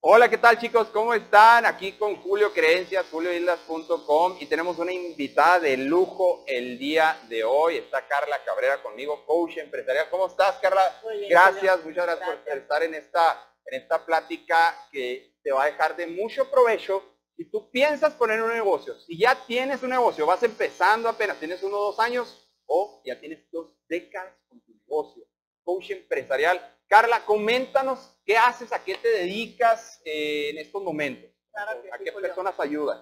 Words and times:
Hola, 0.00 0.30
¿qué 0.30 0.38
tal 0.38 0.56
chicos? 0.56 0.86
¿Cómo 0.92 1.12
están? 1.12 1.66
Aquí 1.66 1.90
con 1.90 2.14
Julio 2.22 2.52
Creencias, 2.52 3.06
julioislas.com 3.10 4.36
y 4.38 4.46
tenemos 4.46 4.78
una 4.78 4.92
invitada 4.92 5.58
de 5.58 5.76
lujo 5.76 6.44
el 6.46 6.78
día 6.78 7.18
de 7.28 7.42
hoy. 7.42 7.78
Está 7.78 8.06
Carla 8.06 8.38
Cabrera 8.44 8.80
conmigo, 8.80 9.26
coach 9.26 9.56
empresarial. 9.56 10.08
¿Cómo 10.08 10.28
estás, 10.28 10.54
Carla? 10.58 11.00
Muy 11.02 11.16
bien, 11.18 11.30
gracias, 11.30 11.80
Julio. 11.80 11.88
muchas 11.88 12.06
gracias, 12.06 12.36
por 12.46 12.58
estar 12.58 12.82
en 12.84 12.94
esta, 12.94 13.54
en 13.66 13.82
esta 13.82 14.06
plática 14.06 14.88
que 14.92 15.34
te 15.42 15.50
va 15.50 15.64
a 15.64 15.66
dejar 15.66 15.96
de 15.96 16.06
mucho 16.06 16.48
provecho. 16.48 17.02
Si 17.36 17.50
tú 17.50 17.68
piensas 17.68 18.14
poner 18.14 18.40
un 18.40 18.52
negocio, 18.52 18.96
si 19.00 19.18
ya 19.18 19.34
tienes 19.46 19.82
un 19.82 19.90
negocio, 19.90 20.26
vas 20.26 20.44
empezando 20.44 21.08
apenas, 21.08 21.40
tienes 21.40 21.60
uno 21.64 21.76
o 21.76 21.84
dos 21.86 21.98
años 21.98 22.48
o 22.66 23.02
ya 23.04 23.18
tienes 23.18 23.50
dos 23.50 23.74
décadas 23.88 24.32
con 24.48 24.60
tu 24.60 24.72
negocio, 24.74 25.24
coach 25.64 25.90
empresarial. 25.90 26.77
Carla, 26.88 27.24
coméntanos 27.26 28.18
qué 28.24 28.36
haces, 28.36 28.72
a 28.72 28.82
qué 28.82 28.96
te 28.96 29.08
dedicas 29.08 30.00
eh, 30.04 30.50
en 30.50 30.58
estos 30.58 30.82
momentos. 30.82 31.30
Claro 31.52 31.82
que 31.82 31.92
¿A 31.92 31.98
sí, 31.98 32.04
qué 32.04 32.12
personas 32.12 32.58
ayudas? 32.58 33.00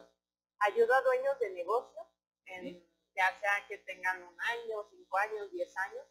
Ayudo 0.60 0.94
a 0.94 1.02
dueños 1.02 1.38
de 1.38 1.50
negocios, 1.50 2.06
ya 3.14 3.38
sea 3.40 3.66
que 3.68 3.78
tengan 3.78 4.22
un 4.22 4.40
año, 4.40 4.86
cinco 4.90 5.16
años, 5.18 5.50
diez 5.52 5.74
años, 5.76 6.04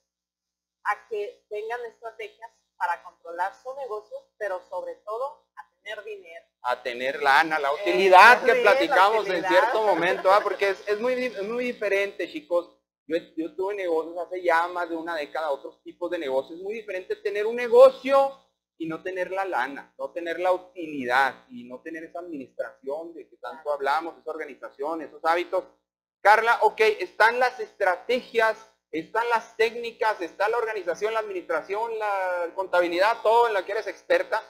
a 0.85 1.07
que 1.09 1.45
tengan 1.49 1.83
estrategias 1.85 2.51
para 2.77 3.03
controlar 3.03 3.53
su 3.61 3.73
negocio, 3.75 4.17
pero 4.37 4.61
sobre 4.69 4.95
todo 5.05 5.45
a 5.55 5.69
tener 5.83 6.03
dinero. 6.03 6.45
a 6.67 6.81
tener 6.81 7.21
lana, 7.21 7.59
la 7.59 7.71
utilidad 7.73 8.41
Eh, 8.43 8.45
que 8.45 8.53
sí, 8.53 8.63
la 8.63 8.71
platicamos 8.71 9.15
en 9.25 9.31
utilidad. 9.31 9.49
cierto 9.49 9.83
momento, 9.83 10.31
¿ah? 10.31 10.39
porque 10.43 10.69
es, 10.69 10.87
es 10.87 10.99
muy, 10.99 11.15
di- 11.15 11.25
es 11.25 11.43
muy 11.43 11.63
diferente, 11.65 12.27
chicos. 12.31 12.71
Yo, 13.07 13.17
yo 13.37 13.55
tuve 13.55 13.75
negocios 13.75 14.17
hace 14.17 14.41
ya 14.41 14.67
más 14.67 14.89
de 14.89 14.95
una 14.95 15.15
década, 15.15 15.51
otros 15.51 15.81
tipos 15.83 16.09
de 16.11 16.19
negocios. 16.19 16.57
Es 16.57 16.63
muy 16.63 16.73
diferente 16.73 17.15
tener 17.17 17.45
un 17.45 17.55
negocio 17.55 18.39
y 18.77 18.87
no 18.87 19.01
tener 19.01 19.31
la 19.31 19.45
lana, 19.45 19.93
no 19.97 20.11
tener 20.11 20.39
la 20.39 20.51
utilidad 20.51 21.45
y 21.49 21.63
no 21.63 21.81
tener 21.81 22.03
esa 22.03 22.19
administración 22.19 23.13
de 23.13 23.27
que 23.27 23.37
tanto 23.37 23.71
hablamos, 23.71 24.17
esa 24.17 24.31
organización, 24.31 25.01
esos 25.01 25.23
hábitos. 25.23 25.63
Carla, 26.21 26.59
ok, 26.63 26.81
están 26.99 27.39
las 27.39 27.59
estrategias, 27.59 28.57
están 28.91 29.27
las 29.29 29.55
técnicas, 29.55 30.19
está 30.21 30.49
la 30.49 30.57
organización, 30.57 31.13
la 31.13 31.19
administración, 31.19 31.97
la 31.99 32.51
contabilidad, 32.55 33.21
todo 33.21 33.47
en 33.47 33.53
la 33.53 33.65
que 33.65 33.73
eres 33.73 33.87
experta, 33.87 34.41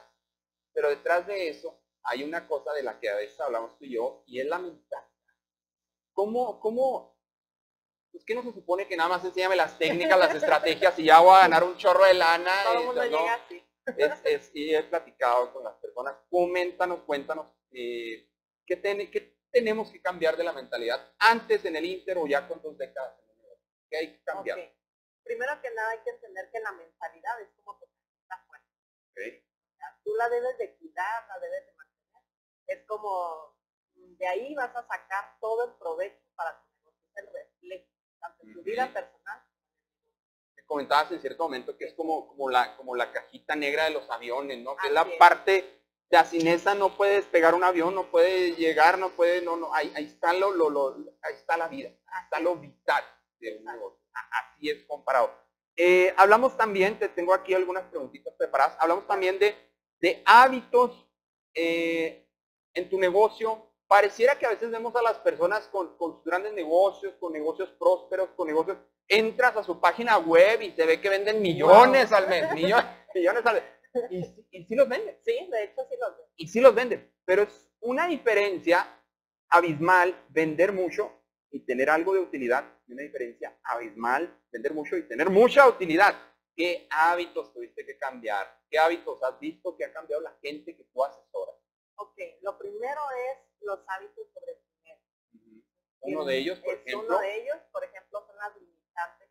pero 0.74 0.90
detrás 0.90 1.28
de 1.28 1.50
eso 1.50 1.78
hay 2.04 2.24
una 2.24 2.48
cosa 2.48 2.72
de 2.74 2.84
la 2.84 3.00
que 3.00 3.10
a 3.10 3.16
veces 3.16 3.40
hablamos 3.40 3.78
tú 3.78 3.86
y 3.86 3.96
yo, 3.96 4.24
y 4.28 4.40
es 4.40 4.48
la 4.48 4.60
mentalidad. 4.60 5.08
¿Cómo, 6.14 6.60
cómo? 6.60 7.15
Es 8.16 8.24
que 8.26 8.34
no 8.36 8.42
se 8.44 8.54
supone 8.54 8.88
que 8.88 8.96
nada 8.98 9.10
más 9.10 9.24
enséñame 9.26 9.56
las 9.56 9.78
técnicas, 9.78 10.18
las 10.18 10.34
estrategias 10.36 10.98
y 11.00 11.04
ya 11.06 11.20
voy 11.20 11.36
a 11.36 11.40
ganar 11.42 11.64
un 11.64 11.76
chorro 11.78 12.06
de 12.06 12.14
lana. 12.14 12.52
Todo 12.64 12.74
y- 12.74 12.78
el 12.80 12.86
mundo 12.86 13.06
¿no? 13.06 13.10
llega 13.20 13.34
así. 13.36 13.64
es, 13.98 14.22
es- 14.26 14.52
y 14.56 14.74
he 14.74 14.84
platicado 14.84 15.52
con 15.54 15.64
las 15.64 15.76
personas. 15.76 16.16
Coméntanos, 16.30 17.02
cuéntanos, 17.02 17.52
eh, 17.72 18.30
¿qué, 18.66 18.78
ten- 18.78 19.12
qué 19.12 19.38
tenemos 19.52 19.92
que 19.92 20.02
cambiar 20.02 20.38
de 20.38 20.44
la 20.44 20.54
mentalidad 20.54 21.14
antes 21.20 21.64
en 21.66 21.76
el 21.76 21.86
Inter 21.86 22.18
o 22.18 22.26
ya 22.28 22.48
con 22.48 22.62
dos 22.62 22.78
décadas 22.78 23.20
en 23.20 23.30
el 23.30 23.38
negocio? 23.42 23.66
¿Qué 23.90 23.98
hay 23.98 24.14
que 24.18 24.24
cambiar? 24.24 24.74
Primero 25.24 25.62
que 25.62 25.72
nada 25.72 25.90
hay 25.92 26.00
que 26.04 26.10
entender 26.12 26.50
que 26.52 26.60
la 26.62 26.72
mentalidad 26.72 27.42
es 27.42 27.50
como 27.58 27.78
tu 27.80 27.86
fuerte. 28.48 28.70
Ok. 29.12 29.44
O 29.44 29.78
sea, 29.78 30.00
Tú 30.04 30.16
la 30.16 30.30
debes 30.30 30.58
de 30.58 30.76
cuidar, 30.78 31.28
la 31.28 31.40
debes 31.40 31.66
de 31.66 31.74
mantener. 31.74 32.24
Es 32.68 32.86
como, 32.88 33.56
de 33.94 34.28
ahí 34.28 34.56
vas 34.56 34.76
a 34.76 34.88
sacar 34.88 35.38
todo 35.42 35.66
el 35.66 35.74
provecho 35.80 36.22
para 36.36 36.60
tu 36.60 36.66
negocio, 36.80 37.02
el 37.16 37.26
reflejo, 37.26 37.55
tu 38.40 38.62
vida 38.64 38.88
personal 38.92 39.42
Me 40.56 40.64
comentabas 40.66 41.12
en 41.12 41.20
cierto 41.22 41.44
momento 41.44 41.78
que 41.78 41.86
es 41.86 41.94
como, 41.94 42.28
como, 42.28 42.50
la, 42.50 42.76
como 42.78 42.96
la 42.96 43.12
cajita 43.12 43.56
negra 43.56 43.86
de 43.86 43.92
los 43.92 44.10
aviones, 44.10 44.60
¿no? 44.64 44.76
Que 44.78 44.88
es 44.88 44.94
la 44.94 45.06
parte, 45.18 45.82
o 46.06 46.10
sea, 46.10 46.26
sin 46.26 46.48
esa 46.48 46.74
no 46.76 46.96
puede 46.96 47.16
despegar 47.16 47.54
un 47.56 47.64
avión, 47.64 47.94
no 47.94 48.06
puede 48.10 48.56
llegar, 48.56 48.98
no 48.98 49.10
puede, 49.12 49.42
no, 49.42 49.58
no, 49.58 49.74
ahí, 49.74 49.92
ahí 49.96 50.06
está 50.06 50.34
lo, 50.34 50.52
lo, 50.52 50.70
lo- 50.70 50.96
ahí 51.22 51.36
está 51.36 51.58
la 51.58 51.68
vida, 51.68 51.90
ahí 52.08 52.24
está 52.24 52.40
lo 52.40 52.56
vital 52.56 53.04
de 53.40 53.58
un 53.58 53.66
negocio. 53.66 54.00
Así 54.32 54.70
es 54.70 54.86
comparado. 54.88 55.34
Eh, 55.76 56.14
hablamos 56.18 56.56
también, 56.56 56.98
te 56.98 57.10
tengo 57.10 57.34
aquí 57.34 57.54
algunas 57.54 57.84
preguntitas 57.86 58.34
preparadas, 58.38 58.78
hablamos 58.80 59.06
también 59.08 59.38
de, 59.40 59.56
de 60.00 60.24
hábitos 60.26 61.06
eh, 61.54 62.26
en 62.74 62.90
tu 62.90 62.98
negocio. 62.98 63.65
Pareciera 63.88 64.38
que 64.38 64.46
a 64.46 64.50
veces 64.50 64.72
vemos 64.72 64.96
a 64.96 65.02
las 65.02 65.18
personas 65.20 65.68
con, 65.68 65.96
con 65.98 66.14
sus 66.16 66.24
grandes 66.24 66.54
negocios, 66.54 67.14
con 67.20 67.34
negocios 67.34 67.70
prósperos, 67.78 68.30
con 68.36 68.48
negocios, 68.48 68.78
entras 69.08 69.56
a 69.58 69.64
su 69.64 69.80
página 69.80 70.18
web 70.18 70.62
y 70.62 70.72
se 70.72 70.86
ve 70.86 71.00
que 71.00 71.10
venden 71.10 71.42
millones 71.42 72.12
al 72.12 72.28
mes, 72.28 72.52
millones, 72.54 72.86
millones 73.16 73.46
al 73.46 73.56
mes. 73.56 73.64
Y, 74.10 74.24
y 74.52 74.66
sí 74.66 74.76
los 74.76 74.90
venden 74.90 75.16
Sí, 75.24 75.48
de 75.52 75.64
hecho 75.64 75.82
sí 75.90 75.96
los 76.00 76.18
veo. 76.18 76.28
y 76.36 76.48
sí 76.48 76.60
los 76.60 76.76
venden, 76.76 77.14
pero 77.24 77.44
es 77.44 77.70
una 77.80 78.08
diferencia 78.08 78.88
abismal 79.50 80.16
vender 80.30 80.74
mucho 80.74 81.12
y 81.52 81.60
tener 81.60 81.90
algo 81.90 82.14
de 82.14 82.20
utilidad, 82.20 82.66
y 82.88 82.94
una 82.94 83.04
diferencia 83.04 83.58
abismal 83.64 84.36
vender 84.52 84.74
mucho 84.74 84.98
y 84.98 85.04
tener 85.08 85.30
mucha 85.30 85.68
utilidad. 85.68 86.14
¿Qué 86.56 86.88
hábitos 86.90 87.54
tuviste 87.54 87.86
que 87.86 87.98
cambiar? 87.98 88.60
¿Qué 88.70 88.78
hábitos 88.80 89.22
has 89.24 89.40
visto 89.40 89.78
que 89.78 89.86
ha 89.86 89.94
cambiado 89.94 90.22
la 90.24 90.36
gente 90.42 90.76
que 90.76 90.84
tú 90.86 91.04
asesoras? 91.04 91.56
Ok, 91.98 92.18
lo 92.42 92.58
primero 92.58 93.00
es 93.32 93.38
los 93.66 93.80
hábitos 93.88 94.28
sobre 94.34 94.54
el 94.54 94.60
dinero. 94.78 95.02
Uno 96.02 96.26
de 96.26 96.38
ellos, 96.38 96.60
por 96.60 96.74
Es 96.74 96.80
ejemplo, 96.86 97.08
Uno 97.10 97.20
de 97.20 97.42
ellos, 97.42 97.58
por 97.72 97.84
ejemplo, 97.84 98.26
son 98.26 98.36
las 98.38 98.56
limitantes. 98.56 99.30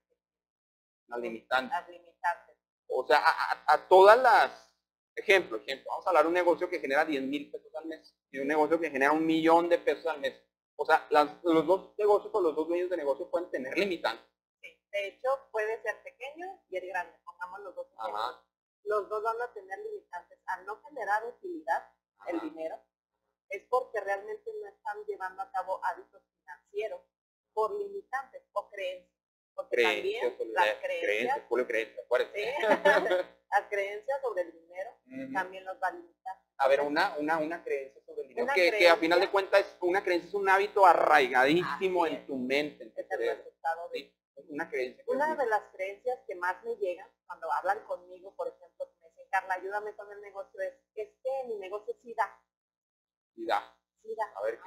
la 1.06 1.16
limitante. 1.18 1.74
Las 1.74 1.88
limitantes. 1.88 2.56
O 2.88 3.06
sea, 3.06 3.22
a, 3.66 3.88
todas 3.88 4.18
las... 4.18 4.72
Ejemplo, 5.16 5.58
ejemplo, 5.58 5.90
vamos 5.90 6.06
a 6.06 6.10
hablar 6.10 6.24
de 6.24 6.28
un 6.28 6.34
negocio 6.34 6.68
que 6.68 6.80
genera 6.80 7.04
10 7.04 7.22
mil 7.22 7.50
pesos 7.50 7.72
al 7.76 7.86
mes 7.86 8.16
y 8.32 8.38
un 8.38 8.48
negocio 8.48 8.80
que 8.80 8.90
genera 8.90 9.12
un 9.12 9.24
millón 9.24 9.68
de 9.68 9.78
pesos 9.78 10.06
al 10.06 10.20
mes. 10.20 10.34
O 10.76 10.84
sea, 10.84 11.06
las- 11.10 11.42
los 11.44 11.64
dos 11.66 11.94
negocios 11.96 12.34
o 12.34 12.40
los 12.40 12.56
dos 12.56 12.66
dueños 12.66 12.90
de 12.90 12.96
negocio 12.96 13.30
pueden 13.30 13.48
tener 13.50 13.78
limitantes. 13.78 14.26
Sí. 14.60 14.76
De 14.90 15.06
hecho, 15.08 15.28
puede 15.52 15.80
ser 15.82 16.02
pequeño 16.02 16.60
y 16.68 16.76
el 16.78 16.88
grande. 16.88 17.16
Pongamos 17.24 17.60
los 17.60 17.74
dos. 17.76 17.86
Los 18.82 19.08
dos 19.08 19.22
van 19.22 19.40
a 19.40 19.52
tener 19.52 19.78
limitantes. 19.78 20.38
Al 20.46 20.66
no 20.66 20.80
generar 20.82 21.24
utilidad, 21.26 21.88
el 22.26 22.40
dinero, 22.40 22.76
es 23.50 23.62
porque 23.68 24.00
realmente 24.00 24.50
no 24.60 24.68
están 24.68 25.04
llevando 25.06 25.42
a 25.42 25.50
cabo 25.50 25.80
hábitos 25.84 26.22
financieros 26.38 27.00
por 27.52 27.78
limitantes 27.78 28.42
o 28.52 28.68
creencias. 28.70 29.10
Porque 29.54 29.76
Creencias, 29.76 30.36
también 30.36 30.52
las 30.54 30.64
creencias, 30.64 31.42
creencias, 31.48 31.66
creencias, 31.66 32.06
sí, 32.34 32.44
las 33.50 33.62
creencias 33.68 34.20
sobre 34.20 34.42
el 34.42 34.52
dinero 34.52 34.90
también 35.32 35.64
los 35.64 35.80
va 35.80 35.88
a 35.88 35.92
limitar. 35.92 36.36
A 36.56 36.68
ver, 36.68 36.80
una, 36.80 37.16
una, 37.18 37.38
una 37.38 37.62
creencia 37.62 38.02
sobre 38.04 38.22
el 38.22 38.28
dinero, 38.28 38.52
que, 38.54 38.72
que 38.72 38.88
a 38.88 38.96
final 38.96 39.20
de 39.20 39.30
cuentas 39.30 39.60
es 39.60 39.76
una 39.80 40.02
creencia 40.02 40.28
es 40.28 40.34
un 40.34 40.48
hábito 40.48 40.84
arraigadísimo 40.86 42.06
en 42.06 42.26
tu 42.26 42.36
mente, 42.36 42.82
en 42.84 42.92
tu 42.94 43.00
Es 43.00 43.06
el 43.10 43.18
cerebro. 43.18 43.36
resultado 43.44 43.88
de 43.90 43.98
Sí, 43.98 44.46
una 44.48 44.68
creencia. 44.68 45.04
Una 45.06 45.36
de 45.36 45.46
las 45.46 45.62
creencias 45.72 46.18
que 46.26 46.34
más 46.34 46.62
me 46.64 46.74
llegan 46.76 47.08
cuando 47.26 47.50
hablan 47.52 47.84
conmigo, 47.86 48.34
por 48.34 48.48
ejemplo, 48.48 48.86
me 49.00 49.08
dicen, 49.08 49.26
Carla, 49.30 49.54
ayúdame 49.54 49.94
con 49.94 50.10
el 50.10 50.20
negocio, 50.20 50.60
es, 50.60 50.74
es 50.96 51.08
que 51.22 51.30
mi 51.48 51.56
negocio 51.56 51.94
sí 52.02 52.12
da, 52.14 52.40
SIDA. 53.34 53.76
sí 54.02 54.14
da. 54.14 54.24
A 54.38 54.42
ver, 54.42 54.58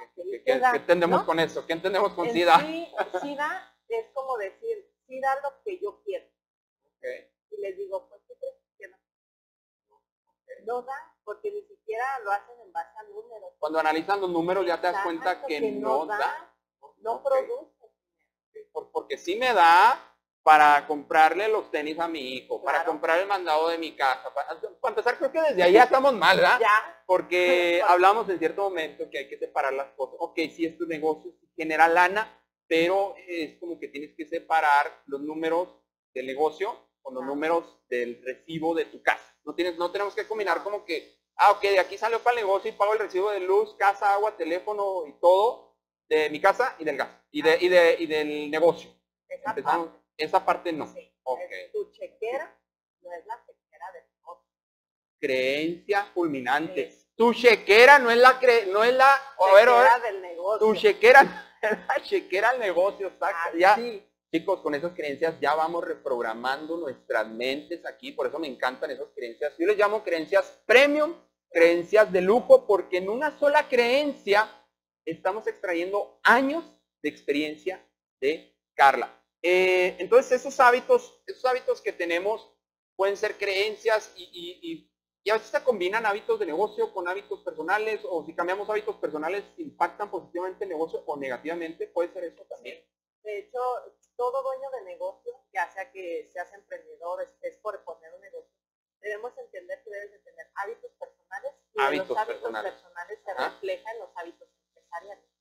¿qué, 0.44 0.52
entendemos 0.76 1.20
¿no? 1.20 1.26
con 1.26 1.40
eso? 1.40 1.66
¿Qué 1.66 1.72
entendemos 1.72 2.12
con 2.12 2.30
SIDA? 2.30 2.58
Sí, 2.60 2.92
sí 3.22 3.36
da 3.36 3.74
es 3.88 4.06
como 4.12 4.36
decir, 4.36 4.90
sí 5.06 5.20
da 5.20 5.40
lo 5.40 5.62
que 5.62 5.78
yo 5.78 6.00
quiero. 6.04 6.26
Y 7.50 7.60
les 7.60 7.76
digo, 7.76 8.08
pues, 8.08 8.20
¿qué 8.28 8.34
crees 8.38 8.56
que 8.78 8.88
no? 8.88 8.96
No 10.66 10.82
da, 10.82 11.16
porque 11.24 11.50
ni 11.50 11.62
siquiera 11.62 12.04
lo 12.20 12.32
hacen 12.32 12.60
en 12.60 12.72
base 12.72 12.96
a 12.98 13.02
números. 13.04 13.54
Cuando 13.58 13.78
analizan 13.78 14.20
los 14.20 14.30
números 14.30 14.66
ya 14.66 14.80
te 14.80 14.88
das 14.88 15.02
cuenta 15.02 15.44
que, 15.46 15.60
no 15.72 16.06
da. 16.06 16.54
no 16.98 17.22
produce. 17.22 17.74
Por- 18.72 18.90
Porque 18.90 19.16
sí 19.16 19.36
me 19.36 19.54
da 19.54 20.07
para 20.48 20.86
comprarle 20.86 21.46
los 21.46 21.70
tenis 21.70 21.98
a 21.98 22.08
mi 22.08 22.20
hijo, 22.36 22.62
para 22.62 22.82
comprar 22.82 23.18
el 23.20 23.26
mandado 23.26 23.68
de 23.68 23.76
mi 23.76 23.94
casa. 23.94 24.32
Para, 24.32 24.58
para 24.80 24.92
empezar, 24.92 25.18
creo 25.18 25.30
que 25.30 25.42
desde 25.42 25.62
ahí 25.62 25.74
ya 25.74 25.82
estamos 25.82 26.14
mal, 26.14 26.38
¿verdad? 26.38 26.58
Ya, 26.58 27.02
Porque 27.04 27.80
Por- 27.82 27.90
hablamos 27.92 28.30
en 28.30 28.38
cierto 28.38 28.62
momento 28.62 29.10
que 29.10 29.18
hay 29.18 29.28
que 29.28 29.36
separar 29.36 29.74
las 29.74 29.88
cosas. 29.92 30.16
Ok, 30.20 30.36
sí 30.56 30.64
es 30.64 30.78
tu 30.78 30.86
negocio, 30.86 31.30
sí 31.38 31.46
genera 31.54 31.86
lana, 31.86 32.34
pero 32.66 33.14
es 33.26 33.58
como 33.60 33.78
que 33.78 33.88
tienes 33.88 34.14
que 34.16 34.24
separar 34.26 35.02
los 35.04 35.20
números 35.20 35.68
del 36.14 36.24
negocio 36.26 36.74
con 37.02 37.12
los 37.14 37.24
Ah. 37.24 37.26
números 37.26 37.64
del 37.90 38.22
recibo 38.24 38.74
de 38.74 38.86
tu 38.86 39.02
casa. 39.02 39.36
No, 39.44 39.54
tienes, 39.54 39.76
no 39.76 39.90
tenemos 39.92 40.14
que 40.14 40.26
combinar 40.26 40.62
como 40.62 40.82
que, 40.86 41.14
ah, 41.36 41.50
ok, 41.50 41.60
de 41.60 41.78
aquí 41.78 41.98
salió 41.98 42.20
para 42.20 42.40
el 42.40 42.46
negocio 42.46 42.70
y 42.70 42.72
pago 42.72 42.94
el 42.94 43.00
recibo 43.00 43.30
de 43.32 43.40
luz, 43.40 43.74
casa, 43.74 44.14
agua, 44.14 44.34
teléfono 44.34 45.04
y 45.06 45.12
todo 45.20 45.76
de 46.08 46.30
mi 46.30 46.40
casa 46.40 46.74
y 46.78 46.84
del 46.84 46.96
gas 46.96 47.10
y, 47.30 47.42
de, 47.42 47.58
y, 47.60 47.68
de, 47.68 47.96
y 47.98 48.06
del 48.06 48.50
negocio. 48.50 48.88
Empezamos. 49.28 49.90
Esa 50.18 50.44
parte 50.44 50.72
no. 50.72 50.86
Sí, 50.92 51.10
Ok. 51.22 51.40
es 51.50 51.72
tu 51.72 51.90
chequera 51.92 52.54
no 53.02 53.12
es 53.12 53.24
la 53.26 53.36
chequera 53.46 53.92
del 53.92 54.04
negocio. 54.16 54.44
Creencia 55.20 56.04
fulminante. 56.14 56.90
Sí. 56.90 57.06
Tu 57.16 57.34
chequera 57.34 57.98
no 57.98 58.10
es 58.10 58.18
la 58.18 58.38
cre 58.38 58.66
no 58.66 58.84
es 58.84 58.94
la 58.94 59.10
a 59.12 59.54
ver, 59.54 59.68
a 59.68 59.78
ver, 59.78 59.86
Chequera 59.88 59.98
del 60.12 60.22
negocio. 60.22 60.66
tu 60.66 60.74
chequera 60.74 61.44
la 61.88 62.02
chequera 62.02 62.50
al 62.50 62.60
negocio, 62.60 63.10
saca, 63.18 63.52
ya. 63.58 63.76
Chicos, 64.30 64.60
con 64.60 64.74
esas 64.74 64.92
creencias 64.92 65.40
ya 65.40 65.54
vamos 65.54 65.82
reprogramando 65.84 66.76
nuestras 66.76 67.26
mentes 67.28 67.84
aquí, 67.86 68.12
por 68.12 68.26
eso 68.26 68.38
me 68.38 68.46
encantan 68.46 68.90
esas 68.90 69.08
creencias. 69.14 69.54
Yo 69.58 69.66
les 69.66 69.76
llamo 69.78 70.04
creencias 70.04 70.60
premium 70.66 71.14
creencias 71.50 72.12
de 72.12 72.20
lujo, 72.20 72.66
porque 72.66 72.98
en 72.98 73.08
una 73.08 73.36
sola 73.38 73.68
creencia 73.68 74.46
estamos 75.06 75.46
extrayendo 75.46 76.20
años 76.22 76.62
de 77.02 77.08
experiencia 77.08 77.82
de 78.20 78.54
Carla. 78.74 79.17
Eh, 79.42 79.96
entonces 79.98 80.40
esos 80.40 80.58
hábitos, 80.60 81.22
esos 81.26 81.44
hábitos 81.44 81.80
que 81.80 81.92
tenemos 81.92 82.52
pueden 82.96 83.16
ser 83.16 83.36
creencias 83.38 84.12
y, 84.16 84.24
y, 84.24 84.90
y, 85.24 85.30
a 85.30 85.34
veces 85.34 85.50
se 85.50 85.62
combinan 85.62 86.06
hábitos 86.06 86.40
de 86.40 86.46
negocio 86.46 86.92
con 86.92 87.06
hábitos 87.06 87.40
personales 87.40 88.00
o 88.04 88.24
si 88.24 88.34
cambiamos 88.34 88.68
hábitos 88.70 88.96
personales 88.96 89.44
impactan 89.58 90.10
positivamente 90.10 90.64
el 90.64 90.70
negocio 90.70 91.02
o 91.06 91.16
negativamente, 91.16 91.86
puede 91.86 92.12
ser 92.12 92.24
eso 92.24 92.42
también. 92.44 92.82
De 93.22 93.38
hecho, 93.38 93.60
todo 94.16 94.42
dueño 94.42 94.70
de 94.70 94.82
negocio, 94.84 95.32
ya 95.52 95.70
sea 95.70 95.92
que 95.92 96.28
seas 96.32 96.52
emprendedor, 96.54 97.28
es 97.42 97.56
por 97.58 97.84
poner 97.84 98.14
un 98.14 98.22
negocio, 98.22 98.50
debemos 99.00 99.36
entender 99.38 99.82
que 99.84 99.90
debes 99.90 100.12
de 100.12 100.18
tener 100.20 100.46
hábitos 100.54 100.90
personales 100.98 101.52
y 101.74 101.80
hábitos 101.80 102.08
los 102.08 102.18
hábitos 102.18 102.40
personales, 102.40 102.72
personales 102.72 103.18
se 103.24 103.34
reflejan 103.34 103.94
en 103.94 104.00
los 104.00 104.16
hábitos 104.16 104.48
empresariales. 104.66 105.37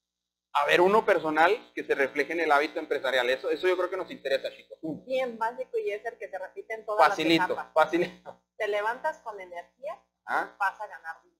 A 0.62 0.66
ver, 0.66 0.82
uno 0.82 1.06
personal 1.06 1.72
que 1.74 1.84
se 1.84 1.94
refleje 1.96 2.34
en 2.34 2.40
el 2.42 2.52
hábito 2.52 2.80
empresarial. 2.80 3.30
Eso, 3.30 3.50
eso 3.50 3.68
yo 3.68 3.78
creo 3.78 3.90
que 3.90 3.98
nos 3.98 4.10
interesa, 4.12 4.50
chicos. 4.52 4.78
Bien 5.06 5.38
básico 5.38 5.78
y 5.78 5.92
es 5.92 6.04
el 6.06 6.18
que 6.18 6.30
se 6.30 6.38
repite 6.38 6.74
en 6.74 6.86
todas 6.86 7.08
facilito, 7.10 7.42
las 7.44 7.52
etapas. 7.52 7.74
Facilito, 7.74 8.42
Te 8.58 8.68
levantas 8.68 9.18
con 9.20 9.40
energía, 9.40 10.02
¿Ah? 10.26 10.56
vas 10.58 10.80
a 10.82 10.88
ganar 10.88 11.22
dinero. 11.24 11.38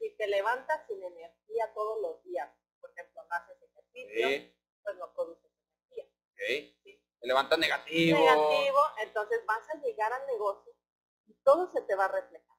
Si 0.00 0.10
te 0.16 0.26
levantas 0.26 0.80
sin 0.88 1.02
energía 1.02 1.72
todos 1.74 2.00
los 2.02 2.22
días, 2.24 2.50
por 2.80 2.90
ejemplo, 2.90 3.22
no 3.28 3.36
haces 3.36 3.56
ejercicio, 3.62 4.28
Sí. 4.28 4.56
pues 4.82 4.96
no 4.96 5.12
produces 5.14 5.50
energía. 5.52 6.04
Sí. 6.36 7.00
Te 7.20 7.26
levantas 7.28 7.58
negativo. 7.58 8.18
Negativo, 8.18 8.78
entonces 9.02 9.40
vas 9.46 9.68
a 9.70 9.78
llegar 9.80 10.12
al 10.12 10.26
negocio 10.26 10.72
y 11.26 11.34
todo 11.44 11.70
se 11.72 11.82
te 11.82 11.94
va 11.94 12.06
a 12.06 12.08
reflejar. 12.08 12.53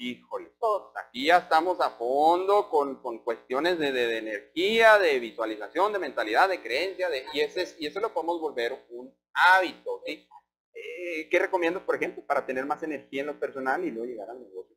Híjole. 0.00 0.52
Aquí 0.94 1.26
ya 1.26 1.38
estamos 1.38 1.80
a 1.80 1.90
fondo 1.90 2.70
con, 2.70 3.02
con 3.02 3.18
cuestiones 3.18 3.78
de, 3.80 3.90
de- 3.90 4.06
de 4.06 4.18
energía, 4.18 4.96
de 4.98 5.18
visualización, 5.18 5.92
de 5.92 5.98
mentalidad, 5.98 6.48
de 6.48 6.62
creencia, 6.62 7.08
de, 7.10 7.26
y, 7.32 7.40
ese 7.40 7.62
es- 7.62 7.76
y 7.80 7.86
eso 7.86 7.98
lo 7.98 8.14
podemos 8.14 8.40
volver 8.40 8.86
un 8.90 9.12
hábito. 9.34 10.00
¿sí? 10.06 10.28
Eh, 10.72 11.28
¿Qué 11.28 11.38
recomiendo, 11.40 11.84
por 11.84 11.96
ejemplo, 11.96 12.22
para 12.24 12.46
tener 12.46 12.64
más 12.64 12.80
energía 12.84 13.22
en 13.22 13.26
lo 13.26 13.40
personal 13.40 13.84
y 13.84 13.90
luego 13.90 14.06
llegar 14.06 14.30
al 14.30 14.40
negocio? 14.40 14.76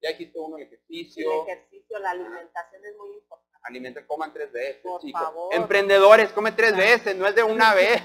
ya 0.00 0.10
dijiste 0.10 0.38
uno 0.38 0.56
el 0.58 0.62
El 0.62 0.68
ejercicio, 0.68 1.42
ejercicio, 1.44 1.98
la 1.98 2.10
alimentación 2.12 2.84
es 2.84 2.96
muy 2.96 3.14
importante. 3.14 3.58
alimenten, 3.62 4.06
coman 4.06 4.32
tres 4.32 4.52
veces, 4.52 4.76
Por 4.80 5.00
chicos. 5.00 5.20
favor. 5.20 5.52
Emprendedores, 5.52 6.30
come 6.30 6.52
tres 6.52 6.76
veces, 6.76 7.16
no 7.16 7.26
es 7.26 7.34
de 7.34 7.42
una 7.42 7.74
vez. 7.74 8.00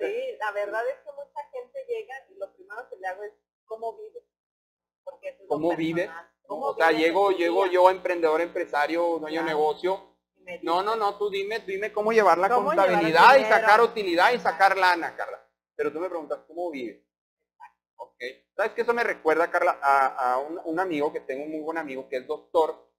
Sí, 0.00 0.36
la 0.38 0.52
verdad 0.52 0.82
es 0.86 0.96
que 0.96 1.10
mucha 1.12 1.40
gente 1.50 1.78
llega 1.88 2.14
y 2.28 2.34
lo 2.34 2.52
primero 2.54 2.86
que 2.90 2.96
le 2.96 3.06
hago 3.06 3.22
es 3.22 3.32
cómo 3.64 3.96
vive. 3.96 4.20
¿Cómo 5.54 5.76
vive? 5.76 6.10
¿Cómo 6.46 6.66
O 6.66 6.76
sea, 6.76 6.90
llego, 6.92 7.30
llego 7.30 7.66
yo, 7.66 7.88
emprendedor, 7.90 8.40
empresario, 8.40 9.18
dueño 9.18 9.40
de 9.40 9.44
Claro. 9.44 9.46
negocio. 9.58 10.14
No, 10.62 10.82
no, 10.82 10.94
no, 10.96 11.16
tú 11.16 11.30
dime, 11.30 11.60
dime 11.60 11.90
cómo 11.92 12.12
llevar 12.12 12.36
la 12.36 12.48
¿Cómo 12.50 12.70
llevar 12.72 12.88
el 12.88 12.92
contabilidad 12.94 13.36
y 13.38 13.44
sacar 13.44 13.80
utilidad 13.80 14.32
y 14.32 14.38
sacar 14.38 14.76
lana, 14.76 15.16
Carla. 15.16 15.42
Pero 15.74 15.90
tú 15.92 16.00
me 16.00 16.08
preguntas, 16.10 16.40
¿cómo 16.46 16.70
vive? 16.70 17.02
Ok. 17.96 18.22
¿Sabes 18.54 18.72
que 18.72 18.82
Eso 18.82 18.92
me 18.92 19.02
recuerda, 19.04 19.50
Carla, 19.50 19.78
a, 19.80 20.32
a 20.34 20.38
un, 20.38 20.60
un 20.64 20.80
amigo 20.80 21.12
que 21.12 21.20
tengo, 21.20 21.44
un 21.44 21.50
muy 21.50 21.60
buen 21.60 21.78
amigo, 21.78 22.08
que 22.08 22.16
es 22.18 22.26
doctor. 22.26 22.90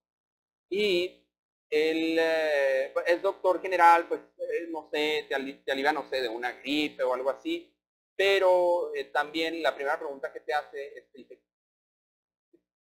Y 0.68 1.24
él 1.70 2.16
eh, 2.18 2.92
es 3.06 3.22
doctor 3.22 3.60
general, 3.62 4.06
pues, 4.08 4.20
eh, 4.38 4.66
no 4.70 4.88
sé, 4.90 5.26
te, 5.28 5.34
ali- 5.34 5.62
te 5.64 5.70
alivia, 5.72 5.92
no 5.92 6.08
sé, 6.08 6.20
de 6.22 6.28
una 6.28 6.52
gripe 6.52 7.02
o 7.04 7.14
algo 7.14 7.30
así. 7.30 7.72
Pero 8.16 8.92
eh, 8.94 9.04
también 9.04 9.62
la 9.62 9.74
primera 9.74 9.98
pregunta 9.98 10.32
que 10.32 10.40
te 10.40 10.52
hace 10.52 10.98
es, 10.98 11.12
dice, 11.12 11.38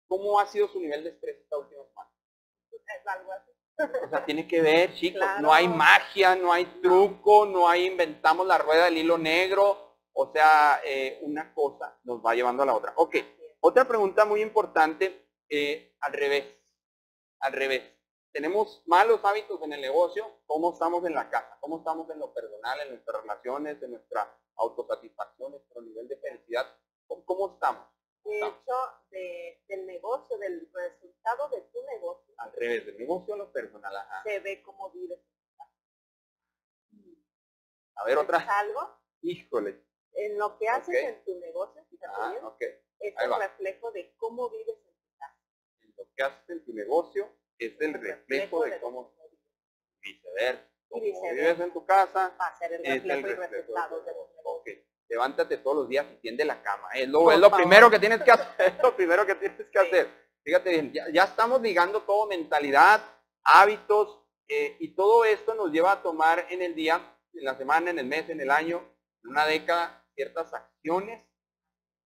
¿cómo 0.08 0.40
ha 0.40 0.46
sido 0.48 0.68
su 0.68 0.80
nivel 0.80 1.04
de 1.04 1.12
estrés 1.12 1.38
esta 1.42 1.58
última 1.58 1.84
semana? 1.86 2.10
es 2.72 3.08
algo 3.08 3.32
así. 3.32 3.52
O 4.06 4.10
sea, 4.10 4.26
tiene 4.26 4.48
que 4.48 4.62
ver, 4.62 4.94
chicos. 4.94 5.22
Claro. 5.22 5.42
No 5.42 5.54
hay 5.54 5.68
magia, 5.68 6.36
no 6.36 6.52
hay 6.54 6.66
truco, 6.82 7.46
no 7.46 7.68
hay 7.68 7.88
inventamos 7.88 8.48
la 8.48 8.58
rueda 8.58 8.86
del 8.86 8.98
hilo 8.98 9.18
negro. 9.18 9.98
O 10.14 10.32
sea, 10.32 10.82
eh, 10.86 11.20
una 11.24 11.54
cosa 11.54 12.00
nos 12.04 12.26
va 12.26 12.34
llevando 12.36 12.64
a 12.64 12.66
la 12.66 12.76
otra. 12.76 12.94
Ok, 12.96 13.18
otra 13.60 13.86
pregunta 13.86 14.24
muy 14.24 14.42
importante, 14.42 15.28
eh, 15.50 15.96
al 16.00 16.14
revés. 16.14 16.46
Al 17.40 17.52
revés. 17.52 17.84
Tenemos 18.32 18.84
malos 18.86 19.20
hábitos 19.24 19.62
en 19.64 19.74
el 19.74 19.82
negocio, 19.82 20.42
¿cómo 20.46 20.74
estamos 20.74 21.06
en 21.06 21.14
la 21.14 21.30
casa? 21.30 21.58
¿Cómo 21.62 21.78
estamos 21.78 22.10
en 22.10 22.20
lo 22.20 22.34
personal, 22.34 22.80
en 22.82 22.90
nuestras 22.90 23.22
relaciones, 23.22 23.82
en 23.82 23.92
nuestra 23.92 24.38
autosatisfacción, 24.58 25.25
revés, 32.68 32.86
del 32.86 32.98
negocio 32.98 33.34
a 33.34 33.38
lo 33.38 33.52
personal. 33.52 33.96
Ajá. 33.96 34.24
se 34.24 34.40
ve 34.40 34.62
cómo 34.64 34.92
vives. 34.92 35.20
A 37.98 38.04
ver, 38.06 38.18
otra. 38.18 38.38
algo 38.60 39.00
Híjole. 39.22 39.82
en 40.14 40.38
lo 40.38 40.58
que 40.58 40.68
haces 40.68 40.88
Ok. 40.96 41.10
en 41.10 41.24
tu 41.26 41.40
negocio, 41.40 41.86
fíjate 41.90 42.14
Ah, 42.18 42.32
bien, 42.32 42.44
ok. 42.46 42.62
es 42.62 43.18
ahí 43.18 43.26
el 43.26 43.32
va. 43.32 43.40
reflejo 43.40 43.92
de 43.92 44.14
cómo 44.18 44.50
vives 44.50 44.76
en 44.78 44.94
tu 44.94 45.18
casa. 45.18 45.36
lo 45.98 46.06
que 46.16 46.24
haces 46.24 46.50
en 46.50 46.66
tu 46.66 46.74
negocio 46.74 47.30
es 47.58 47.80
el 47.80 47.94
reflejo 47.94 48.64
de 48.66 48.80
cómo 48.80 49.14
viceversa. 50.02 50.70
Como 50.90 51.02
vives 51.02 51.60
en 51.60 51.74
tu 51.74 51.86
casa, 51.86 52.36
va 52.40 52.48
a 52.48 52.58
ser 52.58 52.74
el 52.74 52.86
es 52.86 53.04
el 53.04 53.10
reflejo 53.10 53.20
y 53.20 53.24
reflejo 53.32 53.42
de 53.52 53.58
resultado 53.62 53.96
de 53.98 54.02
tu 54.02 54.08
negocio. 54.08 54.36
negocio. 54.38 54.62
Ok. 54.62 54.68
Levántate 55.08 55.58
todos 55.58 55.78
los 55.78 55.90
días 55.90 56.06
y 56.12 56.16
tiende 56.18 56.46
la 56.46 56.62
cama. 56.62 56.90
Es 56.94 57.08
lo, 57.08 57.32
es 57.32 57.40
lo 57.40 57.50
primero 57.52 57.90
que 57.90 58.00
tienes 58.00 58.22
que 58.24 58.32
hacer. 58.32 58.46
Es 58.78 58.84
lo 58.84 58.96
primero 58.96 59.26
que 59.26 59.36
tienes 59.36 59.58
que 59.58 59.66
Sí. 59.72 59.78
hacer. 59.78 60.25
Fíjate 60.46 60.70
bien, 60.70 60.94
ya, 60.94 61.06
ya 61.12 61.24
estamos 61.24 61.60
ligando 61.60 62.04
todo 62.04 62.28
mentalidad, 62.28 63.02
hábitos, 63.44 64.22
eh, 64.48 64.78
y 64.80 64.90
todo 64.96 65.26
esto 65.26 65.56
nos 65.56 65.72
lleva 65.72 65.92
a 65.94 66.04
tomar 66.04 66.46
en 66.52 66.62
el 66.62 66.76
día, 66.76 67.02
en 67.34 67.44
la 67.44 67.56
semana, 67.58 67.90
en 67.90 67.98
el 67.98 68.06
mes, 68.06 68.30
en 68.30 68.40
el 68.40 68.52
año, 68.52 68.78
en 69.24 69.32
una 69.32 69.44
década, 69.48 70.06
ciertas 70.14 70.54
acciones 70.54 71.26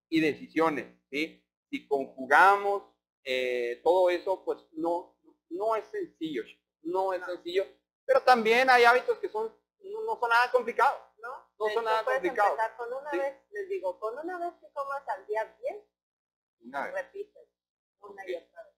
y 0.07 0.21
decisiones. 0.21 0.85
¿sí? 1.11 1.45
Si 1.69 1.85
conjugamos 1.85 2.83
eh, 3.25 3.81
todo 3.83 4.09
eso, 4.09 4.41
pues 4.45 4.57
no, 4.71 5.17
no 5.49 5.75
es 5.75 5.85
sencillo, 5.87 6.43
no 6.83 7.11
es 7.11 7.21
sencillo, 7.25 7.65
pero 8.05 8.21
también 8.21 8.69
hay 8.69 8.85
hábitos 8.85 9.17
que 9.19 9.27
son 9.27 9.53
no, 9.83 10.01
no 10.03 10.17
son 10.17 10.29
nada 10.29 10.49
complicados. 10.51 10.97
¿no? 11.21 11.27
No 11.27 11.65
son 11.65 11.71
hecho, 11.71 11.81
nada 11.81 12.03
complicados. 12.05 12.51
empezar 12.51 12.77
con 12.77 12.93
una 12.93 13.11
Sí. 13.11 13.17
vez, 13.17 13.33
les 13.51 13.67
digo, 13.69 13.99
con 13.99 14.17
una 14.17 14.37
vez 14.37 14.53
que 14.61 14.71
comas 14.71 15.05
al 15.09 15.27
día 15.27 15.43
10, 15.59 15.75
Una 16.61 16.85
vez. 16.85 16.93
repites 16.93 17.49
una 18.01 18.23
y 18.27 18.35
Ok. 18.35 18.43
otra 18.47 18.63
vez. 18.63 18.73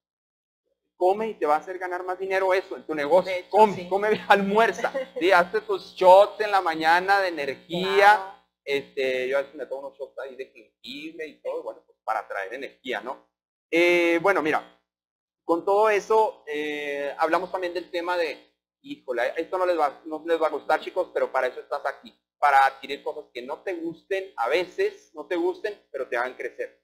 Come 1.02 1.30
y 1.30 1.34
te 1.34 1.48
va 1.48 1.56
a 1.56 1.58
hacer 1.58 1.80
ganar 1.80 2.04
más 2.04 2.20
dinero 2.20 2.54
eso 2.54 2.76
en 2.76 2.84
tu 2.84 2.94
negocio. 2.94 3.34
Hecho, 3.34 3.50
come, 3.50 3.74
sí. 3.74 3.90
come, 3.90 4.08
almuerza. 4.28 4.94
Sí, 5.20 5.32
hazte 5.32 5.62
tus 5.62 5.96
shots 5.96 6.42
en 6.42 6.52
la 6.52 6.62
mañana 6.62 7.20
de 7.22 7.30
energía. 7.30 8.40
Este, 8.64 9.28
yo 9.28 9.40
a 9.40 9.42
veces 9.42 9.56
me 9.56 9.66
tomo 9.66 9.88
unos 9.88 9.98
shots 9.98 10.20
ahí 10.20 10.36
de 10.36 10.46
jengibre 10.46 11.26
y 11.26 11.42
todo, 11.42 11.64
bueno, 11.64 11.82
pues 11.88 11.98
para 12.04 12.28
traer 12.28 12.54
energía, 12.54 13.02
¿no? 13.02 13.28
Eh, 13.72 14.20
bueno, 14.22 14.44
mira, 14.44 14.80
con 15.44 15.66
todo 15.66 15.90
eso, 15.90 16.44
eh, 16.46 17.16
hablamos 17.18 17.52
también 17.52 17.74
del 17.74 17.90
tema 17.90 18.16
de, 18.16 18.38
híjole, 18.84 19.34
esto 19.38 19.58
no 19.58 19.66
les, 19.66 19.80
va, 19.80 20.04
no 20.06 20.24
les 20.24 20.40
va 20.40 20.48
a 20.48 20.52
gustar, 20.52 20.82
chicos, 20.82 21.10
pero 21.12 21.32
para 21.32 21.48
eso 21.48 21.62
estás 21.62 21.84
aquí, 21.88 22.14
para 22.38 22.64
adquirir 22.68 23.02
cosas 23.02 23.26
que 23.34 23.42
no 23.42 23.64
te 23.64 23.74
gusten, 23.74 24.32
a 24.36 24.50
veces 24.50 25.10
no 25.16 25.26
te 25.26 25.36
gusten, 25.36 25.82
pero 25.92 26.08
te 26.08 26.16
hagan 26.16 26.36
crecer. 26.36 26.80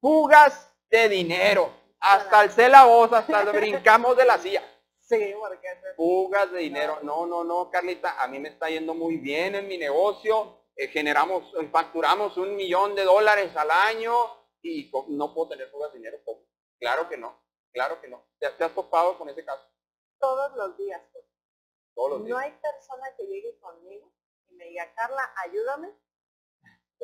Fugas 0.00 0.72
de 0.88 1.08
dinero. 1.08 1.85
Hasta 2.00 2.40
alcé 2.40 2.68
la 2.68 2.84
voz, 2.84 3.12
hasta 3.12 3.44
brincamos 3.52 4.16
de 4.16 4.24
la 4.24 4.38
silla. 4.38 4.62
Sí, 5.00 5.34
porque 5.38 5.68
Fugas 5.96 6.50
de 6.52 6.58
dinero. 6.60 6.98
No, 7.02 7.26
no, 7.26 7.44
no, 7.44 7.70
Carlita, 7.70 8.20
a 8.20 8.26
mí 8.28 8.38
me 8.40 8.48
está 8.50 8.68
yendo 8.68 8.92
muy 8.94 9.16
bien 9.18 9.54
en 9.54 9.68
mi 9.68 9.78
negocio. 9.78 10.62
eh, 10.76 10.88
generamos, 10.88 11.54
eh, 11.60 11.68
facturamos 11.72 12.36
un 12.36 12.54
millón 12.56 12.94
de 12.94 13.04
dólares 13.04 13.56
al 13.56 13.70
año 13.70 14.12
y 14.62 14.90
no 15.08 15.32
puedo 15.32 15.50
tener 15.50 15.70
fugas 15.70 15.92
de 15.92 15.98
dinero. 15.98 16.18
¿Cómo? 16.24 16.42
Claro 16.78 17.08
que 17.08 17.16
no, 17.16 17.40
claro 17.72 18.00
que 18.00 18.08
no. 18.08 18.26
¿Te, 18.38 18.50
te 18.50 18.64
has 18.64 18.74
topado 18.74 19.16
con 19.16 19.28
ese 19.30 19.44
caso? 19.44 19.64
todos 20.18 20.54
los 20.56 20.76
días. 20.76 21.00
pues. 21.12 21.24
Todos 21.94 22.10
los 22.10 22.20
No 22.20 22.26
días. 22.26 22.38
hay 22.40 22.50
persona 22.52 23.14
que 23.16 23.24
llegue 23.26 23.58
conmigo 23.60 24.12
y 24.48 24.54
me 24.54 24.64
diga, 24.66 24.92
Carla, 24.94 25.32
ayúdame, 25.44 25.92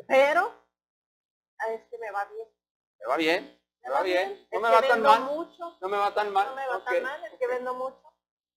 pero 0.07 0.53
ah, 1.59 1.71
es 1.73 1.81
que 1.89 1.97
me 1.99 2.11
va 2.11 2.25
bien. 2.25 2.47
¿Me 2.99 3.05
va 3.07 3.17
bien? 3.17 3.62
¿Me 3.83 3.89
va 3.89 4.01
bien? 4.01 4.47
¿No 4.51 4.59
me 4.59 4.69
va 4.69 4.81
tan 4.81 5.01
mal? 5.01 5.25
¿No 5.81 5.89
me 5.89 5.97
va 5.97 6.13
tan 6.13 6.31
mal? 6.31 6.47
no 6.47 6.55
me 6.55 6.67
va 6.67 6.77
Ok, 6.77 6.85
tan 6.85 7.03
mal, 7.03 7.23
es 7.25 7.37
que 7.37 7.47
vendo 7.47 7.73
mucho. 7.73 8.13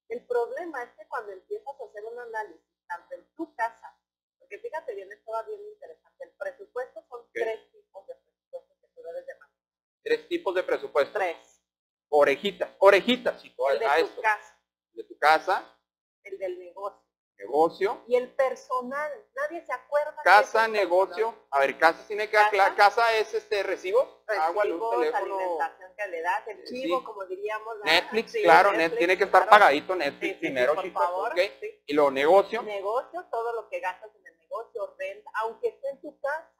El 0.09 0.25
problema 0.27 0.83
es 0.85 0.91
que 0.97 1.09
cuando 1.09 1.33
empiezas 1.33 1.75
a 1.81 1.85
hacer 1.85 2.05
un 2.05 2.19
análisis, 2.19 2.63
tanto 2.87 3.15
en 3.17 3.27
tu 3.35 3.55
casa, 3.57 3.99
porque 4.39 4.59
fíjate 4.61 4.95
bien, 4.95 5.11
esto 5.13 5.33
va 5.33 5.43
bien 5.43 5.61
interesante. 5.67 6.25
El 6.25 6.31
presupuesto 6.37 7.05
son 7.09 7.27
tres 7.33 7.71
tipos 7.73 8.07
de 8.07 8.15
presupuestos 8.15 8.77
que 8.81 8.89
tú 8.95 9.03
debes 9.03 9.27
de 9.27 9.35
manejar. 9.35 9.63
Tres 10.05 10.29
tipos 10.29 10.55
de 10.55 10.63
presupuesto. 10.63 11.19
Tres. 11.19 11.63
Orejitas, 12.09 12.71
orejitas, 12.79 13.43
chicos, 13.43 13.73
El 13.73 13.81
de 13.81 13.87
a 13.87 13.99
tu 13.99 14.05
esto. 14.05 14.23
casa, 14.23 14.61
De 14.93 15.03
tu 15.05 15.19
casa, 15.19 15.77
el 16.23 16.39
del 16.39 16.59
negocio 16.61 17.03
Negocio. 17.39 18.03
Y 18.07 18.17
el 18.17 18.31
personal, 18.35 19.11
nadie 19.35 19.65
se 19.65 19.73
acuerda. 19.73 20.15
que 20.17 20.23
Casa, 20.25 20.67
negocio. 20.69 21.35
A 21.51 21.61
ver, 21.61 21.79
casa 21.79 22.03
queda 22.09 22.49
claro. 22.51 22.51
Casa. 22.51 22.75
Casa 22.77 23.15
es 23.17 23.35
este 23.35 23.63
recibos, 23.63 24.09
agua, 24.27 24.65
luz, 24.65 24.83
teléfono. 24.91 25.39
alimentación 25.39 25.93
que 25.97 26.07
le 26.09 26.23
das, 26.23 26.49
el 26.49 26.67
Sí. 26.67 26.83
chivo, 26.83 27.05
como 27.05 27.25
diríamos. 27.27 27.77
Netflix, 27.85 28.33
Sí, 28.33 28.43
claro, 28.43 28.71
net- 28.71 28.77
Netflix, 28.79 28.99
tiene 28.99 29.19
que 29.19 29.25
estar 29.25 29.43
claro. 29.43 29.51
pagadito 29.51 29.95
Netflix 29.97 30.33
sí, 30.35 30.41
primero, 30.41 30.75
por 30.75 30.85
chicos, 30.85 31.05
favor, 31.05 31.33
¿ok? 31.33 31.39
sí. 31.61 31.83
Y 31.87 31.93
luego 31.95 32.11
negocio. 32.11 32.63
Negocio, 32.63 33.25
todo 33.31 33.53
lo 33.53 33.69
que 33.69 33.81
gastas 33.81 34.11
en 34.15 34.27
el 34.27 34.39
negocio, 34.39 34.95
renta, 34.99 35.31
aunque 35.43 35.69
esté 35.69 35.89
en 35.91 36.01
tu 36.01 36.19
casa, 36.21 36.51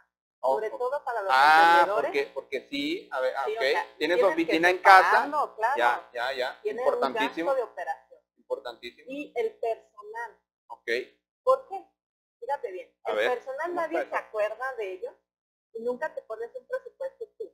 Oh, 0.41 0.55
sobre 0.57 0.69
oh. 0.71 0.79
todo 0.79 1.03
para 1.05 1.23
los 1.23 1.33
Ah, 1.35 1.79
emprendedores. 1.81 2.05
porque, 2.11 2.31
porque 2.35 2.69
sí, 2.71 3.09
a 3.11 3.21
ver, 3.21 3.35
ah, 3.37 3.43
sí, 3.47 3.53
ok. 3.53 3.59
o 3.59 3.63
sea, 3.65 3.87
Tienes 3.99 4.19
que 4.19 4.25
oficina 4.25 4.71
en 4.71 4.79
casa. 4.79 5.29
claro. 5.57 5.77
Ya, 5.77 6.09
ya, 6.13 6.33
ya. 6.35 6.61
Tiene 6.63 6.83
un 6.83 6.87
Importantísimo. 6.87 7.51
gasto 7.51 7.65
de 7.67 7.73
operación. 7.73 8.21
Importantísimo. 8.37 9.07
Y 9.11 9.33
el 9.35 9.55
personal. 9.55 10.36
Ok. 10.69 10.91
¿Por 11.43 11.69
qué? 11.69 11.85
Fíjate 12.41 12.73
bien. 12.73 12.93
A 13.05 13.11
el 13.11 13.17
ver, 13.17 13.31
personal 13.35 13.69
¿cómo 13.69 13.81
nadie 13.81 14.07
se 14.09 14.17
acuerda 14.17 14.75
de 14.77 14.93
ellos 14.93 15.15
y 15.75 15.83
nunca 15.83 16.15
te 16.15 16.23
pones 16.23 16.51
un 16.55 16.67
presupuesto 16.67 17.27
tú. 17.39 17.53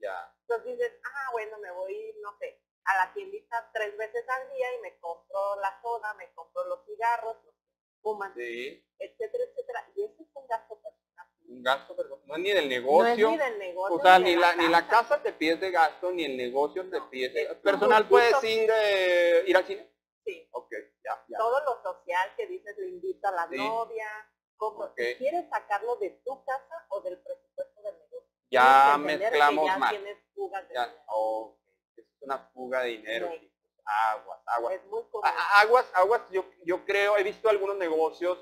Ya. 0.00 0.34
Entonces 0.42 0.78
dices, 0.78 0.92
ah, 1.04 1.28
bueno, 1.32 1.58
me 1.58 1.70
voy, 1.72 2.14
no 2.22 2.36
sé, 2.38 2.60
a 2.84 2.96
la 3.04 3.12
tiendita 3.12 3.70
tres 3.74 3.96
veces 3.96 4.24
al 4.28 4.50
día 4.54 4.74
y 4.76 4.80
me 4.80 4.98
compro 4.98 5.56
la 5.60 5.80
soda, 5.82 6.14
me 6.14 6.32
compro 6.32 6.64
los 6.64 6.84
cigarros, 6.86 7.36
los 7.44 7.54
fuman, 8.02 8.32
Sí. 8.34 8.84
etcétera, 8.98 9.44
etcétera. 9.44 9.90
Y 9.96 10.04
eso 10.04 10.22
es 10.22 10.28
un 10.34 10.46
gasto 10.46 10.80
personal. 10.80 11.26
Un 11.48 11.62
gasto, 11.62 11.96
perdón. 11.96 12.20
No 12.26 12.34
es 12.36 12.40
ni 12.40 12.50
del 12.52 12.68
No 12.68 12.74
es 12.74 12.80
negocio. 12.82 13.30
ni 13.30 13.36
del 13.36 13.58
negocio. 13.58 13.96
o 13.96 14.00
sea, 14.00 14.18
ni 14.18 14.36
la, 14.36 14.54
ni 14.56 14.68
la 14.68 14.86
casa 14.88 15.20
te 15.22 15.32
pides 15.32 15.60
de 15.60 15.70
gasto, 15.70 16.10
ni 16.12 16.24
el 16.24 16.36
negocio 16.36 16.88
te 16.88 16.98
No, 16.98 17.10
pides 17.10 17.34
es 17.34 17.48
de 17.48 17.52
un 17.54 17.62
Personal 17.62 18.08
puedes 18.08 18.42
ir, 18.44 18.70
eh, 18.72 19.44
ir 19.46 19.56
al 19.56 19.66
cine. 19.66 19.90
Todo 21.38 21.60
lo 21.64 21.82
social 21.82 22.30
que 22.36 22.46
dices, 22.46 22.76
le 22.78 22.88
invito 22.88 23.28
a 23.28 23.32
la 23.32 23.48
Sí. 23.48 23.56
novia, 23.56 24.06
como, 24.56 24.88
si 24.96 25.14
quieres 25.16 25.48
sacarlo 25.48 25.96
de 25.96 26.10
tu 26.24 26.44
casa 26.44 26.86
o 26.90 27.00
del 27.00 27.18
presupuesto 27.22 27.80
del 27.82 27.94
negocio. 27.94 28.28
Ya 28.50 28.96
mezclamos 28.98 29.66
ya 29.66 29.78
más. 29.78 29.90
tienes 29.90 30.18
fugas 30.34 30.68
de 30.68 30.74
Ya, 30.74 30.86
dinero. 30.86 31.56
Es 31.96 32.04
una 32.20 32.38
fuga 32.52 32.82
de 32.82 32.88
dinero, 32.90 33.30
Sí. 33.38 33.52
Aguas, 33.90 34.40
aguas. 34.44 34.74
Es 34.74 34.84
muy 34.86 35.02
común. 35.04 35.26
Aguas, 35.54 35.86
aguas, 35.94 36.20
yo, 36.30 36.44
yo 36.64 36.84
creo, 36.84 37.16
he 37.16 37.22
visto 37.22 37.48
algunos 37.48 37.76
negocios, 37.78 38.38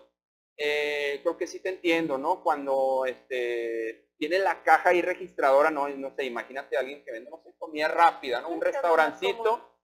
eh, 0.56 1.20
creo 1.22 1.36
que 1.36 1.46
sí 1.46 1.60
te 1.60 1.68
entiendo, 1.68 2.18
¿no? 2.18 2.42
Cuando 2.42 3.04
este, 3.06 4.08
tiene 4.18 4.38
la 4.40 4.62
caja 4.64 4.88
ahí 4.88 5.02
registradora, 5.02 5.70
no, 5.70 5.88
no 5.88 6.10
sé, 6.16 6.24
imagínate 6.24 6.76
a 6.76 6.80
alguien 6.80 7.04
que 7.04 7.12
vende, 7.12 7.30
no 7.30 7.40
sé, 7.44 7.54
comida 7.58 7.86
rápida, 7.88 8.40
¿no? 8.40 8.48
Un 8.48 8.60
restaurancito. 8.60 9.75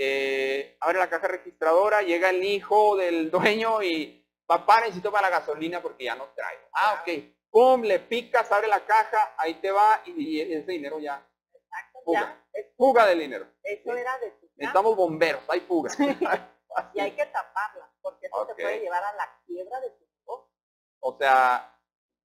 Eh, 0.00 0.76
abre 0.80 0.98
la 0.98 1.10
caja 1.10 1.26
registradora, 1.28 2.02
llega 2.02 2.30
el 2.30 2.42
hijo 2.44 2.96
del 2.96 3.30
dueño 3.32 3.82
y, 3.82 4.24
papá, 4.46 4.80
necesito 4.80 5.10
para 5.10 5.28
la 5.28 5.38
gasolina 5.40 5.82
porque 5.82 6.04
ya 6.04 6.14
no 6.14 6.26
traigo. 6.36 6.62
Ah, 6.72 7.00
ok. 7.02 7.24
Pum, 7.50 7.82
le 7.82 7.98
picas, 7.98 8.50
abre 8.52 8.68
la 8.68 8.84
caja, 8.86 9.34
ahí 9.38 9.54
te 9.54 9.70
va 9.72 10.02
y, 10.06 10.12
y 10.38 10.52
ese 10.52 10.70
dinero 10.72 11.00
ya, 11.00 11.26
Exacto, 11.52 12.00
fuga. 12.04 12.20
ya, 12.20 12.44
es- 12.52 12.66
fuga 12.76 13.06
del 13.06 13.18
dinero. 13.20 13.46
eso 13.62 13.82
Sí. 13.92 13.98
era 13.98 14.18
de 14.18 14.30
tu 14.32 14.46
Necesitamos 14.54 14.94
bomberos, 14.96 15.42
hay 15.48 15.60
fuga. 15.60 15.90
y 16.94 17.00
hay 17.00 17.10
que 17.12 17.26
taparla, 17.26 17.90
porque 18.02 18.26
eso 18.26 18.36
Ok. 18.36 18.54
te 18.54 18.62
puede 18.62 18.80
llevar 18.80 19.02
a 19.02 19.12
la 19.14 19.40
quiebra 19.46 19.80
de 19.80 19.90
tu 19.90 20.04
negocio. 20.20 20.52
O 21.00 21.16
sea, 21.18 21.74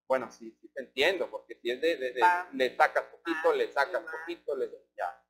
bueno, 0.08 0.30
sí, 0.32 0.56
sí 0.62 0.68
te 0.74 0.82
entiendo, 0.82 1.30
porque 1.32 1.56
si 1.56 1.72
es 1.72 1.80
de, 1.82 1.96
de- 1.96 2.12
de- 2.14 2.22
Va. 2.22 2.48
le 2.52 2.76
sacas 2.76 3.06
poquito, 3.06 3.48
Más 3.50 3.58
le 3.58 3.72
sacas 3.72 4.04
poquito, 4.04 4.56
le 4.56 4.70
ya. 4.98 5.23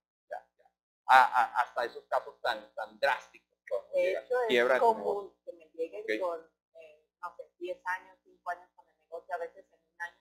A- 1.06 1.24
a- 1.44 1.62
hasta 1.62 1.86
esos 1.86 2.06
casos 2.06 2.40
tan, 2.42 2.74
tan 2.76 2.98
drásticos. 3.00 3.58
De 3.94 4.12
hecho, 4.14 4.36
es 4.50 4.80
común 4.80 5.34
que 5.46 5.54
me 5.54 5.66
lleguen 5.74 6.06
con, 6.20 6.40
eh, 6.76 7.06
no 7.22 7.36
sé, 7.36 7.44
10 7.60 7.82
años, 7.86 8.18
5 8.24 8.50
años 8.52 8.70
con 8.76 8.88
el 8.88 8.96
negocio, 9.02 9.36
a 9.36 9.38
veces 9.38 9.66
en 9.72 9.80
un 9.80 10.02
año, 10.02 10.18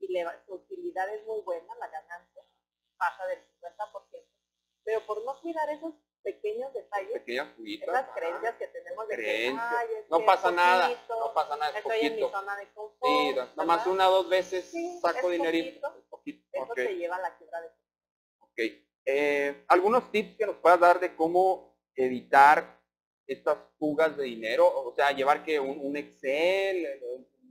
y 0.00 0.12
le, 0.12 0.24
su 0.46 0.54
utilidad 0.54 1.12
es 1.14 1.24
muy 1.26 1.40
buena, 1.42 1.74
la 1.76 1.88
ganancia 1.88 2.42
pasa 2.96 3.26
del 3.26 3.38
50%, 3.60 4.26
pero 4.84 5.04
por 5.06 5.24
no 5.24 5.40
cuidar 5.40 5.68
esos 5.70 5.94
pequeños 6.22 6.72
detalles, 6.72 7.22
esas 7.26 8.08
creencias 8.14 8.54
que 8.56 8.66
tenemos 8.68 9.08
de 9.08 9.16
que, 9.16 9.22
Creencias. 9.22 10.08
No 10.10 10.24
pasa 10.24 10.50
nada, 10.50 10.88
poquito, 10.88 11.20
no 11.20 11.34
pasa 11.34 11.56
nada, 11.56 11.70
es 11.70 11.76
estoy 11.84 11.98
en 12.06 12.14
mi 12.16 12.20
poquito. 12.22 12.38
zona 12.38 12.56
de 12.56 12.68
confort, 12.72 13.02
Sí, 13.12 13.34
no- 13.34 13.48
nomás 13.56 13.86
una 13.86 14.08
o 14.08 14.12
dos 14.12 14.28
veces 14.28 14.70
Sí, 14.70 15.00
saco 15.00 15.28
dinerito. 15.30 15.80
poquito. 15.88 16.08
poquito, 16.10 16.48
Eso 16.52 16.64
ok. 16.64 16.74
te 16.74 16.96
lleva 16.96 17.16
a 17.16 17.20
la 17.20 17.36
quiebra 17.38 17.60
de 17.60 17.68
tu 17.70 18.44
Ok. 18.44 18.87
Eh, 19.10 19.64
algunos 19.68 20.12
tips 20.12 20.36
que 20.36 20.44
nos 20.44 20.56
puedas 20.56 20.78
dar 20.78 21.00
de 21.00 21.16
cómo 21.16 21.74
evitar 21.94 22.78
estas 23.26 23.56
fugas 23.78 24.14
de 24.18 24.24
dinero, 24.24 24.66
o 24.66 24.94
sea, 24.94 25.12
llevar 25.12 25.42
que 25.44 25.58
un, 25.58 25.78
un 25.80 25.96
Excel, 25.96 27.00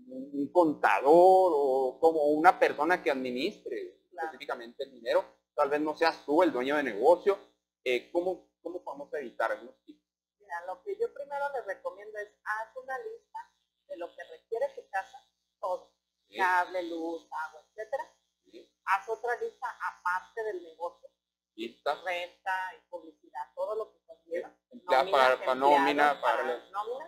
un, 0.07 0.29
un 0.33 0.51
contador 0.51 1.51
o 1.55 1.97
como 1.99 2.25
una 2.25 2.59
persona 2.59 3.01
que 3.01 3.09
administre 3.11 3.95
Claro. 4.11 4.27
específicamente 4.29 4.83
el 4.83 4.91
dinero, 4.93 5.25
tal 5.55 5.69
vez 5.69 5.79
no 5.81 5.95
seas 5.95 6.23
tú 6.25 6.41
el 6.43 6.51
dueño 6.51 6.75
de 6.77 6.83
negocio, 6.83 7.37
eh, 7.83 8.09
¿cómo, 8.11 8.49
¿cómo 8.63 8.83
podemos 8.83 9.13
evitar 9.15 9.51
algunos 9.51 9.75
tips? 9.85 10.01
Mira, 10.39 10.65
lo 10.65 10.81
que 10.83 10.95
yo 10.99 11.11
primero 11.13 11.45
les 11.53 11.65
recomiendo 11.65 12.17
es 12.19 12.29
haz 12.43 12.75
una 12.83 12.97
lista 12.99 13.39
de 13.87 13.97
lo 13.97 14.07
que 14.15 14.23
requiere 14.23 14.67
tu 14.75 14.87
casa, 14.89 15.17
todo, 15.59 15.91
¿Sí? 16.29 16.37
cable, 16.37 16.81
luz, 16.83 17.27
agua, 17.47 17.63
etcétera. 17.69 18.03
¿Sí? 18.51 18.71
Haz 18.85 19.09
otra 19.09 19.39
lista 19.39 19.67
aparte 19.91 20.43
del 20.45 20.63
negocio, 20.63 21.09
Renta 21.57 22.73
y 22.77 22.89
publicidad, 22.89 23.41
todo 23.55 23.75
lo 23.75 23.91
que 23.91 23.99
conlleva. 24.05 24.53
Para, 24.85 25.37
para 25.39 25.55
nómina, 25.55 26.21
para... 26.21 26.43
nómina. 26.71 27.07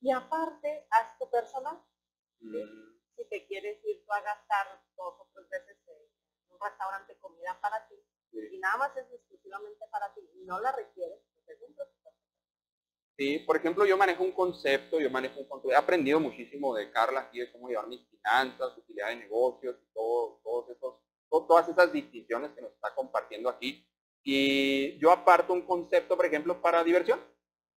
Y 0.00 0.10
aparte, 0.10 0.86
haz 0.90 1.18
tu 1.18 1.30
personal. 1.30 1.78
Mm, 2.40 2.98
Si 3.16 3.24
te 3.28 3.46
quieres 3.46 3.84
ir 3.84 4.04
tú 4.04 4.12
a 4.12 4.20
gastar 4.22 4.82
dos 4.96 5.14
o 5.20 5.28
tres 5.34 5.48
veces 5.50 5.76
en 5.88 6.52
un 6.54 6.60
restaurante 6.60 7.16
comida 7.18 7.58
para 7.60 7.86
ti, 7.88 7.94
sí. 8.32 8.38
y 8.52 8.58
nada 8.58 8.76
más 8.78 8.96
es 8.96 9.06
exclusivamente 9.12 9.86
para 9.90 10.12
ti, 10.14 10.20
y 10.34 10.44
no 10.44 10.58
la 10.60 10.72
requieres, 10.72 11.20
pues 11.34 11.48
es 11.48 11.62
un. 11.62 11.76
Sí, 13.16 13.38
por 13.40 13.56
ejemplo, 13.58 13.84
yo 13.84 13.98
manejo 13.98 14.24
un 14.24 14.32
concepto, 14.32 14.98
yo 14.98 15.10
manejo 15.10 15.40
un 15.40 15.46
concepto, 15.46 15.70
he 15.70 15.76
aprendido 15.76 16.18
muchísimo 16.18 16.74
de 16.74 16.90
Carla 16.90 17.20
aquí 17.20 17.40
de 17.40 17.52
cómo 17.52 17.68
llevar 17.68 17.86
mis 17.86 18.00
finanzas, 18.08 18.78
utilidad 18.78 19.08
de 19.08 19.16
negocios 19.16 19.76
y 19.78 19.92
todo, 19.92 20.40
todos 20.42 20.70
esos, 20.70 20.94
todas 21.30 21.68
esas 21.68 21.92
distinciones 21.92 22.50
que 22.52 22.60
nos 22.62 22.72
está 22.72 22.94
compartiendo 22.94 23.48
aquí. 23.48 23.86
Y 24.22 24.98
yo 24.98 25.10
aparto 25.12 25.52
un 25.52 25.62
concepto, 25.62 26.16
por 26.16 26.26
ejemplo, 26.26 26.60
para 26.60 26.84
diversión. 26.84 27.20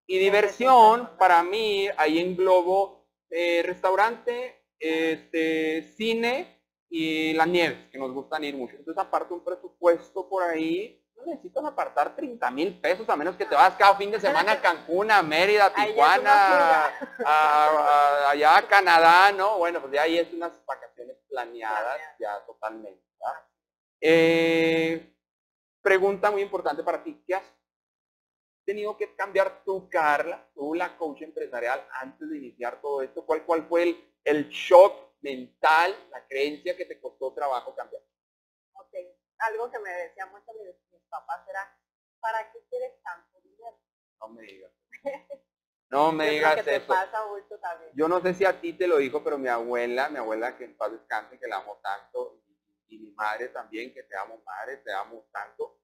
Y 0.06 0.18
diversión, 0.18 1.10
para 1.18 1.42
mí, 1.42 1.88
ahí 1.96 2.18
englobo 2.18 3.06
eh, 3.30 3.62
restaurante, 3.64 4.62
este, 4.78 5.82
cine 5.96 6.60
y 6.90 7.32
las 7.32 7.46
nieves, 7.48 7.88
que 7.90 7.98
nos 7.98 8.12
gustan 8.12 8.44
ir 8.44 8.54
mucho. 8.56 8.76
Entonces 8.76 9.02
aparto 9.02 9.34
un 9.34 9.44
presupuesto 9.44 10.28
por 10.28 10.42
ahí. 10.42 11.00
No 11.16 11.24
necesitas 11.26 11.64
apartar 11.64 12.14
30 12.14 12.50
mil 12.50 12.78
pesos, 12.80 13.08
a 13.08 13.16
menos 13.16 13.36
que 13.36 13.46
te 13.46 13.54
vas 13.54 13.74
cada 13.76 13.94
fin 13.96 14.10
de 14.10 14.20
semana 14.20 14.52
a 14.52 14.60
Cancún, 14.60 15.10
a 15.10 15.22
Mérida, 15.22 15.66
a 15.66 15.74
Tijuana, 15.74 16.20
una 16.20 16.84
a- 17.24 17.68
a- 18.26 18.30
allá 18.30 18.58
a 18.58 18.68
Canadá, 18.68 19.32
¿no? 19.32 19.56
Bueno, 19.58 19.80
pues 19.80 19.92
ya 19.94 20.02
ahí 20.02 20.18
es 20.18 20.32
unas 20.34 20.52
vacaciones 20.66 21.16
Planeadas. 21.28 22.00
ya 22.18 22.44
totalmente. 22.46 23.00
Eh, 24.00 25.14
pregunta 25.80 26.30
muy 26.30 26.42
importante 26.42 26.82
para 26.82 27.02
ti, 27.02 27.22
¿qué 27.26 27.36
has 27.36 27.54
tenido 28.66 28.96
que 28.98 29.14
cambiar 29.14 29.64
tú, 29.64 29.88
Carla, 29.88 30.46
tú 30.54 30.74
la 30.74 30.96
coach 30.98 31.22
empresarial, 31.22 31.86
antes 32.00 32.28
de 32.28 32.36
iniciar 32.36 32.80
todo 32.82 33.00
esto? 33.00 33.24
¿Cuál, 33.24 33.44
cuál 33.46 33.66
fue 33.66 33.82
el, 33.84 34.14
el 34.24 34.48
shock 34.48 35.14
mental, 35.22 35.96
la 36.10 36.26
creencia 36.26 36.76
que 36.76 36.84
te 36.84 37.00
costó 37.00 37.32
trabajo 37.32 37.74
cambiar? 37.74 38.02
Ok, 38.74 38.94
algo 39.38 39.70
que 39.70 39.78
me 39.78 39.90
decían 39.90 40.30
mucho 40.30 40.52
mis, 40.52 40.74
mis 40.92 41.02
papás 41.08 41.48
era, 41.48 41.78
¿para 42.20 42.52
qué 42.52 42.58
quieres 42.68 43.02
tanto 43.02 43.40
dinero? 43.40 43.78
No 44.20 44.28
me 44.28 44.42
digas. 44.42 44.72
No 45.88 46.12
me 46.12 46.24
Yo 46.24 46.42
creo 46.42 46.54
digas 46.56 46.64
te 46.64 46.80
pasa 46.80 47.26
mucho 47.26 47.58
también. 47.58 47.90
Yo 47.94 48.06
no 48.06 48.20
sé 48.20 48.34
si 48.34 48.44
a 48.44 48.60
ti 48.60 48.74
te 48.74 48.86
lo 48.86 48.98
dijo, 48.98 49.24
pero 49.24 49.38
mi 49.38 49.48
abuela, 49.48 50.10
mi 50.10 50.18
abuela 50.18 50.58
que 50.58 50.64
en 50.64 50.76
paz 50.76 50.92
descanse, 50.92 51.38
que 51.38 51.46
la 51.46 51.56
amo 51.56 51.80
tanto, 51.82 52.43
y, 52.88 52.98
mi 52.98 53.10
madre 53.12 53.48
también, 53.48 53.92
que 53.92 54.02
te 54.02 54.16
amo 54.16 54.40
madre, 54.44 54.78
te 54.78 54.92
amo 54.92 55.26
tanto. 55.32 55.78